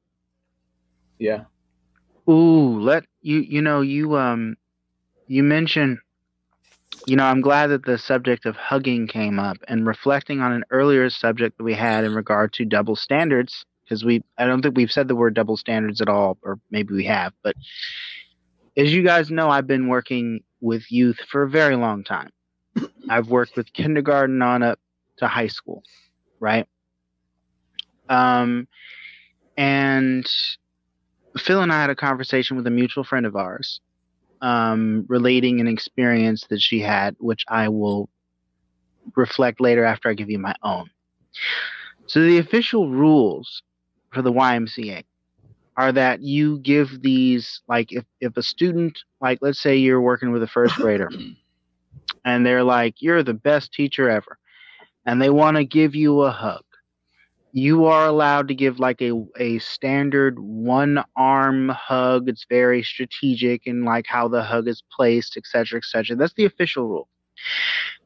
[1.18, 1.46] Yeah.
[2.30, 4.56] Ooh, let you you know you um
[5.28, 6.00] you mentioned
[7.06, 10.64] you know I'm glad that the subject of hugging came up and reflecting on an
[10.70, 14.78] earlier subject that we had in regard to double standards because we I don't think
[14.78, 17.56] we've said the word double standards at all or maybe we have but
[18.78, 22.30] as you guys know I've been working with youth for a very long time.
[23.10, 24.80] I've worked with kindergarten on up
[25.18, 25.84] to high school,
[26.40, 26.68] right?
[28.08, 28.68] Um
[29.58, 30.30] and
[31.38, 33.82] Phil and I had a conversation with a mutual friend of ours,
[34.42, 38.10] um, relating an experience that she had, which I will
[39.16, 40.90] reflect later after I give you my own.
[42.08, 43.62] So the official rules
[44.12, 45.04] for the YMCA
[45.78, 50.32] are that you give these like if, if a student like let's say you're working
[50.32, 51.10] with a first grader
[52.26, 54.38] and they're like you're the best teacher ever
[55.06, 56.64] and they want to give you a hug
[57.52, 62.30] you are allowed to give like a a standard one arm hug.
[62.30, 66.88] It's very strategic in like how the hug is placed etc etc that's the official
[66.88, 67.10] rule.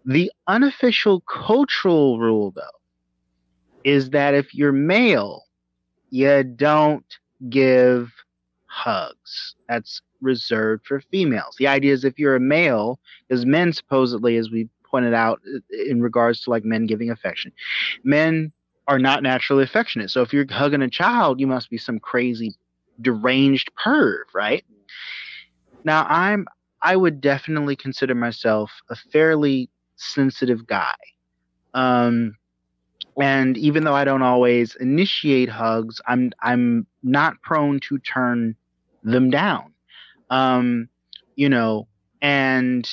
[0.05, 2.61] The unofficial cultural rule though
[3.83, 5.43] is that if you're male
[6.09, 7.05] you don't
[7.49, 8.11] give
[8.65, 9.55] hugs.
[9.67, 11.55] That's reserved for females.
[11.57, 15.41] The idea is if you're a male because men supposedly as we pointed out
[15.87, 17.51] in regards to like men giving affection
[18.03, 18.51] men
[18.87, 20.11] are not naturally affectionate.
[20.11, 22.55] So if you're hugging a child, you must be some crazy
[23.01, 24.63] deranged perv, right?
[25.83, 26.47] Now I'm
[26.81, 30.95] I would definitely consider myself a fairly sensitive guy.
[31.73, 32.35] Um
[33.19, 38.55] and even though I don't always initiate hugs, I'm I'm not prone to turn
[39.03, 39.73] them down.
[40.29, 40.89] Um
[41.35, 41.87] you know,
[42.21, 42.89] and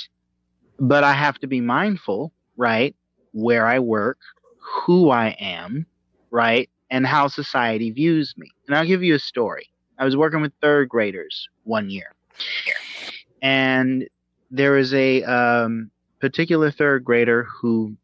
[0.79, 2.95] but I have to be mindful, right?
[3.33, 4.19] Where I work,
[4.61, 5.87] who I am,
[6.31, 6.69] right?
[6.91, 8.51] And how society views me.
[8.67, 9.71] And I'll give you a story.
[9.99, 12.11] I was working with third graders one year.
[13.43, 14.09] And
[14.51, 17.95] there was a um, particular third grader who,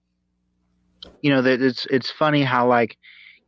[1.22, 2.96] you know, that it's it's funny how like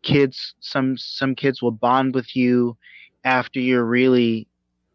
[0.03, 2.77] kids some some kids will bond with you
[3.25, 4.47] after you're really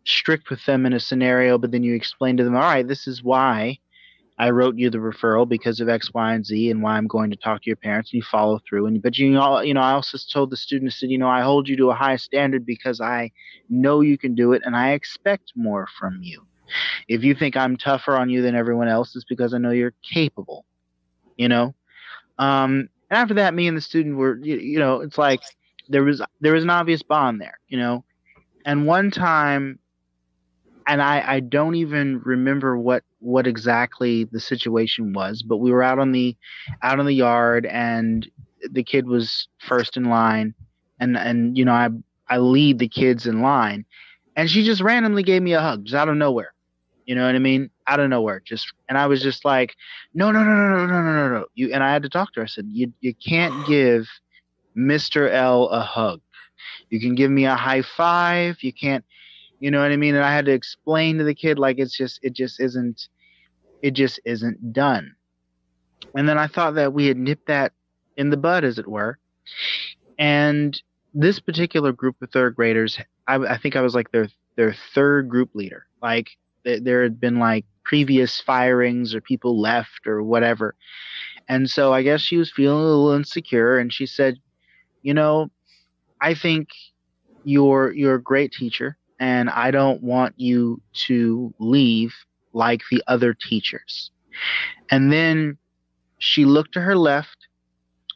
[0.05, 3.07] strict with them in a scenario, but then you explain to them, all right, this
[3.07, 3.77] is why
[4.37, 7.29] I wrote you the referral because of X, Y, and Z, and why I'm going
[7.29, 8.11] to talk to your parents.
[8.11, 8.87] And you follow through.
[8.87, 11.41] And but you know, you know, I also told the students that you know I
[11.41, 13.31] hold you to a high standard because I
[13.69, 16.45] know you can do it, and I expect more from you.
[17.07, 19.93] If you think I'm tougher on you than everyone else, it's because I know you're
[20.13, 20.65] capable.
[21.37, 21.75] You know.
[22.39, 25.41] Um, and after that, me and the student were, you, you know, it's like
[25.89, 27.59] there was there was an obvious bond there.
[27.67, 28.03] You know.
[28.65, 29.77] And one time
[30.87, 35.83] and I, I don't even remember what what exactly the situation was, but we were
[35.83, 36.35] out on the
[36.81, 38.29] out on the yard and
[38.71, 40.53] the kid was first in line
[40.99, 41.89] and and you know I
[42.29, 43.85] I lead the kids in line
[44.35, 46.53] and she just randomly gave me a hug just out of nowhere.
[47.05, 47.69] You know what I mean?
[47.87, 48.41] Out of nowhere.
[48.43, 49.75] Just and I was just like,
[50.13, 51.45] No, no, no, no, no, no, no, no, no.
[51.55, 52.45] You and I had to talk to her.
[52.45, 54.07] I said, You you can't give
[54.77, 55.29] Mr.
[55.29, 56.21] L a hug.
[56.89, 58.57] You can give me a high five.
[58.61, 59.03] You can't
[59.63, 60.13] you know what I mean?
[60.13, 63.07] And I had to explain to the kid like it's just it just isn't
[63.81, 65.15] it just isn't done.
[66.13, 67.71] And then I thought that we had nipped that
[68.17, 69.19] in the bud, as it were.
[70.19, 70.77] And
[71.13, 74.27] this particular group of third graders, I, I think I was like their
[74.57, 75.85] their third group leader.
[76.01, 76.31] Like
[76.65, 80.75] th- there had been like previous firings or people left or whatever.
[81.47, 84.39] And so I guess she was feeling a little insecure and she said,
[85.03, 85.51] "You know,
[86.19, 86.67] I think
[87.45, 92.13] you're you're a great teacher and I don't want you to leave
[92.53, 94.11] like the other teachers.
[94.89, 95.57] And then
[96.19, 97.37] she looked to her left,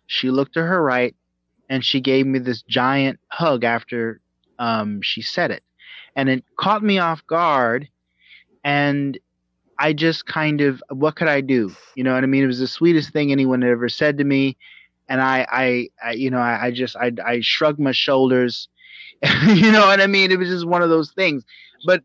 [0.07, 1.15] she looked to her right,
[1.69, 4.21] and she gave me this giant hug after
[4.59, 5.63] um, she said it.
[6.15, 7.87] And it caught me off guard.
[8.63, 9.17] And
[9.79, 11.71] I just kind of, what could I do?
[11.95, 12.43] You know what I mean?
[12.43, 14.57] It was the sweetest thing anyone had ever said to me.
[15.09, 18.67] And I, I, I you know, I, I just, I, I shrugged my shoulders
[19.47, 20.31] you know what I mean?
[20.31, 21.43] It was just one of those things.
[21.85, 22.03] But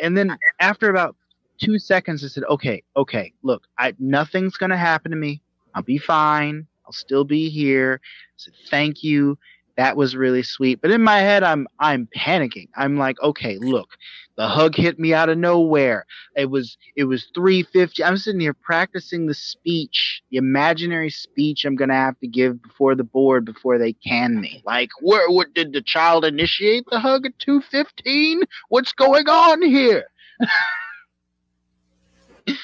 [0.00, 1.16] and then after about
[1.58, 5.42] two seconds, I said, "Okay, okay, look, I nothing's gonna happen to me.
[5.74, 6.66] I'll be fine.
[6.86, 9.38] I'll still be here." I said, "Thank you."
[9.76, 10.80] That was really sweet.
[10.82, 12.68] But in my head, I'm I'm panicking.
[12.76, 13.96] I'm like, "Okay, look,
[14.40, 16.06] the hug hit me out of nowhere.
[16.34, 18.02] It was it was 350.
[18.02, 22.94] I'm sitting here practicing the speech, the imaginary speech I'm gonna have to give before
[22.94, 24.62] the board before they can me.
[24.64, 28.40] Like, where what did the child initiate the hug at 215?
[28.70, 30.06] What's going on here?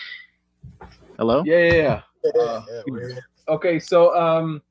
[1.19, 1.43] Hello?
[1.44, 2.31] Yeah, yeah, yeah.
[2.40, 2.62] Uh,
[3.51, 4.62] okay, so um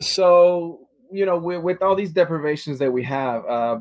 [0.00, 3.78] so you know with, with all these deprivations that we have uh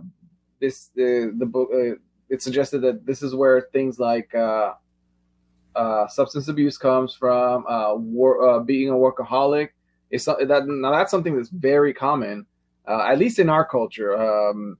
[0.65, 1.95] this the the book uh,
[2.29, 4.73] it suggested that this is where things like uh,
[5.75, 9.69] uh, substance abuse comes from, uh, war, uh, being a workaholic.
[10.09, 12.45] Is that now that's something that's very common,
[12.87, 14.17] uh, at least in our culture.
[14.17, 14.77] Um,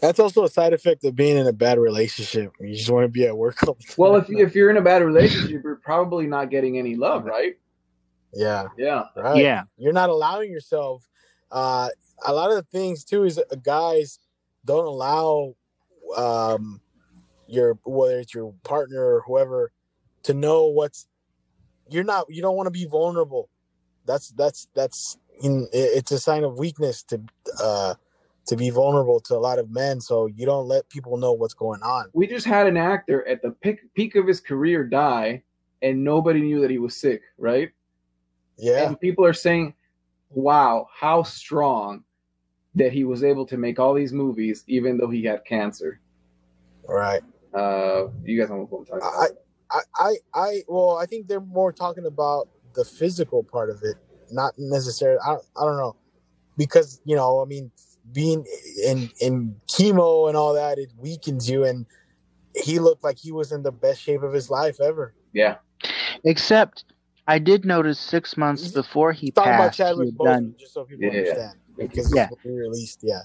[0.00, 2.52] that's also a side effect of being in a bad relationship.
[2.60, 3.56] You just want to be at work.
[3.96, 7.54] well, if if you're in a bad relationship, you're probably not getting any love, right?
[8.34, 8.66] Yeah.
[8.76, 9.04] Yeah.
[9.16, 9.42] Right.
[9.42, 9.62] Yeah.
[9.76, 11.08] You're not allowing yourself
[11.50, 11.88] uh,
[12.26, 14.18] a lot of the things too is uh, guys
[14.64, 15.54] don't allow
[16.16, 16.80] um,
[17.46, 19.72] your whether it's your partner or whoever
[20.22, 21.08] to know what's
[21.88, 23.48] you're not you don't want to be vulnerable.
[24.06, 27.20] That's that's that's in, it's a sign of weakness to
[27.62, 27.94] uh,
[28.46, 30.00] to be vulnerable to a lot of men.
[30.00, 32.06] So you don't let people know what's going on.
[32.12, 35.42] We just had an actor at the peak, peak of his career die,
[35.82, 37.70] and nobody knew that he was sick, right?
[38.58, 38.88] Yeah.
[38.88, 39.74] And people are saying,
[40.30, 42.04] "Wow, how strong
[42.74, 46.00] that he was able to make all these movies even though he had cancer.
[46.88, 47.22] Right.
[47.52, 49.30] Uh, you guys know what I'm talking about.
[49.70, 53.96] I, I, I, well, I think they're more talking about the physical part of it,
[54.30, 55.18] not necessarily.
[55.24, 55.96] I, I don't know,
[56.56, 57.70] because you know, I mean,
[58.12, 58.44] being
[58.84, 61.86] in in chemo and all that, it weakens you, and
[62.54, 65.14] he looked like he was in the best shape of his life ever.
[65.32, 65.56] Yeah.
[66.24, 66.84] Except,
[67.30, 70.84] I did notice six months before he talking passed, about Chadwick Boseman, done, just so
[70.84, 71.18] people Yeah.
[71.18, 72.28] understand because Yeah.
[72.28, 72.50] yeah.
[72.50, 72.98] released.
[73.02, 73.22] Yeah,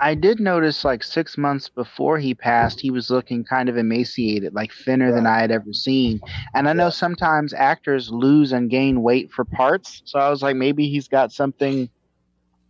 [0.00, 4.52] I did notice like six months before he passed, he was looking kind of emaciated,
[4.52, 6.18] like thinner than I had ever seen.
[6.54, 10.56] And I know sometimes actors lose and gain weight for parts, so I was like,
[10.56, 11.88] maybe he's got something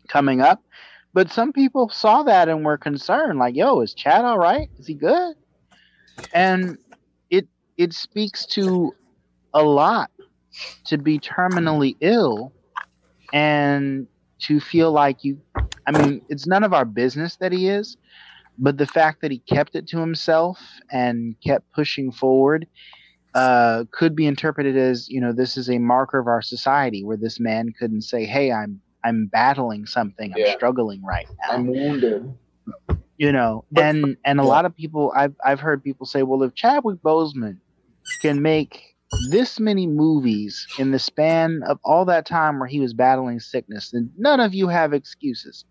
[0.09, 0.61] coming up.
[1.15, 4.69] But some people saw that and were concerned, like, "Yo, is Chad all right?
[4.78, 5.36] Is he good?"
[6.35, 6.77] And
[7.31, 7.48] it
[7.78, 8.93] it speaks to
[9.55, 10.11] a lot
[10.87, 12.53] to be terminally ill
[13.33, 14.07] and
[14.43, 15.39] to feel like you
[15.89, 17.97] I mean, it's none of our business that he is,
[18.59, 20.59] but the fact that he kept it to himself
[20.91, 22.66] and kept pushing forward
[23.35, 27.16] uh, could be interpreted as you know this is a marker of our society where
[27.19, 30.53] this man couldn't say, "Hey, I'm I'm battling something, I'm Yeah.
[30.57, 32.35] struggling right now." I'm wounded.
[33.19, 36.55] you know and and a lot of people i've i've heard people say well if
[36.55, 37.59] chadwick boseman
[38.20, 38.83] can make
[39.31, 43.91] this many movies in the span of all that time where he was battling sickness
[43.91, 45.65] then none of you have excuses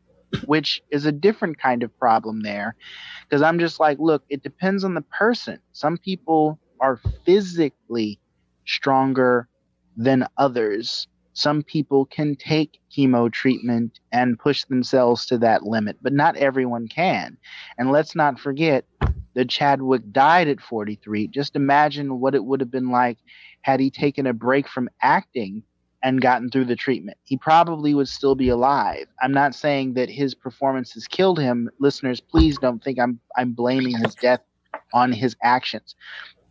[0.45, 2.75] which is a different kind of problem there.
[3.23, 5.59] Because i'm just like look it depends on the person.
[5.71, 8.19] Some people are physically
[8.65, 9.47] stronger
[9.95, 16.13] than others some people can take chemo treatment and push themselves to that limit, but
[16.13, 17.37] not everyone can.
[17.77, 18.85] And let's not forget
[19.33, 21.27] that Chadwick died at 43.
[21.27, 23.17] Just imagine what it would have been like
[23.63, 25.61] had he taken a break from acting
[26.01, 27.17] and gotten through the treatment.
[27.25, 29.07] He probably would still be alive.
[29.21, 31.69] I'm not saying that his performances killed him.
[31.79, 34.41] Listeners, please don't think I'm I'm blaming his death
[34.93, 35.95] on his actions.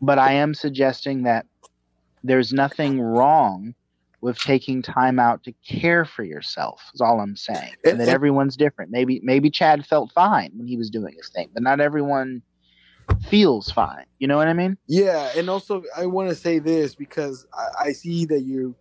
[0.03, 1.47] But I am suggesting that
[2.23, 3.75] there's nothing wrong
[4.25, 7.75] with taking time out to care for yourself is all I'm saying.
[7.85, 8.91] And, And- that everyone's different.
[8.91, 12.41] Maybe maybe Chad felt fine when he was doing his thing, but not everyone
[13.29, 14.07] feels fine.
[14.19, 14.79] You know what I mean?
[14.89, 18.75] Yeah, and also I want to say this because I, I see that you,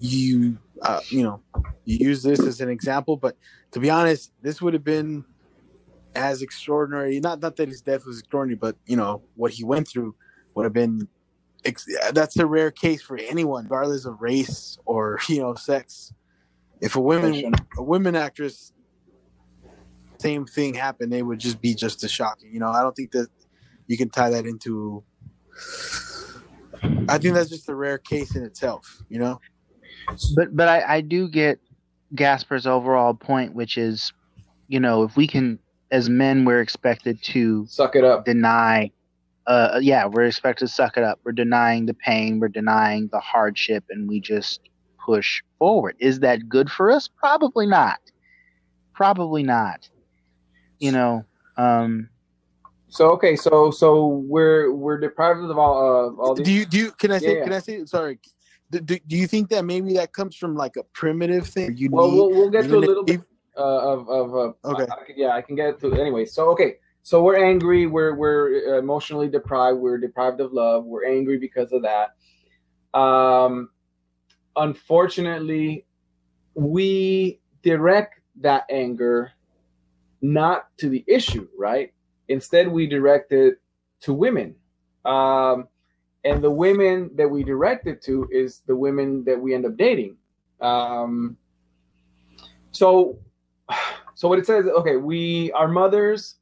[0.00, 1.40] you, uh, you know,
[1.84, 3.36] you use this as an example, but
[3.70, 5.24] to be honest, this would have been
[6.16, 7.20] as extraordinary.
[7.20, 10.16] Not not that his death was extraordinary, but you know what he went through
[10.56, 11.06] would have been.
[11.64, 16.12] Ex- that's a rare case for anyone, regardless of race or you know sex.
[16.80, 18.72] If a woman, a women actress,
[20.18, 22.52] same thing happened, they would just be just as shocking.
[22.52, 23.28] You know, I don't think that
[23.86, 25.02] you can tie that into.
[27.08, 29.02] I think that's just a rare case in itself.
[29.08, 29.40] You know.
[30.34, 31.58] But but I, I do get
[32.14, 34.12] Gaspar's overall point, which is,
[34.68, 35.58] you know, if we can
[35.90, 38.24] as men we're expected to Suck it up.
[38.24, 38.90] deny
[39.46, 43.20] uh yeah we're expected to suck it up we're denying the pain we're denying the
[43.20, 44.60] hardship and we just
[45.04, 47.98] push forward is that good for us probably not
[48.94, 49.88] probably not
[50.80, 51.24] you know
[51.56, 52.08] um
[52.88, 56.46] So okay, so so we're we're deprived of all uh, all these.
[56.46, 57.44] Do you do you can I say Yeah, yeah.
[57.44, 58.18] can I say sorry?
[58.70, 61.76] Do, do, do you think that maybe that comes from like a primitive thing?
[61.76, 63.20] You well, need we'll we'll get to a even if- little bit
[63.58, 64.86] uh, of of uh, Okay.
[64.90, 66.24] I, I can- yeah, I can get to anyway.
[66.26, 66.76] So okay,
[67.06, 67.86] so we're angry.
[67.86, 69.78] We're we're emotionally deprived.
[69.78, 70.86] We're deprived of love.
[70.86, 72.16] We're angry because of that.
[72.98, 73.68] Um,
[74.56, 75.86] unfortunately,
[76.54, 79.30] we direct that anger
[80.20, 81.92] not to the issue, right?
[82.26, 83.60] Instead, we direct it
[84.00, 84.56] to women.
[85.04, 85.68] Um,
[86.24, 89.76] and the women that we direct it to is the women that we end up
[89.76, 90.16] dating.
[90.60, 91.36] Um,
[92.72, 93.20] so,
[94.16, 96.38] so what it says, okay, we, our mothers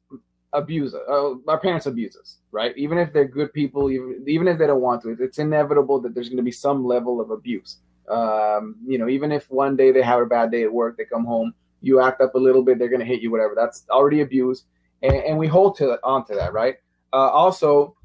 [0.55, 2.75] abuse uh, our parents abuse us, right?
[2.77, 6.15] Even if they're good people, even, even if they don't want to, it's inevitable that
[6.15, 7.77] there's going to be some level of abuse.
[8.09, 11.05] Um, you know, even if one day they have a bad day at work, they
[11.05, 13.53] come home, you act up a little bit, they're going to hit you, whatever.
[13.55, 14.63] That's already abuse.
[15.01, 16.75] And, and we hold to on to that, right?
[17.13, 17.95] Uh, also,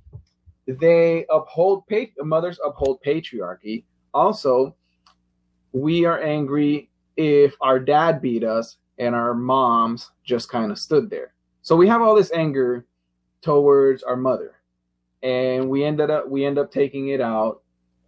[0.66, 3.85] they uphold pa- mothers uphold patriarchy.
[4.12, 4.74] Also,
[5.72, 11.10] we are angry if our dad beat us and our moms just kind of stood
[11.10, 11.32] there.
[11.62, 12.87] So we have all this anger
[13.43, 14.55] towards our mother,
[15.23, 17.62] and we ended up we end up taking it out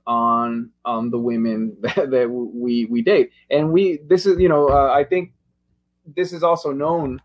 [0.07, 3.31] on on the women that, that we we date.
[3.51, 5.33] And we this is you know uh, I think
[6.16, 7.20] this is also known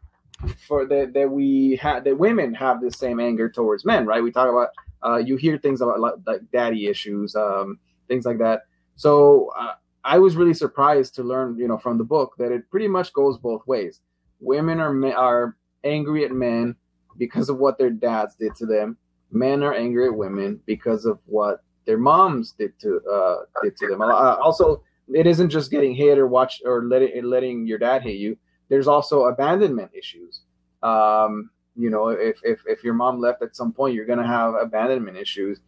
[0.67, 4.23] for that that we have that women have the same anger towards men, right?
[4.23, 4.69] We talk about
[5.03, 8.61] uh, you hear things about like, like daddy issues, um, things like that.
[8.95, 9.73] So uh,
[10.03, 13.13] I was really surprised to learn, you know, from the book that it pretty much
[13.13, 14.01] goes both ways.
[14.39, 16.75] Women are are angry at men
[17.17, 18.97] because of what their dads did to them.
[19.31, 23.87] Men are angry at women because of what their moms did to uh, did to
[23.87, 24.01] them.
[24.01, 24.83] Uh, also,
[25.13, 28.37] it isn't just getting hit or watch or letting letting your dad hit you.
[28.69, 30.41] There's also abandonment issues.
[30.83, 34.55] Um, you know, if, if if your mom left at some point, you're gonna have
[34.55, 35.59] abandonment issues.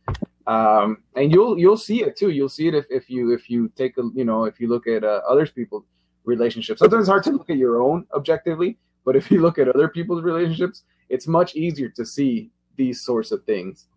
[0.48, 2.32] Um, and you'll you'll see it too.
[2.32, 4.88] You'll see it if, if you if you take a you know if you look
[4.88, 5.84] at uh, others people's
[6.26, 6.80] relationships.
[6.80, 9.88] Sometimes it's hard to look at your own objectively, but if you look at other
[9.88, 13.88] people's relationships, it's much easier to see these sorts of things.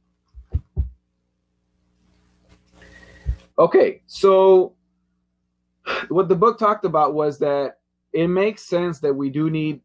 [3.59, 4.75] Okay, so
[6.09, 7.79] what the book talked about was that
[8.13, 9.81] it makes sense that we do need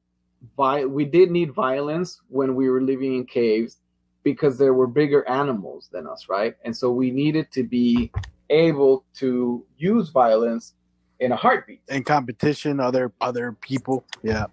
[0.87, 3.77] we did need violence when we were living in caves
[4.23, 6.55] because there were bigger animals than us, right?
[6.63, 8.11] And so we needed to be
[8.49, 10.73] able to use violence
[11.19, 11.81] in a heartbeat.
[11.89, 14.05] in competition, other other people.
[14.23, 14.45] Yeah.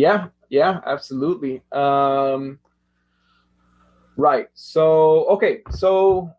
[0.00, 1.60] Yeah, yeah, absolutely.
[1.72, 2.58] Um,
[4.16, 4.48] right.
[4.54, 5.60] So, okay.
[5.68, 6.30] So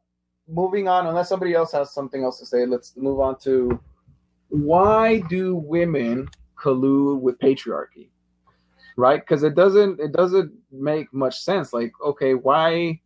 [0.48, 3.80] moving on, unless somebody else has something else to say, let's move on to
[4.50, 6.28] why do women
[6.58, 8.10] collude with patriarchy?
[8.98, 9.22] Right?
[9.22, 11.72] Because it doesn't it doesn't make much sense.
[11.72, 13.00] Like, okay, why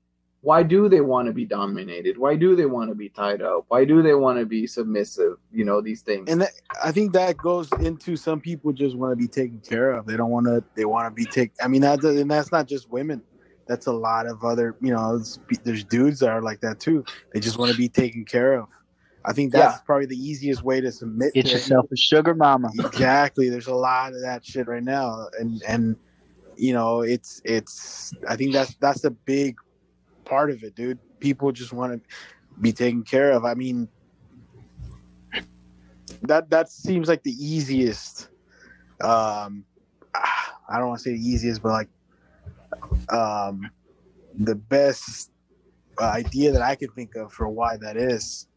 [0.45, 2.19] why do they want to be dominated?
[2.19, 3.65] Why do they want to be tied up?
[3.69, 5.37] Why do they want to be submissive?
[5.51, 6.29] You know, these things.
[6.29, 6.51] And that,
[6.83, 10.05] I think that goes into some people just want to be taken care of.
[10.05, 10.63] They don't want to.
[10.75, 11.55] They want to be taken.
[11.63, 13.23] I mean, that, and that's not just women.
[13.67, 14.75] That's a lot of other.
[14.81, 15.19] You know,
[15.63, 17.03] there's dudes that are like that too.
[17.33, 18.67] They just want to be taken care of.
[19.25, 19.81] I think that's yeah.
[19.83, 21.33] probably the easiest way to submit.
[21.33, 22.69] Get to yourself a sugar mama.
[22.77, 23.49] Exactly.
[23.49, 25.95] There's a lot of that shit right now, and and
[26.55, 28.13] you know, it's it's.
[28.29, 29.55] I think that's that's a big
[30.25, 30.99] part of it, dude.
[31.19, 32.15] People just want to
[32.61, 33.45] be taken care of.
[33.45, 33.87] I mean,
[36.23, 38.29] that that seems like the easiest.
[39.01, 39.65] Um,
[40.13, 41.89] I don't want to say the easiest, but like,
[43.09, 43.69] um,
[44.37, 45.31] the best
[45.99, 48.47] idea that I could think of for why that is.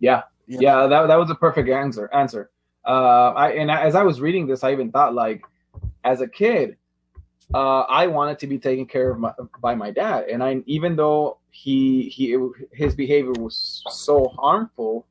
[0.00, 2.12] Yeah, yeah, yeah that that was a perfect answer.
[2.12, 2.50] Answer.
[2.84, 5.42] Uh, I and as I was reading this, I even thought like,
[6.04, 6.76] as a kid,
[7.54, 10.96] uh, I wanted to be taken care of my, by my dad, and I even
[10.96, 12.36] though he he
[12.72, 15.06] his behavior was so harmful,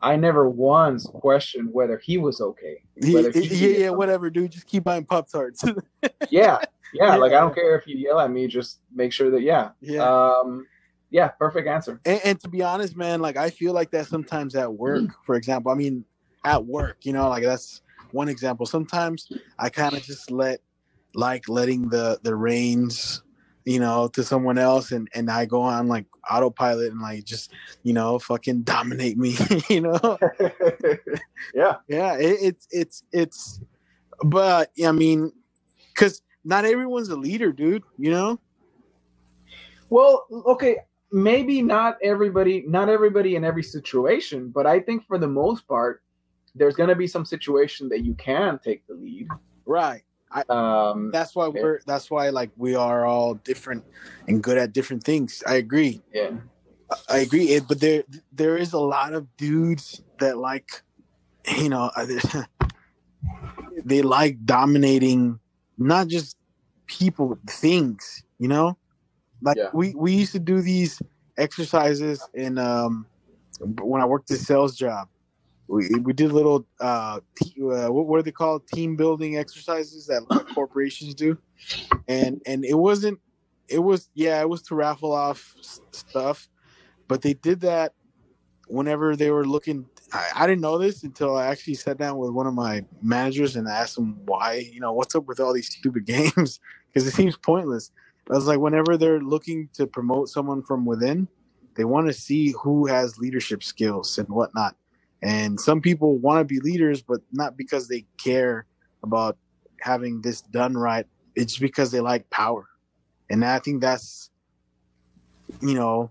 [0.00, 2.82] I never once questioned whether he was okay.
[3.00, 4.52] He, he yeah, yeah, whatever, dude.
[4.52, 5.64] Just keep buying pop tarts.
[6.02, 6.58] yeah, yeah,
[6.92, 8.46] yeah, Like I don't care if you yell at me.
[8.46, 10.02] Just make sure that yeah, yeah.
[10.02, 10.66] Um,
[11.10, 12.00] yeah, perfect answer.
[12.06, 15.12] And, and, to be honest, man, like I feel like that sometimes at work, mm.
[15.24, 15.70] for example.
[15.70, 16.04] I mean,
[16.44, 17.82] at work, you know, like that's
[18.12, 18.66] one example.
[18.66, 20.60] Sometimes I kind of just let
[21.14, 23.22] like letting the the reins
[23.64, 27.52] you know to someone else and and i go on like autopilot and like just
[27.82, 29.36] you know fucking dominate me
[29.68, 30.18] you know?
[31.54, 31.76] Yeah.
[31.88, 33.60] Yeah it, it's it's it's
[34.24, 35.32] but i mean
[35.92, 38.38] because not everyone's a leader dude you know?
[39.90, 40.78] Well okay
[41.10, 46.02] maybe not everybody not everybody in every situation but i think for the most part
[46.54, 49.26] there's going to be some situation that you can take the lead.
[49.64, 50.02] Right
[50.32, 51.80] I, um, that's why we're.
[51.86, 53.84] That's why like we are all different
[54.26, 55.42] and good at different things.
[55.46, 56.00] I agree.
[56.12, 56.30] Yeah,
[57.08, 57.50] I, agree.
[57.50, 60.82] It, but there, there is a lot of dudes that like,
[61.58, 61.90] you know,
[63.84, 65.38] they like dominating
[65.76, 66.36] not just
[66.86, 68.24] people, things.
[68.38, 68.78] You know,
[69.42, 69.68] like yeah.
[69.74, 71.00] we we used to do these
[71.36, 73.06] exercises in um
[73.60, 75.08] when I worked the sales job
[75.72, 78.66] we, we did little uh, uh, what, are they called?
[78.68, 80.22] Team building exercises that
[80.54, 81.38] corporations do.
[82.08, 83.20] And and it wasn't
[83.68, 85.54] it was yeah it was to raffle off
[85.92, 86.48] stuff.
[87.08, 87.94] But they did that
[88.66, 92.30] whenever they were looking I, I, didn't know this until i actually sat down with
[92.30, 95.68] one of my managers and asked him why you know what's up with all these
[95.68, 96.60] stupid games?
[96.92, 97.90] Because it seems pointless.
[98.30, 101.28] I was like whenever they're looking to promote someone from within
[101.74, 104.76] they want to see who has leadership skills and whatnot
[105.22, 108.66] and some people want to be leaders, but not because they care
[109.02, 109.36] about
[109.80, 111.06] having this done right.
[111.36, 112.66] It's because they like power.
[113.30, 114.30] And I think that's,
[115.60, 116.10] you know,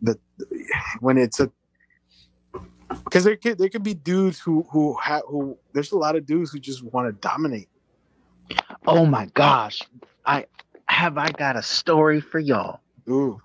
[0.00, 0.18] the
[1.00, 1.50] when it's a
[3.04, 6.24] because there could there could be dudes who who have who there's a lot of
[6.24, 7.68] dudes who just want to dominate.
[8.86, 9.82] Oh my gosh,
[10.24, 10.46] I
[10.86, 12.80] have I got a story for y'all.
[13.08, 13.40] Ooh.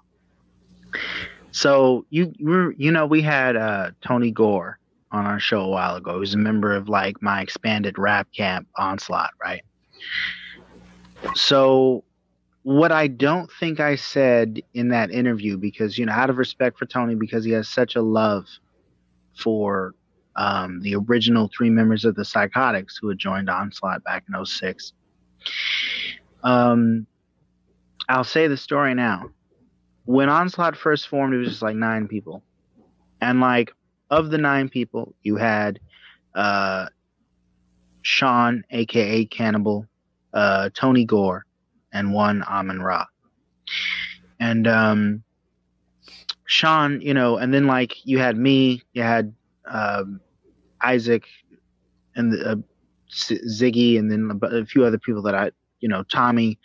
[1.51, 4.79] So you you know we had uh Tony Gore
[5.13, 6.15] on our show a while ago.
[6.15, 9.61] He was a member of like my expanded rap camp onslaught, right?
[11.35, 12.03] So
[12.63, 16.77] what I don't think I said in that interview, because you know, out of respect
[16.77, 18.45] for Tony, because he has such a love
[19.37, 19.93] for
[20.35, 24.93] um, the original three members of the Psychotics who had joined Onslaught back in 06.
[26.43, 27.05] Um,
[28.09, 29.29] I'll say the story now.
[30.05, 32.43] When Onslaught first formed, it was just like nine people.
[33.21, 33.73] And like
[34.17, 35.79] of the nine people, you had
[36.35, 36.87] uh,
[38.03, 39.87] Sean, aka Cannibal,
[40.33, 41.45] uh, Tony Gore,
[41.91, 43.05] and one Amon Ra.
[44.39, 45.23] And um,
[46.45, 49.33] Sean, you know, and then like you had me, you had
[49.65, 50.19] um,
[50.81, 51.25] Isaac,
[52.15, 52.55] and the, uh,
[53.11, 56.59] Ziggy, and then a few other people that I, you know, Tommy,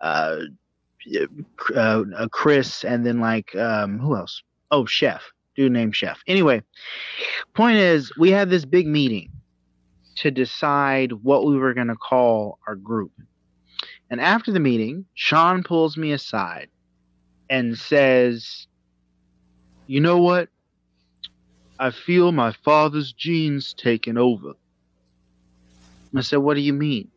[0.00, 0.38] uh,
[1.76, 4.42] uh, Chris, and then like um, who else?
[4.70, 5.22] Oh, Chef
[5.58, 6.22] dude named Chef.
[6.28, 6.62] Anyway,
[7.52, 9.28] point is, we had this big meeting
[10.14, 13.10] to decide what we were going to call our group.
[14.08, 16.68] And after the meeting, Sean pulls me aside
[17.50, 18.68] and says,
[19.88, 20.48] You know what?
[21.80, 24.52] I feel my father's genes taking over.
[26.16, 27.08] I said, What do you mean?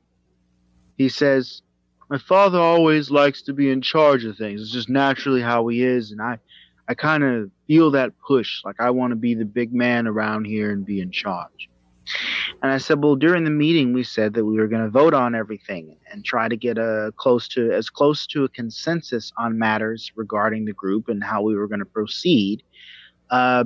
[0.98, 1.62] He says,
[2.10, 4.62] My father always likes to be in charge of things.
[4.62, 6.40] It's just naturally how he is, and I
[6.92, 8.62] I kind of feel that push.
[8.66, 11.70] Like I want to be the big man around here and be in charge.
[12.62, 15.14] And I said, well, during the meeting, we said that we were going to vote
[15.14, 19.58] on everything and try to get a close to as close to a consensus on
[19.58, 22.62] matters regarding the group and how we were going to proceed
[23.30, 23.64] uh,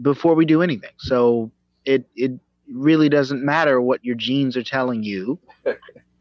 [0.00, 0.94] before we do anything.
[0.98, 1.50] So
[1.84, 2.30] it it
[2.72, 5.40] really doesn't matter what your genes are telling you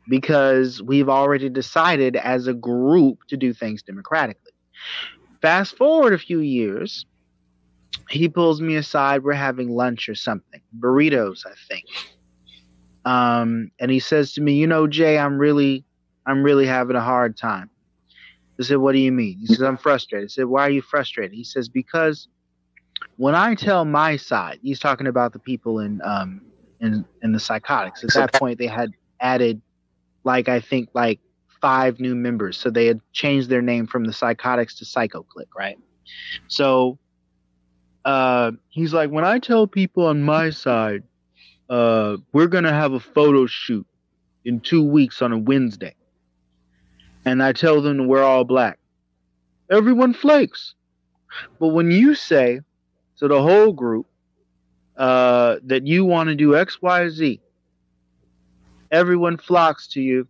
[0.10, 4.54] because we've already decided as a group to do things democratically.
[5.42, 7.06] Fast forward a few years,
[8.10, 9.24] he pulls me aside.
[9.24, 11.86] We're having lunch or something, burritos, I think.
[13.06, 15.86] Um, and he says to me, "You know, Jay, I'm really,
[16.26, 17.70] I'm really having a hard time."
[18.60, 20.82] I said, "What do you mean?" He says, "I'm frustrated." I said, "Why are you
[20.82, 22.28] frustrated?" He says, "Because
[23.18, 26.42] when I tell my side, he's talking about the people in um
[26.80, 28.04] in in the psychotics.
[28.04, 28.92] At that point, they had
[29.22, 29.62] added,
[30.24, 31.20] like I think, like
[31.62, 32.58] five new members.
[32.58, 35.78] So they had changed their name from the psychotics to Psycho Click, right?
[36.48, 36.98] So
[38.06, 41.04] uh, he's like, when I tell people on my side,
[41.70, 43.86] uh, we're gonna have a photo shoot
[44.46, 45.94] in two weeks on a Wednesday,
[47.26, 48.80] and I tell them we're all black,
[49.70, 50.76] everyone flakes.
[51.60, 52.62] But when you say
[53.18, 54.08] to the whole group
[54.96, 57.42] uh, that you want to do X, Y, Z,
[58.90, 60.28] everyone flocks to you,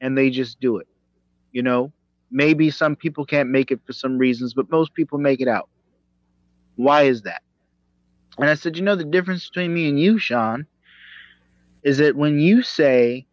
[0.00, 0.86] and they just do it.
[1.52, 1.92] You know,
[2.30, 5.68] maybe some people can't make it for some reasons, but most people make it out.
[6.76, 7.42] Why is that?
[8.38, 10.66] And I said, you know, the difference between me and you, Sean,
[11.82, 13.26] is that when you say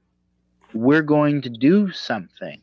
[0.74, 2.62] we're going to do something,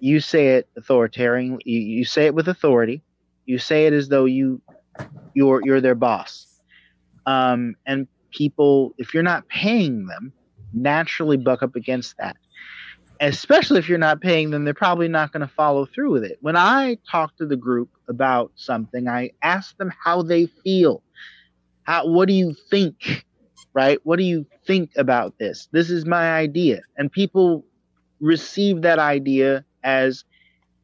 [0.00, 1.58] you say it authoritarian.
[1.64, 3.02] You, say it with authority.
[3.46, 4.60] You say it as though you
[5.34, 6.46] you're you're their boss.
[7.26, 10.32] Um, and people, if you're not paying them,
[10.72, 12.36] naturally buck up against that
[13.20, 16.38] especially if you're not paying them, they're probably not going to follow through with it.
[16.40, 21.02] When I talk to the group about something, I ask them how they feel.
[21.82, 23.24] How, what do you think?
[23.74, 23.98] Right?
[24.04, 25.68] What do you think about this?
[25.72, 26.80] This is my idea.
[26.96, 27.64] And people
[28.20, 30.24] receive that idea as,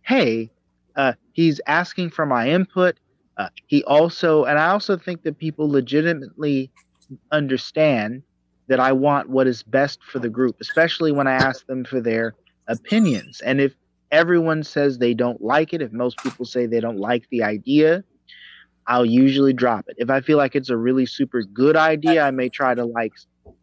[0.03, 0.51] hey,
[0.97, 2.97] uh, he's asking for my input.
[3.37, 6.71] Uh, he also, and I also think that people legitimately
[7.33, 8.23] understand
[8.69, 12.01] that I want what is best for the group, especially when I ask them for
[12.01, 12.35] their
[12.67, 13.41] opinions.
[13.41, 13.75] And if
[14.11, 18.05] everyone says they don't like it, if most people say they don't like the idea,
[18.87, 19.97] I'll usually drop it.
[19.99, 23.13] If I feel like it's a really super good idea, I may try to like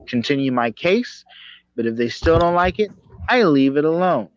[0.07, 1.23] continue my case.
[1.75, 2.91] But if they still don't like it,
[3.29, 4.29] I leave it alone.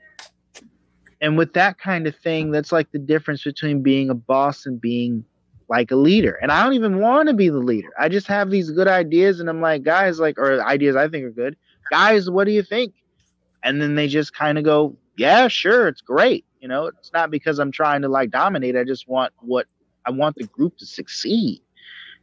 [1.20, 4.80] And with that kind of thing, that's like the difference between being a boss and
[4.80, 5.24] being
[5.68, 6.38] like a leader.
[6.42, 7.90] And I don't even want to be the leader.
[7.98, 11.24] I just have these good ideas and I'm like, guys, like, or ideas I think
[11.24, 11.56] are good.
[11.90, 12.94] Guys, what do you think?
[13.62, 16.44] And then they just kind of go, yeah, sure, it's great.
[16.60, 18.76] You know, it's not because I'm trying to like dominate.
[18.76, 19.66] I just want what
[20.06, 21.60] I want the group to succeed.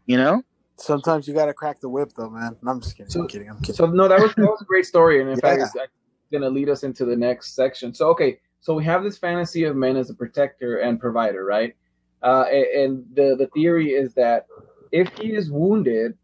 [0.05, 0.43] You know?
[0.77, 2.57] Sometimes you got to crack the whip, though, man.
[2.63, 3.11] No, I'm just kidding.
[3.11, 3.49] So, I'm kidding.
[3.49, 3.75] I'm kidding.
[3.75, 5.55] So no, that was that was a great story, and in Yeah.
[5.57, 5.89] fact, it's
[6.31, 7.93] going to lead us into the next section.
[7.93, 11.75] So okay, so we have this fantasy of men as a protector and provider, right?
[12.23, 12.45] Uh,
[12.75, 14.47] and the the theory is that
[14.91, 16.17] if he is wounded,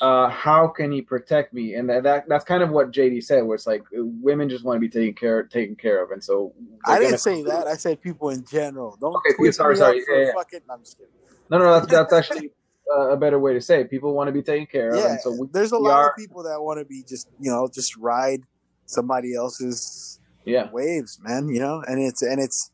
[0.00, 1.74] uh, how can he protect me?
[1.74, 4.76] And that, that that's kind of what JD said, where it's like women just want
[4.76, 6.54] to be taken care taken care of, and so
[6.84, 7.66] I didn't say that.
[7.66, 8.96] I said people in general.
[9.00, 10.02] Don't Okay, sorry, sorry.
[10.08, 10.32] Yeah, yeah.
[10.34, 10.60] fucking.
[10.68, 11.12] No, I'm just kidding.
[11.50, 12.50] No, no, that's that's actually
[12.94, 13.90] uh, a better way to say it.
[13.90, 16.10] People want to be taken care of, Yeah, and so we, there's a lot are,
[16.10, 18.40] of people that want to be just you know just ride
[18.86, 20.70] somebody else's yeah.
[20.70, 21.48] waves, man.
[21.48, 22.70] You know, and it's and it's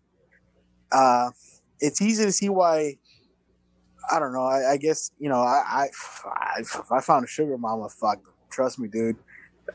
[0.93, 1.31] uh,
[1.85, 2.97] it's easy to see why.
[4.11, 4.45] I don't know.
[4.45, 5.41] I, I guess you know.
[5.41, 5.89] I, I
[6.27, 7.89] I if I found a sugar mama.
[7.89, 8.21] Fuck,
[8.51, 9.17] trust me, dude.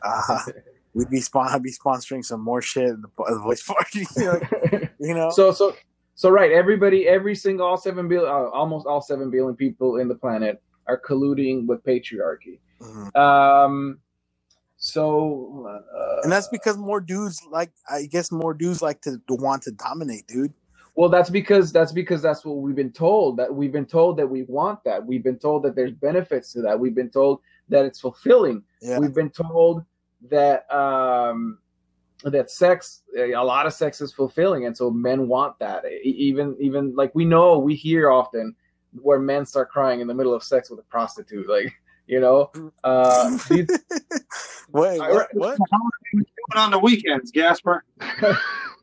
[0.02, 0.38] Uh,
[0.94, 4.06] we'd be spon- I'd be sponsoring some more shit in the, the voice party.
[5.02, 5.30] You know.
[5.30, 5.74] So so
[6.14, 10.08] so right, everybody, every single all seven billion, uh, almost all seven billion people in
[10.08, 12.58] the planet are colluding with patriarchy.
[12.82, 13.16] Mhm.
[13.16, 13.98] Um,
[14.76, 17.72] so uh, and that's because more dudes like.
[17.88, 20.52] I guess more dudes like to, to want to dominate, dude.
[20.94, 23.36] Well, that's because that's because that's what we've been told.
[23.38, 25.04] That we've been told that we want that.
[25.04, 26.78] We've been told that there's benefits to that.
[26.78, 28.62] We've been told that it's fulfilling.
[28.82, 28.98] Yeah.
[28.98, 29.84] We've been told
[30.28, 31.58] that um,
[32.24, 35.84] that sex, a lot of sex is fulfilling, and so men want that.
[36.02, 38.54] Even even like we know, we hear often
[39.00, 41.72] where men start crying in the middle of sex with a prostitute, like
[42.06, 42.50] you know.
[42.84, 43.68] Uh, these,
[44.72, 45.28] Wait, I- what?
[45.34, 45.58] what?
[46.12, 46.26] Doing
[46.56, 47.84] on the weekends, Gaspar.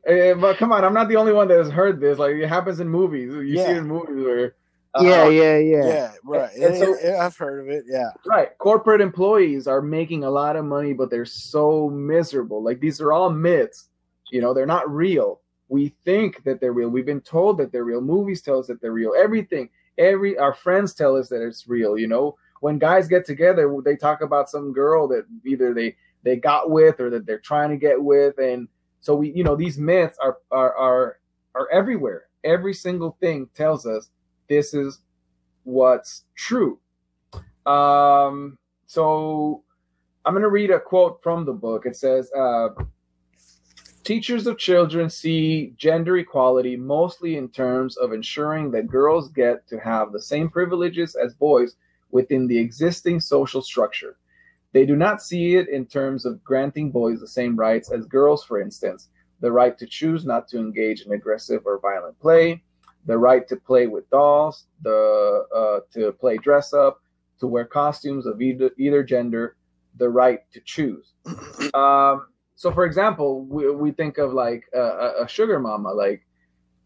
[0.08, 2.18] eh, but come on, I'm not the only one that has heard this.
[2.18, 3.34] Like it happens in movies.
[3.34, 4.56] You see it in movies where.
[4.96, 5.86] uh, yeah, yeah, yeah.
[5.88, 6.54] Yeah, right.
[6.56, 7.84] And so- Yeah, yeah, I've heard of it.
[7.88, 8.10] Yeah.
[8.26, 8.58] Right.
[8.58, 12.64] Corporate employees are making a lot of money, but they're so miserable.
[12.64, 13.90] Like these are all myths.
[14.32, 15.42] You know, they're not real.
[15.70, 16.90] We think that they're real.
[16.90, 18.02] We've been told that they're real.
[18.02, 19.14] Movies tell us that they're real.
[19.18, 21.98] Everything, every our friends tell us that it's real.
[21.98, 26.38] You know, when guys get together, they talk about some girl that either they they
[26.38, 28.68] got with or that they're trying to get with, and
[29.02, 31.20] so we, you know, these myths are are are
[31.56, 32.26] are everywhere.
[32.44, 34.10] Every single thing tells us
[34.48, 35.00] this is
[35.64, 36.80] what's true.
[37.66, 39.64] Um, so
[40.26, 41.86] I'm going to read a quote from the book.
[41.86, 42.70] It says, uh,
[44.08, 49.78] Teachers of children see gender equality mostly in terms of ensuring that girls get to
[49.80, 51.76] have the same privileges as boys
[52.12, 54.16] within the existing social structure.
[54.74, 58.44] They do not see it in terms of granting boys the same rights as girls,
[58.44, 62.64] for instance, the right to choose not to engage in aggressive or violent play,
[63.06, 67.02] the right to play with dolls, the uh, to play dress up,
[67.40, 69.56] to wear costumes of either, either gender,
[69.98, 71.14] the right to choose.
[71.74, 76.26] Um, so, for example, we, we think of like a, a sugar mama, like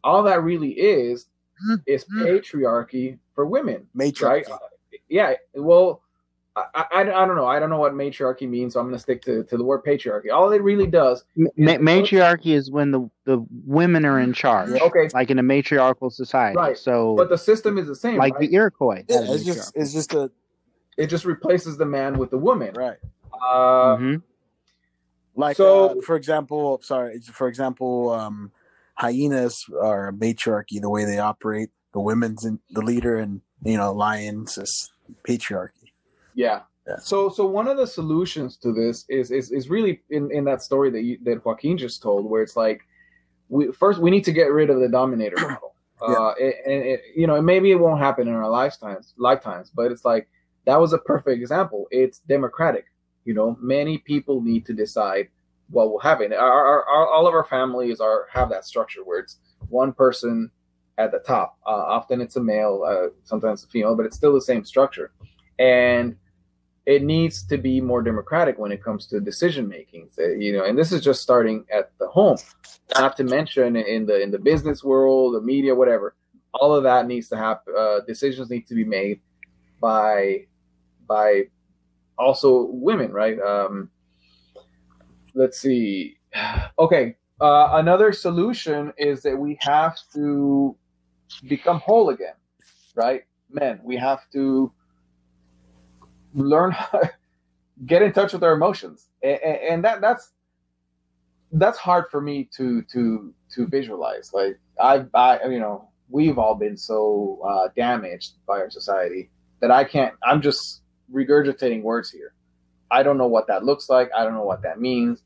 [0.03, 1.27] all that really is
[1.87, 4.51] is patriarchy for women, Matriarchy.
[4.51, 4.59] right?
[5.07, 5.33] Yeah.
[5.53, 6.01] Well,
[6.55, 7.45] I, I, I don't know.
[7.47, 9.83] I don't know what matriarchy means, so I'm going to stick to, to the word
[9.85, 10.31] patriarchy.
[10.33, 15.07] All it really does, Ma- matriarchy is when the, the women are in charge, okay,
[15.13, 16.57] like in a matriarchal society.
[16.57, 16.77] Right.
[16.77, 18.17] So, but the system is the same.
[18.17, 18.49] like right?
[18.49, 19.03] the Iroquois.
[19.07, 20.29] Yeah, it's just it's just a
[20.97, 22.73] it just replaces the man with the woman.
[22.75, 22.97] right.
[23.33, 24.21] Uh, Mhm.
[25.35, 28.51] Like So- uh, for example, sorry, for example, um,
[28.95, 31.69] hyenas are a matriarchy the way they operate.
[31.93, 34.91] The women's in, the leader, and you know, lions is
[35.27, 35.80] patriarchy.
[36.33, 36.61] Yeah.
[36.87, 36.97] Yeah.
[36.97, 40.61] So so one of the solutions to this is is, is really in, in that
[40.61, 42.81] story that you, that Joaquin just told, where it's like
[43.49, 45.75] we first we need to get rid of the dominator model.
[46.01, 49.91] Uh, it, and it, you know, maybe it won't happen in our lifetimes, lifetimes, but
[49.91, 50.27] it's like
[50.65, 51.87] that was a perfect example.
[51.91, 52.85] It's democratic.
[53.25, 55.27] You know, many people need to decide
[55.69, 56.33] what will happen.
[56.33, 59.37] Our, our, our, all of our families are have that structure where it's
[59.69, 60.49] one person
[60.97, 61.57] at the top.
[61.65, 65.11] Uh, often it's a male, uh, sometimes a female, but it's still the same structure.
[65.61, 66.15] And
[66.85, 70.09] it needs to be more democratic when it comes to decision making.
[70.17, 72.37] You know, and this is just starting at the home.
[72.97, 76.15] Not to mention in the in the business world, the media, whatever.
[76.53, 77.73] All of that needs to happen.
[77.77, 79.21] Uh, decisions need to be made
[79.79, 80.47] by
[81.07, 81.43] by
[82.17, 83.39] also women, right?
[83.39, 83.89] Um,
[85.33, 86.17] let's see.
[86.79, 90.75] Okay, uh, another solution is that we have to
[91.47, 92.35] become whole again,
[92.95, 93.23] right?
[93.49, 94.71] Men, we have to
[96.33, 97.01] learn how
[97.85, 100.31] get in touch with our emotions, and, and that that's
[101.51, 104.31] that's hard for me to to to visualize.
[104.33, 109.29] Like I, I you know, we've all been so uh, damaged by our society
[109.59, 110.13] that I can't.
[110.23, 110.81] I'm just
[111.13, 112.33] regurgitating words here.
[112.89, 114.09] I don't know what that looks like.
[114.15, 115.23] I don't know what that means,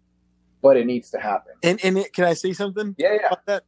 [0.61, 1.53] but it needs to happen.
[1.63, 2.95] And and it, can I say something?
[2.97, 3.27] Yeah, yeah.
[3.27, 3.63] about that?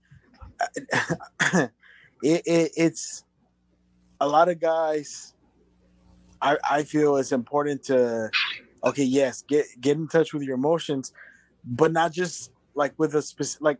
[2.23, 3.23] it, it, it's
[4.19, 5.33] a lot of guys.
[6.41, 8.29] I I feel it's important to
[8.83, 11.13] okay, yes, get get in touch with your emotions,
[11.65, 13.77] but not just like with a specific like.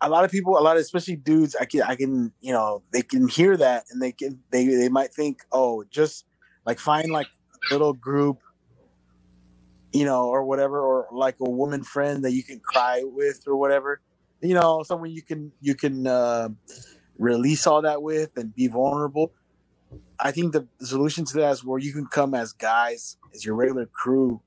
[0.00, 2.82] A lot of people, a lot of especially dudes, I can I can you know
[2.92, 6.24] they can hear that and they can they they might think oh just
[6.64, 7.28] like find like
[7.70, 8.40] a little group
[9.96, 13.56] you know, or whatever, or like a woman friend that you can cry with or
[13.56, 14.00] whatever,
[14.42, 16.48] you know, someone you can you can uh,
[17.18, 19.32] release all that with and be vulnerable.
[20.18, 23.54] I think the solution to that is where you can come as guys, as your
[23.54, 24.40] regular crew,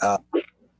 [0.00, 0.18] uh,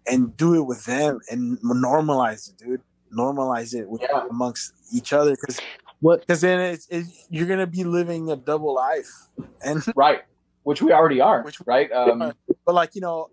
[0.07, 2.83] and do it with them and normalize it, dude.
[3.17, 4.25] Normalize it with, Yeah.
[4.31, 5.61] amongst each other, because
[6.01, 9.11] What because then it's, it's you're gonna be living a double life,
[9.65, 10.23] and Right.
[10.65, 11.43] Which we already are.
[11.43, 11.93] Which we right.
[11.93, 12.35] Um, are.
[12.67, 13.29] but like you know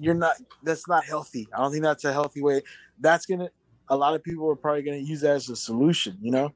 [0.00, 2.60] you're not that's not healthy i don't think that's a healthy way
[3.00, 3.48] that's gonna
[3.88, 6.52] a lot of people are probably gonna use that as a solution you know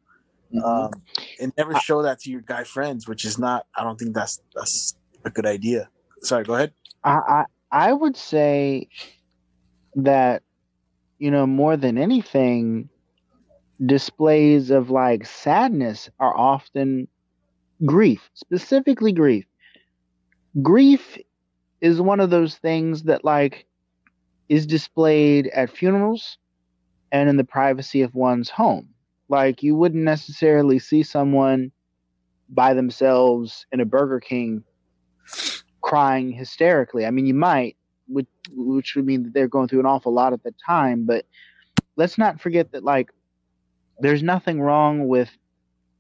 [0.55, 0.65] mhm.
[0.65, 0.91] um
[1.41, 4.41] and never show that to your guy friends which is not i don't think that's
[4.55, 4.95] that's
[5.25, 5.89] a good idea
[6.23, 6.73] sorry go ahead
[7.05, 8.89] I, I I would say
[9.95, 10.43] that
[11.19, 12.89] you know more than anything,
[13.85, 17.09] displays of like sadness are often
[17.85, 19.47] grief, specifically grief.
[20.63, 21.17] Grief
[21.81, 23.67] is one of those things that like
[24.49, 26.37] is displayed at funerals
[27.13, 28.89] and in the privacy of one's home.
[29.31, 31.71] Like you wouldn't necessarily see someone
[32.49, 34.65] by themselves in a Burger King
[35.83, 37.07] crying hysterically.
[37.07, 37.77] I mean, you might,
[38.09, 41.07] which, which would mean that they're going through an awful lot at the time.
[41.07, 41.27] But
[41.95, 43.13] let's not forget that, like,
[44.01, 45.31] there's nothing wrong with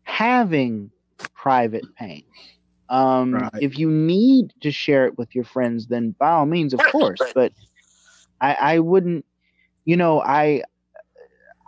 [0.02, 0.90] having
[1.32, 2.24] private pain.
[2.88, 3.52] Um, Right.
[3.60, 7.20] If you need to share it with your friends, then by all means, of course.
[7.32, 7.52] But
[8.40, 9.24] I, I wouldn't,
[9.84, 10.64] you know, I.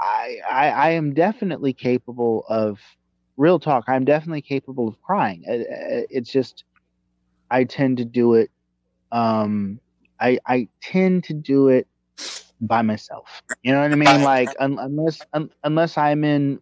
[0.02, 2.80] I, I I am definitely capable of
[3.38, 3.86] real talk.
[3.88, 5.44] I'm definitely capable of crying.
[5.46, 6.64] It- it- It's just
[7.50, 8.50] I tend to do it.
[9.12, 9.80] Um,
[10.20, 11.88] I I tend to do it
[12.60, 13.42] by myself.
[13.64, 14.22] You know what I mean?
[14.22, 16.60] Like un, unless un, unless I'm in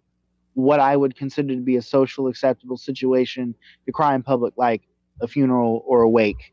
[0.55, 3.57] what I would consider to be a social acceptable situation
[3.87, 4.83] to cry in public, like
[5.23, 6.53] a funeral or a wake,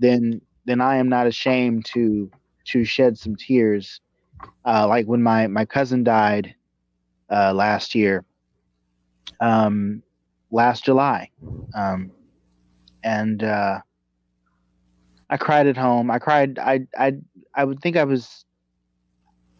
[0.00, 2.30] then then I am not ashamed to
[2.68, 4.00] to shed some tears.
[4.64, 6.54] Uh, like when my my cousin died
[7.30, 8.24] uh, last year,
[9.40, 10.02] um,
[10.50, 11.30] last July,
[11.74, 12.12] um,
[13.02, 13.80] and uh,
[15.30, 16.10] I cried at home.
[16.10, 16.58] I cried.
[16.58, 17.14] I I
[17.54, 18.44] I would think I was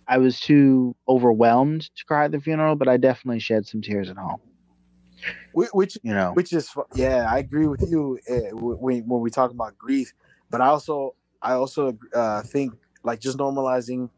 [0.07, 4.11] I was too overwhelmed to cry at the funeral, but I definitely shed some tears
[4.11, 4.41] at home.
[5.53, 9.53] Which You know, which is yeah i agree with you uh, when, when we talk
[9.53, 10.13] about grief
[10.51, 12.75] but i also i also uh, think
[13.05, 14.11] like just normalizing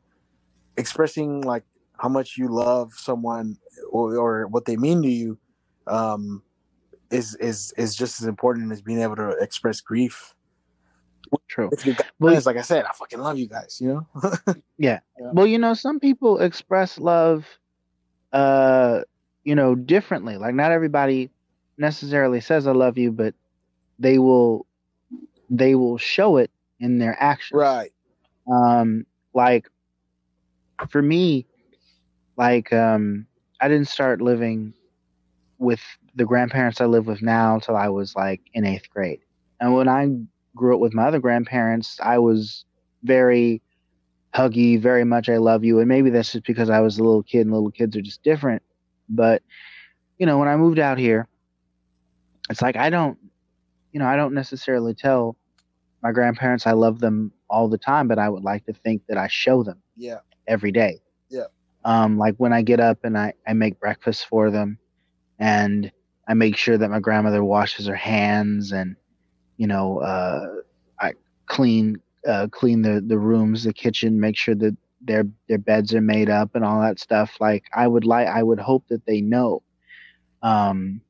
[0.77, 1.65] expressing like
[1.99, 3.57] how much you love someone
[3.91, 5.39] or, or what they mean to you
[5.87, 6.43] um
[7.11, 10.35] is is is just as important as being able to express grief
[11.49, 11.71] true.
[11.71, 15.01] guys, Well, like i said i fucking love you guys you know Yeah.
[15.33, 17.47] Well, you know, some people express love,
[18.33, 19.03] uh,
[19.45, 20.37] you know, differently.
[20.37, 21.31] Like not everybody
[21.79, 23.35] necessarily says "I love you," but
[23.99, 24.67] they will,
[25.49, 27.59] they will show it in their actions.
[27.59, 27.91] right
[28.51, 29.69] Um, like
[30.91, 31.47] for me,
[32.37, 33.27] like um,
[33.61, 34.75] I didn't start living
[35.59, 35.81] with
[36.15, 39.21] the grandparents I live with now until I was like in eighth grade.
[39.61, 40.09] And when I
[40.55, 42.65] grew up with my other grandparents, I was
[43.03, 43.63] very
[44.35, 45.79] huggy, very much I love you.
[45.79, 48.23] And maybe that's just because I was a little kid and little kids are just
[48.23, 48.63] different.
[49.09, 49.43] But,
[50.19, 51.29] you know, when I moved out here,
[52.51, 53.19] it's like I don't,
[53.93, 55.37] you know, I don't necessarily tell
[56.03, 59.17] my grandparents I love them all the time, but I would like to think that
[59.17, 61.01] I show them yeah every day.
[61.29, 61.47] Yeah.
[61.85, 64.79] Um, like when I get up and I, I make breakfast for them
[65.39, 65.91] and
[66.29, 68.97] I make sure that my grandmother washes her hands and,
[69.57, 70.47] you know, uh,
[71.01, 71.13] I
[71.47, 76.01] clean, uh, clean the, the rooms, the kitchen, make sure that their, their beds are
[76.01, 77.37] made up and all that stuff.
[77.39, 79.63] Like I would like, I would hope that they know,
[80.43, 81.01] um,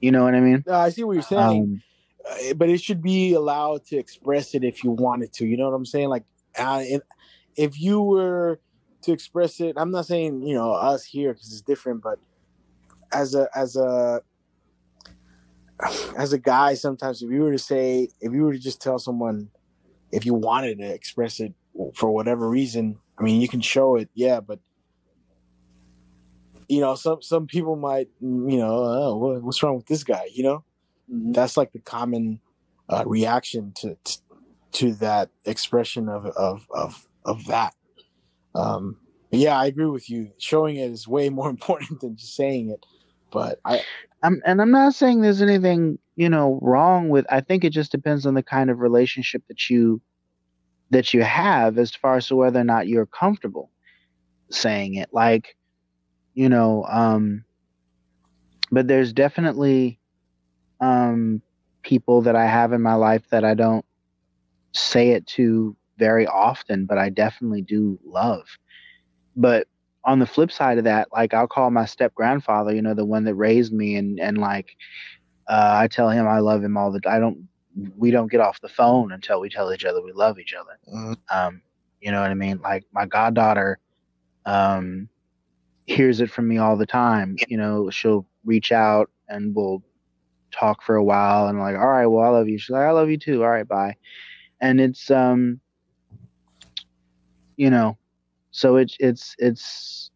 [0.00, 0.64] you know what I mean?
[0.66, 1.82] no, i see what you're saying Um,
[2.28, 5.46] uh, but it should be allowed to express it if you wanted to.
[5.46, 6.08] You know what I'm saying?
[6.08, 6.24] Like,
[6.58, 6.82] uh,
[7.56, 8.60] if, you were
[9.02, 12.18] to express it, I'm not saying you know us here because it's different, but
[13.12, 14.22] as a as a
[16.16, 18.98] as a guy, sometimes if you were to say, if you were to just tell
[18.98, 19.50] someone,
[20.12, 21.54] if you wanted to express it
[21.94, 24.60] for whatever reason, I mean, you can show it, yeah, but
[26.68, 30.28] you know, some some people might, you know, oh, what's wrong with this guy?
[30.32, 30.64] You know
[31.08, 32.40] that's like the common
[32.88, 34.18] uh, reaction to, to
[34.72, 37.74] to that expression of of of of that.
[38.54, 38.98] Um,
[39.30, 40.30] yeah, I agree with you.
[40.38, 42.84] Showing it is way more important than just saying it.
[43.32, 43.82] But I
[44.22, 47.26] I'm, and I'm not saying there's anything, you know, wrong with.
[47.30, 50.00] I think it just depends on the kind of relationship that you
[50.90, 53.70] that you have, as far as to whether or not you're comfortable
[54.50, 55.10] saying it.
[55.12, 55.56] Like,
[56.34, 57.44] you know, um,
[58.70, 59.98] but there's definitely
[60.80, 61.42] um,
[61.82, 63.84] people that I have in my life that I don't
[64.72, 68.46] say it to very often, but I definitely do love.
[69.36, 69.68] But
[70.04, 73.04] on the flip side of that, like I'll call my step grandfather, you know, the
[73.04, 74.76] one that raised me, and and like
[75.48, 77.00] uh, I tell him I love him all the.
[77.08, 77.48] I don't.
[77.96, 80.78] We don't get off the phone until we tell each other we love each other.
[80.92, 81.16] Mhm.
[81.30, 81.62] Um,
[82.00, 82.60] you know what I mean?
[82.62, 83.78] Like my goddaughter,
[84.46, 85.08] um,
[85.86, 87.36] hears it from me all the time.
[87.48, 89.82] You know, she'll reach out and we'll
[90.52, 92.58] talk for a while, and like, all right, well, I love you.
[92.58, 93.42] She's like, I love you too.
[93.44, 93.96] All right, bye.
[94.60, 95.60] And it's um,
[97.56, 97.96] you know,
[98.50, 100.10] so it's it's it's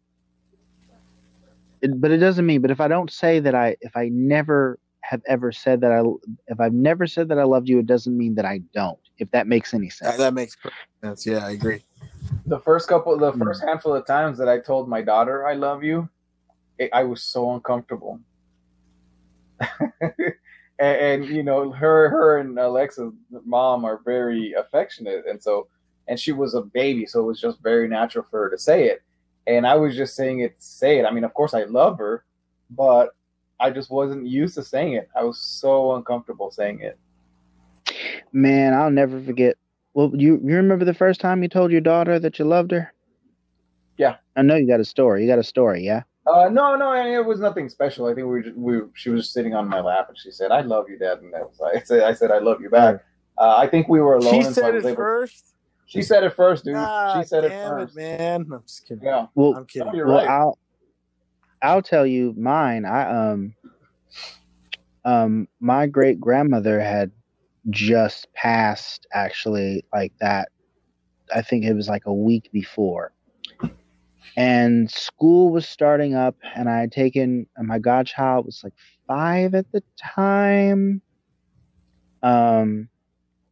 [1.81, 4.79] it, but it doesn't mean but if i don't say that i if i never
[5.01, 6.01] have ever said that i
[6.47, 9.29] if i've never said that i loved you it doesn't mean that i don't if
[9.31, 11.25] that makes any that, sense that makes perfect sense.
[11.25, 11.83] Yeah, I agree.
[12.45, 13.39] The first couple, the Hmm.
[13.39, 16.09] first handful of times that I told my daughter I love you,
[16.77, 18.19] it, I was so uncomfortable.
[20.01, 20.33] and,
[20.79, 23.13] and you know, her, her and Alexa's
[23.45, 25.67] mom are very affectionate, and so,
[26.09, 28.87] and she was a baby, so it was just very natural for her to say
[28.87, 29.01] it.
[29.47, 31.05] And I was just saying it, to say it.
[31.05, 32.25] I mean, of course, I love her,
[32.69, 33.15] but
[33.61, 35.09] I just wasn't used to saying it.
[35.15, 36.97] I was so uncomfortable saying it.
[38.31, 39.55] man i'll never forget
[39.93, 42.93] well you you remember the first time you told your daughter that you loved her
[43.97, 44.17] Yeah.
[44.35, 47.25] i know you got a story you got a story yeah Uh, no, no, it
[47.25, 48.05] was nothing special.
[48.05, 50.29] I think we were, just, we she was just sitting on my lap and she
[50.31, 52.69] said, "I love you, Dad," and that was I said, "I said I love you
[52.69, 52.95] back."
[53.43, 54.33] Uh, I think we were alone.
[54.33, 55.43] She and so said it able- first.
[55.89, 56.75] She said it first, dude.
[56.77, 57.95] Ah, she said it damn first.
[57.95, 58.45] man.
[58.53, 59.03] I'm just kidding.
[59.03, 59.25] Yeah.
[59.33, 59.91] Well, I'm kidding.
[59.91, 60.29] No, well, right.
[60.29, 60.59] I'll
[61.63, 62.85] I'll tell you mine.
[62.85, 63.55] I um
[65.03, 67.11] um my great grandmother had
[67.71, 70.49] just passed actually like that.
[71.33, 73.11] I think it was like a week before.
[74.37, 78.73] And school was starting up and I had taken and my godchild was like
[79.07, 81.01] 5 at the time.
[82.21, 82.89] Um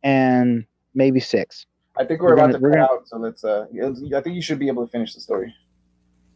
[0.04, 1.66] and maybe 6.
[1.99, 3.44] I think we're, We're about gonna- to we're cut gonna- out, so let's.
[3.44, 3.65] Uh,
[4.15, 5.53] I think you should be able to finish the story.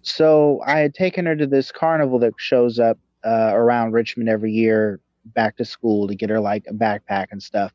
[0.04, 4.52] So I had taken her to this carnival that shows up uh, around Richmond every
[4.52, 7.72] year back to school to get her like a backpack and stuff.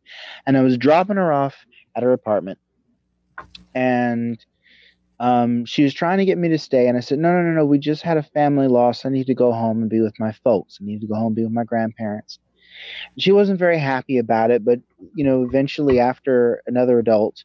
[0.46, 1.54] And I was dropping her off
[1.94, 2.58] at her apartment.
[3.74, 4.44] And
[5.20, 6.88] um, she was trying to get me to stay.
[6.88, 7.64] And I said, no, no, no, no.
[7.64, 9.04] We just had a family loss.
[9.04, 10.78] I need to go home and be with my folks.
[10.80, 12.40] I need to go home and be with my grandparents.
[13.16, 14.64] She wasn't very happy about it.
[14.64, 14.80] But,
[15.14, 17.44] you know, eventually after another adult,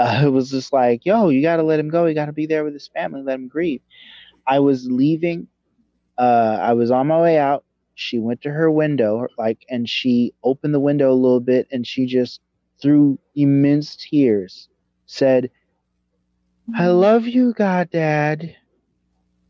[0.00, 2.06] uh, it was just like, yo, you got to let him go.
[2.06, 3.82] You got to be there with his family, let him grieve.
[4.46, 5.46] I was leaving.
[6.18, 7.64] Uh, I was on my way out.
[7.94, 11.86] She went to her window, like, and she opened the window a little bit, and
[11.86, 12.40] she just,
[12.80, 14.68] through immense tears,
[15.06, 15.50] said,
[16.74, 18.56] "I love you, God, Dad."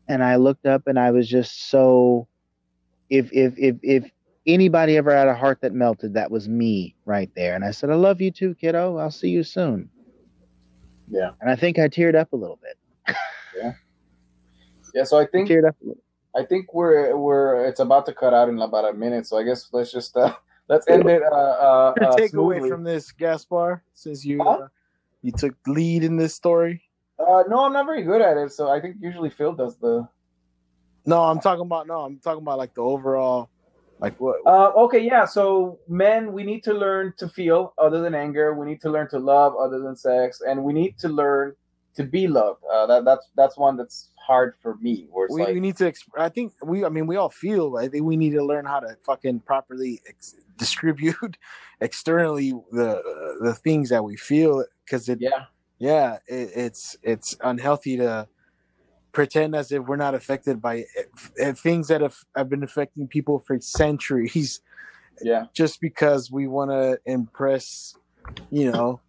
[0.09, 2.27] And I looked up, and I was just so.
[3.09, 4.11] If if if if
[4.45, 7.55] anybody ever had a heart that melted, that was me right there.
[7.55, 8.97] And I said, "I love you too, kiddo.
[8.97, 9.89] I'll see you soon."
[11.11, 11.31] Yeah.
[11.41, 13.15] And I think I teared up a little bit.
[13.55, 13.73] Yeah.
[14.95, 15.03] Yeah.
[15.03, 16.03] So I I think teared up a little.
[16.35, 19.27] I think we're we're it's about to cut out in about a minute.
[19.27, 20.33] So I guess let's just uh,
[20.69, 21.21] let's end it.
[21.21, 22.69] Uh, uh, Your uh, takeaway smoothly.
[22.69, 24.49] from this, Gaspar, since you Huh?
[24.49, 24.67] uh,
[25.21, 26.81] you took lead in this story.
[27.19, 28.51] Uh, no, I'm not very good at it.
[28.53, 30.07] So I think usually Phil does the.
[31.05, 33.49] No, I'm talking about no, I'm talking about like the overall,
[34.01, 34.37] like what.
[34.45, 35.25] Uh, okay, yeah.
[35.25, 38.53] So men, we need to learn to feel other than anger.
[38.53, 41.55] We need to learn to love other than sex, and we need to learn
[41.95, 42.63] to be loved.
[42.71, 45.07] Uh, that that's that's one that's hard for me.
[45.11, 45.91] We, like, we need to.
[45.91, 46.83] Exp- I think we.
[46.83, 47.77] I mean, we all feel.
[47.77, 51.37] I think we need to learn how to fucking properly ex- distribute
[51.79, 55.19] externally the the things that we feel because it.
[55.21, 55.45] yeah,
[55.77, 58.27] yeah, it, it's it's unhealthy to
[59.11, 60.85] pretend as if we're not affected by
[61.43, 64.61] uh, things that have, have been affecting people for centuries
[65.21, 67.95] yeah, just because we want to impress
[68.49, 69.01] you know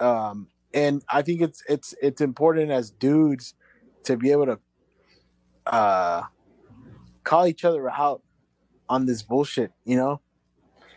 [0.00, 3.54] um and i think it's it's it's important as dudes
[4.04, 4.58] to be able to
[5.66, 6.22] uh
[7.24, 8.22] call each other out
[8.88, 10.20] on this bullshit you know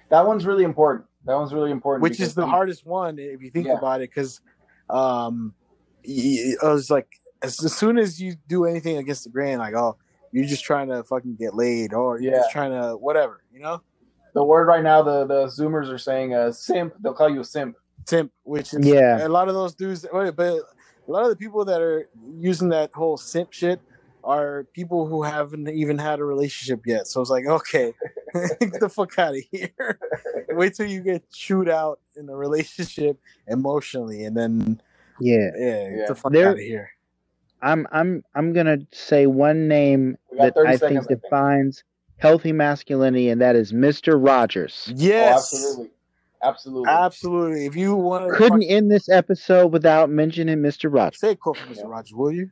[0.09, 1.05] that one's really important.
[1.25, 2.03] That one's really important.
[2.03, 3.77] which is the hardest one if you think Yeah.
[3.77, 4.41] about it because
[4.89, 5.55] um
[6.05, 7.07] y- I was like
[7.43, 9.95] as, as soon as you do anything against the grain like oh
[10.31, 12.39] you're just trying to fucking get laid or you're Yeah.
[12.39, 13.81] just trying to whatever you know
[14.33, 16.93] The word right now, the the Zoomers are saying uh, simp.
[17.01, 17.75] They'll call you a simp.
[18.07, 19.25] simp which is Yeah.
[19.25, 20.39] a lot of those dudes but
[21.07, 22.07] a lot of the people that are
[22.39, 23.79] using that whole simp shit
[24.23, 27.91] are people who haven't even had a relationship yet so it's like okay
[28.61, 29.97] get the fuck out of here
[30.49, 34.79] wait till you get chewed out in a relationship emotionally and then
[35.19, 35.49] Yeah.
[35.57, 36.05] Yeah, get Yeah.
[36.07, 36.89] the fuck There- out of here.
[37.61, 41.21] I'm I'm I'm gonna say one name that I seconds, I think think.
[41.21, 41.83] defines
[42.17, 44.23] healthy masculinity, and that is Mr.
[44.23, 44.91] Rogers.
[44.95, 45.91] Yes, Oh, absolutely,
[46.43, 46.89] absolutely.
[46.89, 47.65] absolutely.
[47.65, 50.93] If you want Couldn't end this episode without mentioning Mr.
[50.93, 51.19] Rogers.
[51.19, 51.77] say a quote from Mr.
[51.77, 51.83] Yeah.
[51.87, 52.49] Rogers, will you?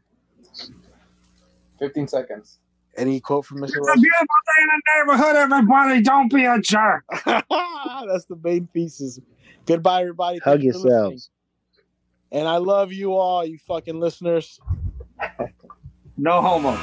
[1.79, 2.57] Fifteen seconds.
[2.97, 3.63] Any quote from Mr.
[3.67, 4.01] It's a Rogers?
[4.01, 6.01] beautiful day in the neighborhood, everybody.
[6.01, 7.05] Don't be a jerk.
[7.25, 9.19] That's the main thesis.
[9.65, 10.39] Goodbye, everybody.
[10.39, 10.91] Hug Thank you for listening.
[10.93, 11.29] yourselves.
[12.31, 14.59] And I love you all, you fucking listeners.
[16.17, 16.75] No homo.